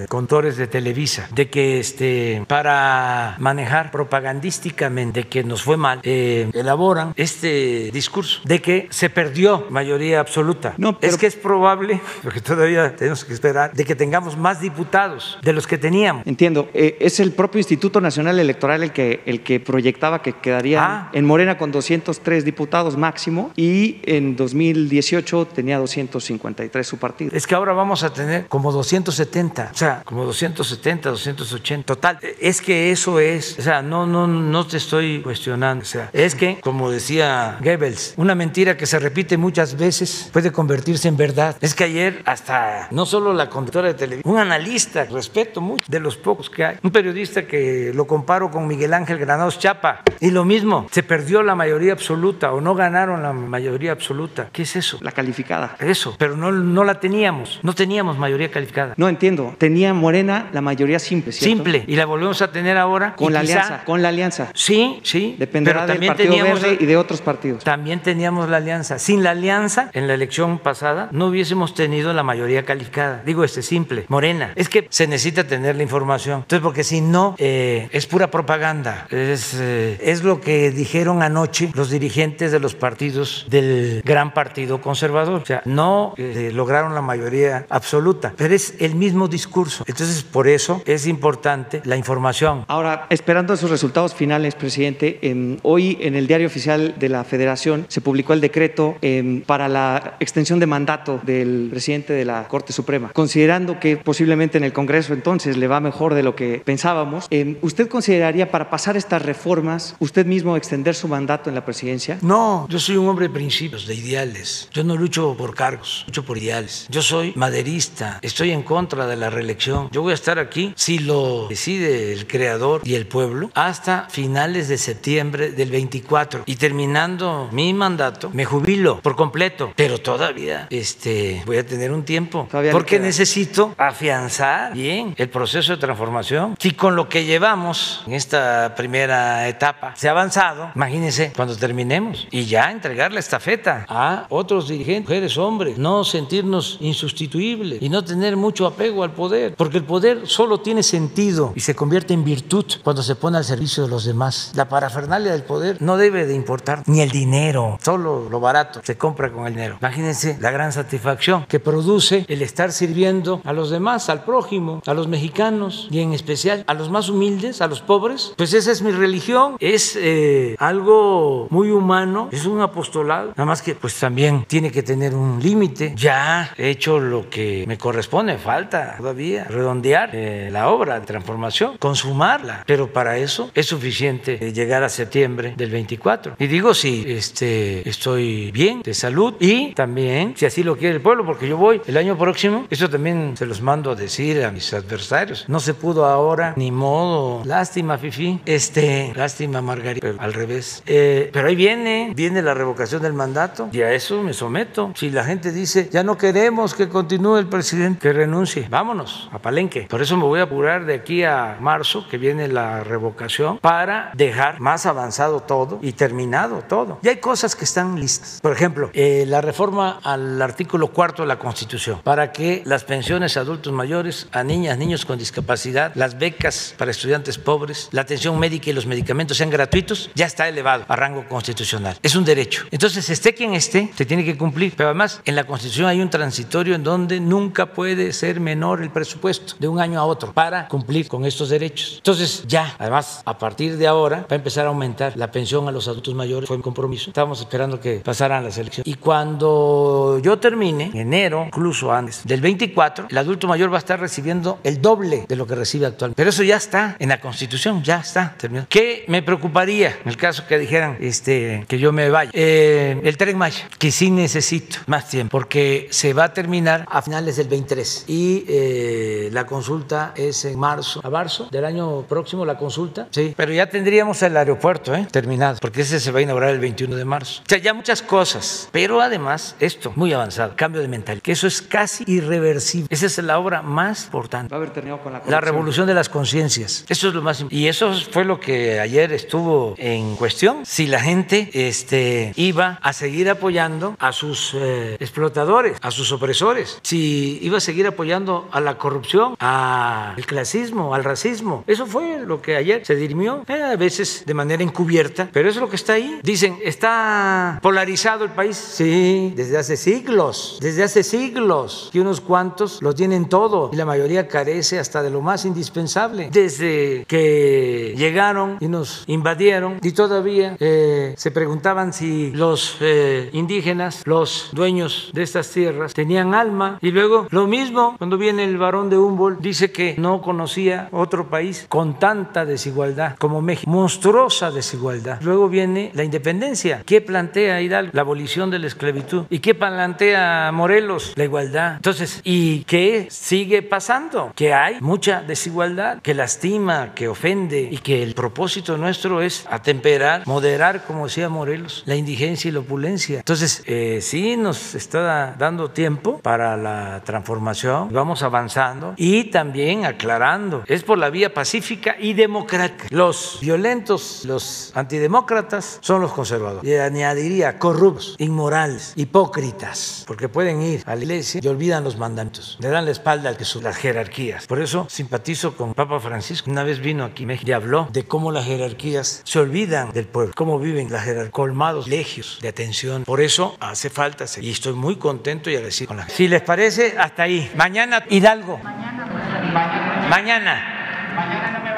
contores 0.09 0.57
de 0.57 0.66
Televisa, 0.66 1.28
de 1.34 1.49
que 1.49 1.78
este 1.78 2.42
para 2.49 3.36
manejar 3.38 3.90
propagandísticamente 3.90 5.24
que 5.24 5.44
nos 5.44 5.62
fue 5.62 5.76
mal, 5.76 6.01
eh, 6.03 6.51
elaboran 6.55 7.12
este 7.16 7.90
discurso 7.92 8.40
de 8.44 8.61
que 8.61 8.86
se 8.90 9.11
perdió 9.11 9.38
mayoría 9.70 10.20
absoluta. 10.20 10.74
No, 10.76 10.99
es 11.01 11.16
que 11.16 11.26
es 11.26 11.36
probable, 11.36 12.01
porque 12.22 12.41
todavía 12.41 12.95
tenemos 12.97 13.24
que 13.24 13.32
esperar, 13.32 13.72
de 13.72 13.84
que 13.84 13.95
tengamos 13.95 14.36
más 14.36 14.61
diputados 14.61 15.39
de 15.43 15.53
los 15.53 15.66
que 15.66 15.78
teníamos. 15.78 16.26
Entiendo. 16.26 16.68
Eh, 16.74 16.97
es 17.01 17.20
el 17.20 17.32
propio 17.32 17.59
Instituto 17.59 18.01
Nacional 18.01 18.39
Electoral 18.39 18.82
el 18.82 18.93
que, 18.93 19.22
el 19.26 19.43
que 19.43 19.61
proyectaba 19.61 20.22
que 20.22 20.32
quedaría 20.34 20.78
Ah. 20.80 21.11
en 21.12 21.24
Morena 21.24 21.59
con 21.59 21.72
203 21.72 22.45
diputados 22.45 22.97
máximo 22.97 23.53
y 23.57 24.01
en 24.05 24.36
2018 24.36 25.47
tenía 25.47 25.78
253 25.78 26.86
su 26.86 26.99
partido. 26.99 27.30
Es 27.34 27.47
que 27.47 27.55
ahora 27.55 27.72
vamos 27.72 28.03
a 28.03 28.12
tener 28.12 28.47
como 28.47 28.72
270, 28.72 29.70
o 29.72 29.76
sea, 29.76 30.03
como 30.05 30.24
270, 30.24 31.11
280. 31.11 31.86
Total, 31.86 32.18
es 32.41 32.61
que 32.61 32.91
eso 32.91 33.18
es, 33.20 33.59
o 33.59 33.62
sea, 33.62 33.82
no, 33.82 34.07
no, 34.07 34.26
no 34.26 34.66
te 34.66 34.76
estoy 34.76 35.20
cuestionando, 35.22 35.82
o 35.82 35.86
sea, 35.86 36.11
es 36.12 36.34
que, 36.34 36.59
como 36.61 36.91
decía 36.91 37.59
Goebbels, 37.62 38.14
una 38.16 38.34
mentira 38.34 38.76
que 38.76 38.86
se 38.86 38.99
repite 38.99 39.27
muchas 39.36 39.76
veces 39.76 40.30
puede 40.32 40.52
convertirse 40.52 41.08
en 41.08 41.16
verdad. 41.16 41.56
Es 41.60 41.74
que 41.74 41.84
ayer 41.84 42.22
hasta, 42.24 42.88
no 42.90 43.06
solo 43.06 43.32
la 43.32 43.48
conductora 43.50 43.88
de 43.88 43.94
televisión, 43.94 44.32
un 44.32 44.40
analista, 44.40 45.04
respeto 45.04 45.60
mucho, 45.60 45.84
de 45.88 46.00
los 46.00 46.16
pocos 46.16 46.48
que 46.50 46.64
hay, 46.64 46.76
un 46.82 46.90
periodista 46.90 47.46
que 47.46 47.92
lo 47.94 48.06
comparo 48.06 48.50
con 48.50 48.66
Miguel 48.66 48.94
Ángel 48.94 49.18
Granados 49.18 49.58
Chapa, 49.58 50.02
y 50.20 50.30
lo 50.30 50.44
mismo, 50.44 50.86
se 50.90 51.02
perdió 51.02 51.42
la 51.42 51.54
mayoría 51.54 51.92
absoluta 51.92 52.52
o 52.52 52.60
no 52.60 52.74
ganaron 52.74 53.22
la 53.22 53.32
mayoría 53.32 53.92
absoluta. 53.92 54.48
¿Qué 54.52 54.62
es 54.62 54.76
eso? 54.76 54.98
La 55.00 55.12
calificada. 55.12 55.76
Eso, 55.80 56.14
pero 56.18 56.36
no, 56.36 56.50
no 56.52 56.84
la 56.84 57.00
teníamos, 57.00 57.60
no 57.62 57.74
teníamos 57.74 58.18
mayoría 58.18 58.50
calificada. 58.50 58.94
No 58.96 59.08
entiendo. 59.08 59.54
Tenía 59.58 59.92
Morena 59.94 60.48
la 60.52 60.60
mayoría 60.60 60.98
simple, 60.98 61.32
¿cierto? 61.32 61.54
Simple, 61.56 61.84
y 61.86 61.96
la 61.96 62.06
volvemos 62.06 62.40
a 62.42 62.50
tener 62.52 62.76
ahora. 62.76 63.14
Con 63.16 63.32
la 63.32 63.40
quizá- 63.42 63.52
alianza, 63.60 63.84
con 63.84 64.02
la 64.02 64.08
alianza. 64.08 64.50
Sí, 64.54 65.00
sí. 65.02 65.36
Dependerá 65.38 65.80
pero 65.80 65.86
del 65.86 65.96
también 65.96 66.12
Partido 66.12 66.34
teníamos 66.34 66.62
Verde 66.62 66.78
y 66.80 66.86
de 66.86 66.96
otros 66.96 67.20
partidos. 67.20 67.64
También 67.64 68.00
teníamos 68.00 68.48
la 68.48 68.58
alianza. 68.58 68.98
Sin 68.98 69.17
la 69.22 69.30
alianza, 69.30 69.90
en 69.92 70.06
la 70.06 70.14
elección 70.14 70.58
pasada, 70.58 71.08
no 71.12 71.26
hubiésemos 71.26 71.74
tenido 71.74 72.12
la 72.12 72.22
mayoría 72.22 72.64
calificada. 72.64 73.22
Digo, 73.24 73.44
este 73.44 73.62
simple, 73.62 74.04
morena. 74.08 74.52
Es 74.56 74.68
que 74.68 74.86
se 74.90 75.06
necesita 75.06 75.44
tener 75.44 75.76
la 75.76 75.82
información. 75.82 76.40
Entonces, 76.40 76.62
porque 76.62 76.84
si 76.84 77.00
no, 77.00 77.34
eh, 77.38 77.88
es 77.92 78.06
pura 78.06 78.30
propaganda. 78.30 79.06
Es, 79.10 79.54
eh, 79.58 79.98
es 80.02 80.22
lo 80.22 80.40
que 80.40 80.70
dijeron 80.70 81.22
anoche 81.22 81.70
los 81.74 81.90
dirigentes 81.90 82.52
de 82.52 82.60
los 82.60 82.74
partidos 82.74 83.46
del 83.48 84.02
gran 84.04 84.34
partido 84.34 84.80
conservador. 84.80 85.42
O 85.42 85.46
sea, 85.46 85.62
no 85.64 86.14
eh, 86.16 86.50
lograron 86.52 86.94
la 86.94 87.02
mayoría 87.02 87.66
absoluta, 87.68 88.32
pero 88.36 88.54
es 88.54 88.74
el 88.80 88.94
mismo 88.94 89.28
discurso. 89.28 89.84
Entonces, 89.86 90.22
por 90.22 90.48
eso 90.48 90.82
es 90.86 91.06
importante 91.06 91.80
la 91.84 91.96
información. 91.96 92.64
Ahora, 92.68 93.06
esperando 93.10 93.54
esos 93.54 93.70
resultados 93.70 94.14
finales, 94.14 94.54
presidente, 94.54 95.18
em, 95.22 95.58
hoy 95.62 95.98
en 96.00 96.14
el 96.14 96.26
diario 96.26 96.46
oficial 96.46 96.94
de 96.98 97.08
la 97.08 97.24
Federación 97.24 97.86
se 97.88 98.00
publicó 98.00 98.32
el 98.32 98.40
decreto 98.40 98.96
em, 99.03 99.42
para 99.42 99.68
la 99.68 100.16
extensión 100.20 100.59
de 100.59 100.66
mandato 100.66 101.20
del 101.22 101.68
presidente 101.70 102.12
de 102.12 102.24
la 102.24 102.46
Corte 102.49 102.72
Suprema. 102.72 103.11
Considerando 103.12 103.78
que 103.80 103.96
posiblemente 103.96 104.59
en 104.59 104.64
el 104.64 104.72
Congreso 104.72 105.12
entonces 105.12 105.57
le 105.57 105.68
va 105.68 105.80
mejor 105.80 106.14
de 106.14 106.22
lo 106.22 106.34
que 106.34 106.62
pensábamos, 106.64 107.26
em, 107.30 107.57
¿usted 107.62 107.88
consideraría 107.88 108.51
para 108.51 108.70
pasar 108.70 108.96
estas 108.96 109.22
reformas 109.22 109.96
usted 109.99 110.26
mismo 110.26 110.57
extender 110.57 110.94
su 110.94 111.09
mandato 111.09 111.49
en 111.49 111.55
la 111.55 111.64
presidencia? 111.64 112.18
No, 112.22 112.66
yo 112.68 112.78
soy 112.78 112.96
un 112.96 113.09
hombre 113.09 113.28
de 113.28 113.34
principios, 113.34 113.86
de 113.86 113.94
ideales. 113.94 114.68
Yo 114.72 114.84
no 114.84 114.96
lucho 114.96 115.34
por 115.36 115.55
cargos, 115.55 116.05
lucho 116.07 116.24
por 116.24 116.38
ideales. 116.38 116.86
Yo 116.90 117.03
soy 117.03 117.32
maderista, 117.36 118.18
estoy 118.22 118.51
en 118.51 118.62
contra 118.62 119.07
de 119.07 119.16
la 119.16 119.30
reelección. 119.30 119.88
Yo 119.90 120.03
voy 120.03 120.12
a 120.12 120.14
estar 120.14 120.38
aquí, 120.38 120.72
si 120.76 120.99
lo 120.99 121.49
decide 121.49 122.12
el 122.12 122.26
creador 122.26 122.82
y 122.84 122.94
el 122.94 123.07
pueblo, 123.07 123.51
hasta 123.55 124.09
finales 124.11 124.68
de 124.68 124.78
septiembre 124.78 125.51
del 125.51 125.70
24. 125.70 126.42
Y 126.46 126.57
terminando 126.57 127.49
mi 127.53 127.72
mandato, 127.74 128.30
me 128.32 128.44
jubilo 128.44 128.88
por 128.97 129.16
completo. 129.16 129.72
Pero 129.76 129.99
todavía 129.99 130.66
este, 130.70 131.43
voy 131.47 131.59
a 131.59 131.66
tener 131.66 131.93
un 131.93 132.05
tiempo. 132.05 132.49
porque 132.72 132.99
necesito 132.99 133.74
afianzar 133.76 134.72
bien 134.72 135.14
el 135.16 135.28
proceso 135.28 135.72
de 135.72 135.78
transformación. 135.78 136.57
Si 136.59 136.72
con 136.72 136.97
lo 136.97 137.09
que 137.09 137.24
llevamos 137.24 138.03
en 138.07 138.14
esta 138.14 138.74
primera 138.76 139.49
etapa 139.49 139.95
se 139.97 140.09
ha 140.09 140.12
avanzado, 140.12 140.70
imagínense 140.74 141.32
cuando 141.34 141.57
terminemos 141.57 142.26
y 142.30 142.45
ya 142.47 142.70
entregar 142.70 143.12
la 143.12 143.20
estafeta 143.20 143.84
a 143.89 144.26
otros 144.28 144.68
dirigentes, 144.68 145.09
mujeres, 145.09 145.39
hombres, 145.39 145.78
no 145.78 146.05
sentirnos 146.05 146.78
insustituibles 146.80 147.82
y 147.82 147.89
no 147.89 148.05
tener 148.05 148.36
mucho 148.36 148.66
apego 148.66 149.05
al 149.05 149.12
poder, 149.12 149.55
porque 149.57 149.78
el 149.78 149.84
poder 149.84 150.26
solo 150.26 150.61
tiene 150.61 150.82
sentido 150.82 151.53
y 151.55 151.61
se 151.61 151.74
convierte 151.74 152.14
en 152.14 152.24
virtud 152.24 152.66
cuando 152.82 153.03
se 153.03 153.14
pone 153.14 153.39
al 153.39 153.45
servicio 153.45 153.84
de 153.84 153.89
los 153.89 154.05
demás. 154.05 154.53
La 154.55 154.68
parafernalia 154.68 155.32
del 155.32 155.43
poder 155.43 155.80
no 155.80 155.97
debe 155.97 156.26
de 156.26 156.34
importar 156.34 156.82
ni 156.86 157.01
el 157.01 157.11
dinero, 157.11 157.78
solo 157.82 158.28
lo 158.28 158.41
barato 158.41 158.77
se 158.82 158.96
compra 158.96 159.30
con 159.32 159.46
el 159.46 159.54
dinero. 159.54 159.78
Imagínense 159.80 160.36
la 160.40 160.50
gran 160.50 160.72
satisfacción 160.72 161.46
que 161.46 161.60
produce 161.60 162.24
el 162.28 162.42
estar 162.42 162.72
sirviendo 162.72 163.40
a 163.44 163.52
los 163.52 163.70
demás, 163.70 164.08
al 164.08 164.24
prójimo, 164.24 164.82
a 164.86 164.94
los 164.94 165.08
mexicanos 165.08 165.88
y 165.90 166.00
en 166.00 166.12
especial 166.12 166.64
a 166.66 166.74
los 166.74 166.90
más 166.90 167.08
humildes, 167.08 167.60
a 167.60 167.66
los 167.66 167.80
pobres. 167.80 168.34
Pues 168.36 168.52
esa 168.54 168.72
es 168.72 168.82
mi 168.82 168.90
religión, 168.90 169.56
es 169.60 169.96
eh, 170.00 170.56
algo 170.58 171.46
muy 171.50 171.70
humano, 171.70 172.28
es 172.32 172.46
un 172.46 172.60
apostolado, 172.60 173.28
nada 173.30 173.44
más 173.44 173.62
que 173.62 173.74
pues 173.74 173.98
también 173.98 174.44
tiene 174.46 174.70
que 174.70 174.82
tener 174.82 175.14
un 175.14 175.40
límite. 175.42 175.94
Ya 175.96 176.52
he 176.56 176.70
hecho 176.70 176.98
lo 176.98 177.28
que 177.30 177.64
me 177.66 177.78
corresponde, 177.78 178.38
falta 178.38 178.96
todavía 178.98 179.44
redondear 179.44 180.10
eh, 180.12 180.48
la 180.50 180.68
obra 180.68 181.00
de 181.00 181.06
transformación, 181.06 181.76
consumarla, 181.78 182.64
pero 182.66 182.92
para 182.92 183.18
eso 183.18 183.50
es 183.54 183.66
suficiente 183.66 184.52
llegar 184.52 184.82
a 184.82 184.88
septiembre 184.88 185.54
del 185.56 185.70
24. 185.70 186.36
Y 186.38 186.46
digo 186.46 186.74
si 186.74 187.04
este, 187.08 187.88
estoy 187.88 188.50
bien 188.50 188.67
de 188.84 188.94
salud 188.94 189.34
y 189.40 189.72
también 189.74 190.34
si 190.36 190.46
así 190.46 190.62
lo 190.62 190.76
quiere 190.76 190.96
el 190.96 191.00
pueblo, 191.00 191.24
porque 191.24 191.48
yo 191.48 191.56
voy 191.56 191.80
el 191.86 191.96
año 191.96 192.16
próximo, 192.16 192.66
eso 192.70 192.88
también 192.88 193.36
se 193.36 193.46
los 193.46 193.60
mando 193.60 193.92
a 193.92 193.94
decir 193.94 194.44
a 194.44 194.50
mis 194.50 194.72
adversarios. 194.72 195.44
No 195.48 195.60
se 195.60 195.74
pudo 195.74 196.04
ahora, 196.06 196.54
ni 196.56 196.70
modo, 196.70 197.42
lástima, 197.44 197.98
Fifi, 197.98 198.40
este, 198.44 199.12
lástima, 199.14 199.60
Margarita, 199.60 200.14
al 200.18 200.32
revés. 200.32 200.82
Eh, 200.86 201.30
pero 201.32 201.48
ahí 201.48 201.56
viene, 201.56 202.12
viene 202.14 202.42
la 202.42 202.54
revocación 202.54 203.02
del 203.02 203.12
mandato 203.12 203.68
y 203.72 203.82
a 203.82 203.92
eso 203.92 204.22
me 204.22 204.32
someto. 204.32 204.92
Si 204.94 205.10
la 205.10 205.24
gente 205.24 205.52
dice, 205.52 205.88
ya 205.90 206.02
no 206.02 206.16
queremos 206.16 206.74
que 206.74 206.88
continúe 206.88 207.38
el 207.38 207.46
presidente, 207.46 208.00
que 208.00 208.12
renuncie, 208.12 208.66
vámonos 208.68 209.28
a 209.32 209.38
Palenque. 209.38 209.86
Por 209.88 210.02
eso 210.02 210.16
me 210.16 210.24
voy 210.24 210.40
a 210.40 210.44
apurar 210.44 210.84
de 210.84 210.94
aquí 210.94 211.24
a 211.24 211.56
marzo, 211.60 212.06
que 212.08 212.18
viene 212.18 212.48
la 212.48 212.84
revocación, 212.84 213.58
para 213.58 214.10
dejar 214.14 214.60
más 214.60 214.86
avanzado 214.86 215.40
todo 215.40 215.78
y 215.82 215.92
terminado 215.92 216.62
todo. 216.68 216.98
Y 217.02 217.08
hay 217.08 217.16
cosas 217.16 217.54
que 217.54 217.64
están 217.64 217.98
listas. 217.98 218.40
Por 218.40 218.52
ejemplo, 218.59 218.90
eh, 218.92 219.24
la 219.26 219.40
reforma 219.40 220.00
al 220.02 220.40
artículo 220.42 220.88
cuarto 220.88 221.22
de 221.22 221.28
la 221.28 221.38
Constitución, 221.38 222.00
para 222.02 222.32
que 222.32 222.62
las 222.64 222.84
pensiones 222.84 223.36
a 223.36 223.40
adultos 223.40 223.72
mayores, 223.72 224.28
a 224.32 224.42
niñas, 224.42 224.76
niños 224.78 225.04
con 225.04 225.18
discapacidad, 225.18 225.92
las 225.94 226.18
becas 226.18 226.74
para 226.76 226.90
estudiantes 226.90 227.38
pobres, 227.38 227.88
la 227.92 228.02
atención 228.02 228.38
médica 228.38 228.70
y 228.70 228.72
los 228.72 228.86
medicamentos 228.86 229.36
sean 229.36 229.50
gratuitos, 229.50 230.11
ya 230.14 230.26
está 230.26 230.48
elevado 230.48 230.84
a 230.88 230.96
rango 230.96 231.26
constitucional. 231.28 231.96
Es 232.02 232.16
un 232.16 232.24
derecho. 232.24 232.64
Entonces, 232.70 233.09
esté 233.11 233.34
quien 233.34 233.54
esté, 233.54 233.92
se 233.96 234.04
tiene 234.04 234.24
que 234.24 234.36
cumplir. 234.36 234.74
Pero 234.76 234.88
además, 234.88 235.20
en 235.24 235.36
la 235.36 235.44
Constitución 235.44 235.88
hay 235.88 236.00
un 236.00 236.11
transitorio 236.11 236.74
en 236.74 236.82
donde 236.82 237.20
nunca 237.20 237.66
puede 237.66 238.12
ser 238.12 238.40
menor 238.40 238.82
el 238.82 238.90
presupuesto 238.90 239.54
de 239.59 239.68
un 239.68 239.80
año 239.80 240.00
a 240.00 240.04
otro 240.04 240.32
para 240.32 240.68
cumplir 240.68 241.09
con 241.09 241.24
estos 241.24 241.48
derechos. 241.48 241.94
Entonces, 241.98 242.44
ya, 242.46 242.74
además, 242.78 243.22
a 243.24 243.38
partir 243.38 243.76
de 243.76 243.86
ahora, 243.86 244.18
va 244.20 244.26
a 244.30 244.34
empezar 244.34 244.66
a 244.66 244.68
aumentar 244.68 245.12
la 245.16 245.30
pensión 245.30 245.68
a 245.68 245.72
los 245.72 245.86
adultos 245.88 246.14
mayores. 246.14 246.48
Fue 246.48 246.56
un 246.56 246.62
compromiso. 246.62 247.11
Estábamos 247.11 247.40
esperando 247.40 247.78
que 247.80 248.00
pasaran 248.00 248.44
las 248.49 248.59
elecciones. 248.59 248.86
Y 248.86 248.94
cuando 248.94 250.20
yo 250.22 250.38
termine, 250.38 250.90
en 250.94 250.96
enero, 250.96 251.44
incluso 251.46 251.92
antes 251.92 252.22
del 252.24 252.40
24, 252.40 253.07
el 253.11 253.18
adulto 253.18 253.46
mayor 253.49 253.72
va 253.72 253.76
a 253.76 253.78
estar 253.78 253.99
recibiendo 254.01 254.59
el 254.64 254.80
doble 254.80 255.26
de 255.28 255.36
lo 255.36 255.46
que 255.46 255.55
recibe 255.55 255.86
actualmente. 255.86 256.16
Pero 256.16 256.30
eso 256.30 256.42
ya 256.42 256.57
está 256.57 256.96
en 256.99 257.09
la 257.09 257.20
Constitución, 257.20 257.82
ya 257.82 258.01
está 258.01 258.34
terminado. 258.36 258.66
¿Qué 258.68 259.05
me 259.09 259.22
preocuparía 259.22 259.99
en 260.03 260.09
el 260.09 260.16
caso 260.16 260.46
que 260.46 260.59
dijeran 260.59 260.96
este, 261.01 261.64
que 261.68 261.78
yo 261.78 261.92
me 261.92 262.11
vaya? 262.11 262.30
Eh, 262.34 263.01
el 263.05 263.16
tren 263.16 263.38
Maya, 263.38 263.68
que 263.78 263.90
sí 263.90 264.11
necesito 264.11 264.78
más 264.86 265.09
tiempo, 265.09 265.30
porque 265.30 265.88
se 265.90 266.12
va 266.12 266.24
a 266.24 266.32
terminar 266.32 266.84
a 266.90 267.03
finales 267.03 267.36
del 267.36 267.49
23 267.49 268.05
y 268.09 268.44
eh, 268.49 269.28
la 269.32 269.46
consulta 269.46 270.12
es 270.16 270.44
en 270.44 270.59
marzo, 270.59 271.01
a 271.03 271.11
marzo 271.11 271.49
del 271.51 271.64
año 271.64 272.03
próximo 272.03 272.44
la 272.44 272.57
consulta, 272.57 273.09
sí, 273.11 273.34
pero 273.36 273.53
ya 273.53 273.68
tendríamos 273.68 274.22
el 274.22 274.36
aeropuerto 274.36 274.94
¿eh? 274.94 275.07
terminado, 275.11 275.59
porque 275.61 275.82
ese 275.82 276.01
se 276.01 276.11
va 276.11 276.20
a 276.20 276.22
inaugurar 276.22 276.51
el 276.51 276.59
21 276.59 276.96
de 276.96 277.05
marzo. 277.05 277.42
O 277.42 277.49
sea, 277.49 277.59
ya 277.59 277.74
muchas 277.74 278.03
cosas, 278.03 278.38
pero 278.72 279.01
además 279.01 279.57
esto, 279.61 279.93
muy 279.97 280.12
avanzado, 280.12 280.55
cambio 280.57 280.80
de 280.80 280.89
mentalidad, 280.89 281.22
que 281.22 281.32
eso 281.32 281.47
es 281.47 281.62
casi 281.62 282.05
irreversible. 282.07 282.89
Esa 282.91 283.07
es 283.07 283.18
la 283.18 283.39
obra 283.39 283.62
más 283.62 284.05
importante. 284.05 284.51
Va 284.51 284.57
a 284.57 284.61
haber 284.61 284.72
terminado 284.72 285.03
con 285.03 285.12
la, 285.12 285.22
la 285.26 285.41
revolución 285.41 285.86
de 285.86 285.95
las 285.95 286.09
conciencias. 286.09 286.84
Eso 286.89 287.09
es 287.09 287.14
lo 287.14 287.22
más 287.22 287.45
Y 287.51 287.68
eso 287.68 287.93
fue 288.11 288.24
lo 288.24 288.41
que 288.41 288.80
ayer 288.80 289.12
estuvo 289.12 289.74
en 289.78 290.16
cuestión. 290.16 290.64
Si 290.64 290.86
la 290.86 291.01
gente 291.01 291.51
este, 291.53 292.32
iba 292.36 292.78
a 292.82 292.93
seguir 292.93 293.30
apoyando 293.30 293.97
a 293.99 294.12
sus 294.12 294.55
eh, 294.55 294.97
explotadores, 295.01 295.76
a 295.80 295.91
sus 295.91 296.12
opresores, 296.12 296.78
si 296.82 297.39
iba 297.43 297.59
a 297.59 297.61
seguir 297.61 297.86
apoyando 297.86 298.49
a 298.53 298.61
la 298.61 298.78
corrupción, 298.78 299.34
al 299.39 300.24
clasismo, 300.26 300.95
al 300.95 301.05
racismo. 301.05 301.64
Eso 301.66 301.86
fue 301.86 302.20
lo 302.24 302.41
que 302.43 302.57
ayer 302.57 302.84
se 302.84 302.97
dirimió, 302.97 303.45
eh, 303.49 303.62
a 303.62 303.76
veces 303.76 304.24
de 304.26 304.34
manera 304.34 304.62
encubierta, 304.62 305.28
pero 305.32 305.49
eso 305.49 305.59
es 305.59 305.62
lo 305.62 305.70
que 305.70 305.76
está 305.76 305.95
ahí. 305.95 306.20
Dicen, 306.22 306.59
¿está 306.62 307.59
polarizado 307.62 308.27
país? 308.34 308.56
Sí, 308.56 309.32
desde 309.36 309.58
hace 309.58 309.76
siglos, 309.76 310.58
desde 310.60 310.82
hace 310.82 311.02
siglos, 311.02 311.90
que 311.92 312.00
unos 312.00 312.20
cuantos 312.20 312.80
lo 312.82 312.94
tienen 312.94 313.28
todo 313.28 313.70
y 313.72 313.76
la 313.76 313.84
mayoría 313.84 314.28
carece 314.28 314.78
hasta 314.78 315.02
de 315.02 315.10
lo 315.10 315.20
más 315.20 315.44
indispensable. 315.44 316.30
Desde 316.32 317.04
que 317.06 317.94
llegaron 317.96 318.56
y 318.60 318.68
nos 318.68 319.04
invadieron 319.06 319.78
y 319.82 319.92
todavía 319.92 320.56
eh, 320.60 321.14
se 321.16 321.30
preguntaban 321.30 321.92
si 321.92 322.30
los 322.30 322.76
eh, 322.80 323.30
indígenas, 323.32 324.02
los 324.06 324.50
dueños 324.52 325.10
de 325.12 325.22
estas 325.22 325.50
tierras, 325.50 325.94
tenían 325.94 326.34
alma. 326.34 326.78
Y 326.80 326.90
luego 326.90 327.26
lo 327.30 327.46
mismo, 327.46 327.96
cuando 327.98 328.18
viene 328.18 328.44
el 328.44 328.58
varón 328.58 328.90
de 328.90 328.98
Humboldt, 328.98 329.40
dice 329.40 329.72
que 329.72 329.94
no 329.98 330.22
conocía 330.22 330.88
otro 330.92 331.28
país 331.28 331.66
con 331.68 331.98
tanta 331.98 332.44
desigualdad 332.44 333.16
como 333.18 333.40
México, 333.40 333.70
monstruosa 333.70 334.50
desigualdad. 334.50 335.20
Luego 335.22 335.48
viene 335.48 335.90
la 335.94 336.04
independencia. 336.04 336.82
¿Qué 336.84 337.00
plantea 337.00 337.60
Hidalgo? 337.60 337.90
La 337.94 338.02
abolición 338.09 338.50
de 338.50 338.59
la 338.59 338.66
esclavitud. 338.66 339.26
¿Y 339.28 339.40
qué 339.40 339.54
plantea 339.54 340.50
Morelos? 340.52 341.12
La 341.16 341.24
igualdad. 341.24 341.76
Entonces, 341.76 342.22
¿y 342.24 342.64
qué 342.64 343.06
sigue 343.11 343.61
pasando? 343.62 344.32
Que 344.34 344.54
hay 344.54 344.80
mucha 344.80 345.20
desigualdad 345.20 346.00
que 346.00 346.14
lastima, 346.14 346.94
que 346.94 347.09
ofende 347.09 347.68
y 347.70 347.76
que 347.78 348.02
el 348.02 348.14
propósito 348.14 348.78
nuestro 348.78 349.20
es 349.20 349.46
atemperar, 349.50 350.26
moderar, 350.26 350.84
como 350.86 351.04
decía 351.04 351.28
Morelos, 351.28 351.82
la 351.84 351.96
indigencia 351.96 352.48
y 352.48 352.52
la 352.52 352.61
opulencia. 352.61 353.18
Entonces, 353.18 353.62
eh, 353.66 353.98
sí 354.00 354.38
nos 354.38 354.74
está 354.74 355.34
dando 355.38 355.70
tiempo 355.70 356.18
para 356.20 356.56
la 356.56 357.02
transformación, 357.04 357.88
vamos 357.92 358.22
avanzando 358.22 358.94
y 358.96 359.24
también 359.24 359.84
aclarando, 359.84 360.62
es 360.66 360.82
por 360.82 360.96
la 360.96 361.11
vía 361.11 361.34
pacífica 361.34 361.96
y 361.98 362.14
democrática. 362.14 362.88
Los 362.90 363.38
violentos, 363.42 364.24
los 364.24 364.72
antidemócratas 364.74 365.78
son 365.82 366.00
los 366.00 366.12
conservadores. 366.12 366.68
Y 366.68 366.74
añadiría 366.74 367.59
corruptos, 367.59 367.97
inmorales, 368.18 368.92
hipócritas, 368.96 370.05
porque 370.07 370.28
pueden 370.28 370.62
ir 370.62 370.82
a 370.86 370.94
la 370.94 371.03
iglesia 371.03 371.40
y 371.42 371.49
olvidan 371.49 371.84
los 371.84 371.96
mandamientos, 371.96 372.57
le 372.61 372.68
dan 372.68 372.84
la 372.84 372.90
espalda 372.90 373.30
a 373.30 373.62
las 373.62 373.76
jerarquías. 373.76 374.46
Por 374.46 374.61
eso 374.61 374.86
simpatizo 374.90 375.57
con 375.57 375.74
Papa 375.74 376.01
Francisco. 376.01 376.51
Una 376.51 376.64
vez 376.64 376.80
vino 376.80 377.05
aquí 377.05 377.26
y 377.44 377.53
habló 377.53 377.88
de 377.92 378.05
cómo 378.05 378.32
las 378.32 378.46
jerarquías 378.46 379.22
se 379.24 379.38
olvidan 379.38 379.92
del 379.92 380.07
pueblo, 380.07 380.32
cómo 380.34 380.59
viven 380.59 380.90
las 380.90 381.05
jerarquías, 381.05 381.32
colmados, 381.32 381.88
legios 381.88 382.38
de 382.40 382.49
atención. 382.49 383.05
Por 383.05 383.20
eso 383.20 383.57
hace 383.61 383.90
falta 383.90 384.18
y 384.40 384.51
estoy 384.51 384.72
muy 384.72 384.96
contento 384.96 385.51
y 385.51 385.55
agradecido 385.57 385.88
con 385.88 385.96
la 385.99 386.03
gente. 386.05 386.16
Si 386.16 386.28
les 386.28 386.42
parece, 386.42 386.94
hasta 386.99 387.24
ahí. 387.24 387.51
Mañana, 387.55 388.05
Hidalgo. 388.09 388.59
Mañana. 388.59 390.09
Mañana. 390.09 390.78
no 391.14 391.24
me 391.24 391.34
van 391.40 391.57
a 391.57 391.61
dejar. 391.61 391.77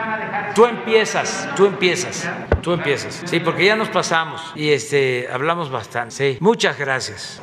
Tú 0.54 0.66
empiezas, 0.66 1.48
tú 1.56 1.66
empiezas, 1.66 2.28
tú 2.62 2.72
empiezas. 2.72 3.22
Sí, 3.24 3.40
porque 3.40 3.64
ya 3.64 3.76
nos 3.76 3.88
pasamos 3.88 4.52
y 4.54 4.70
este 4.70 5.28
hablamos 5.32 5.70
bastante. 5.70 6.14
Sí, 6.14 6.38
muchas 6.40 6.78
gracias. 6.78 7.38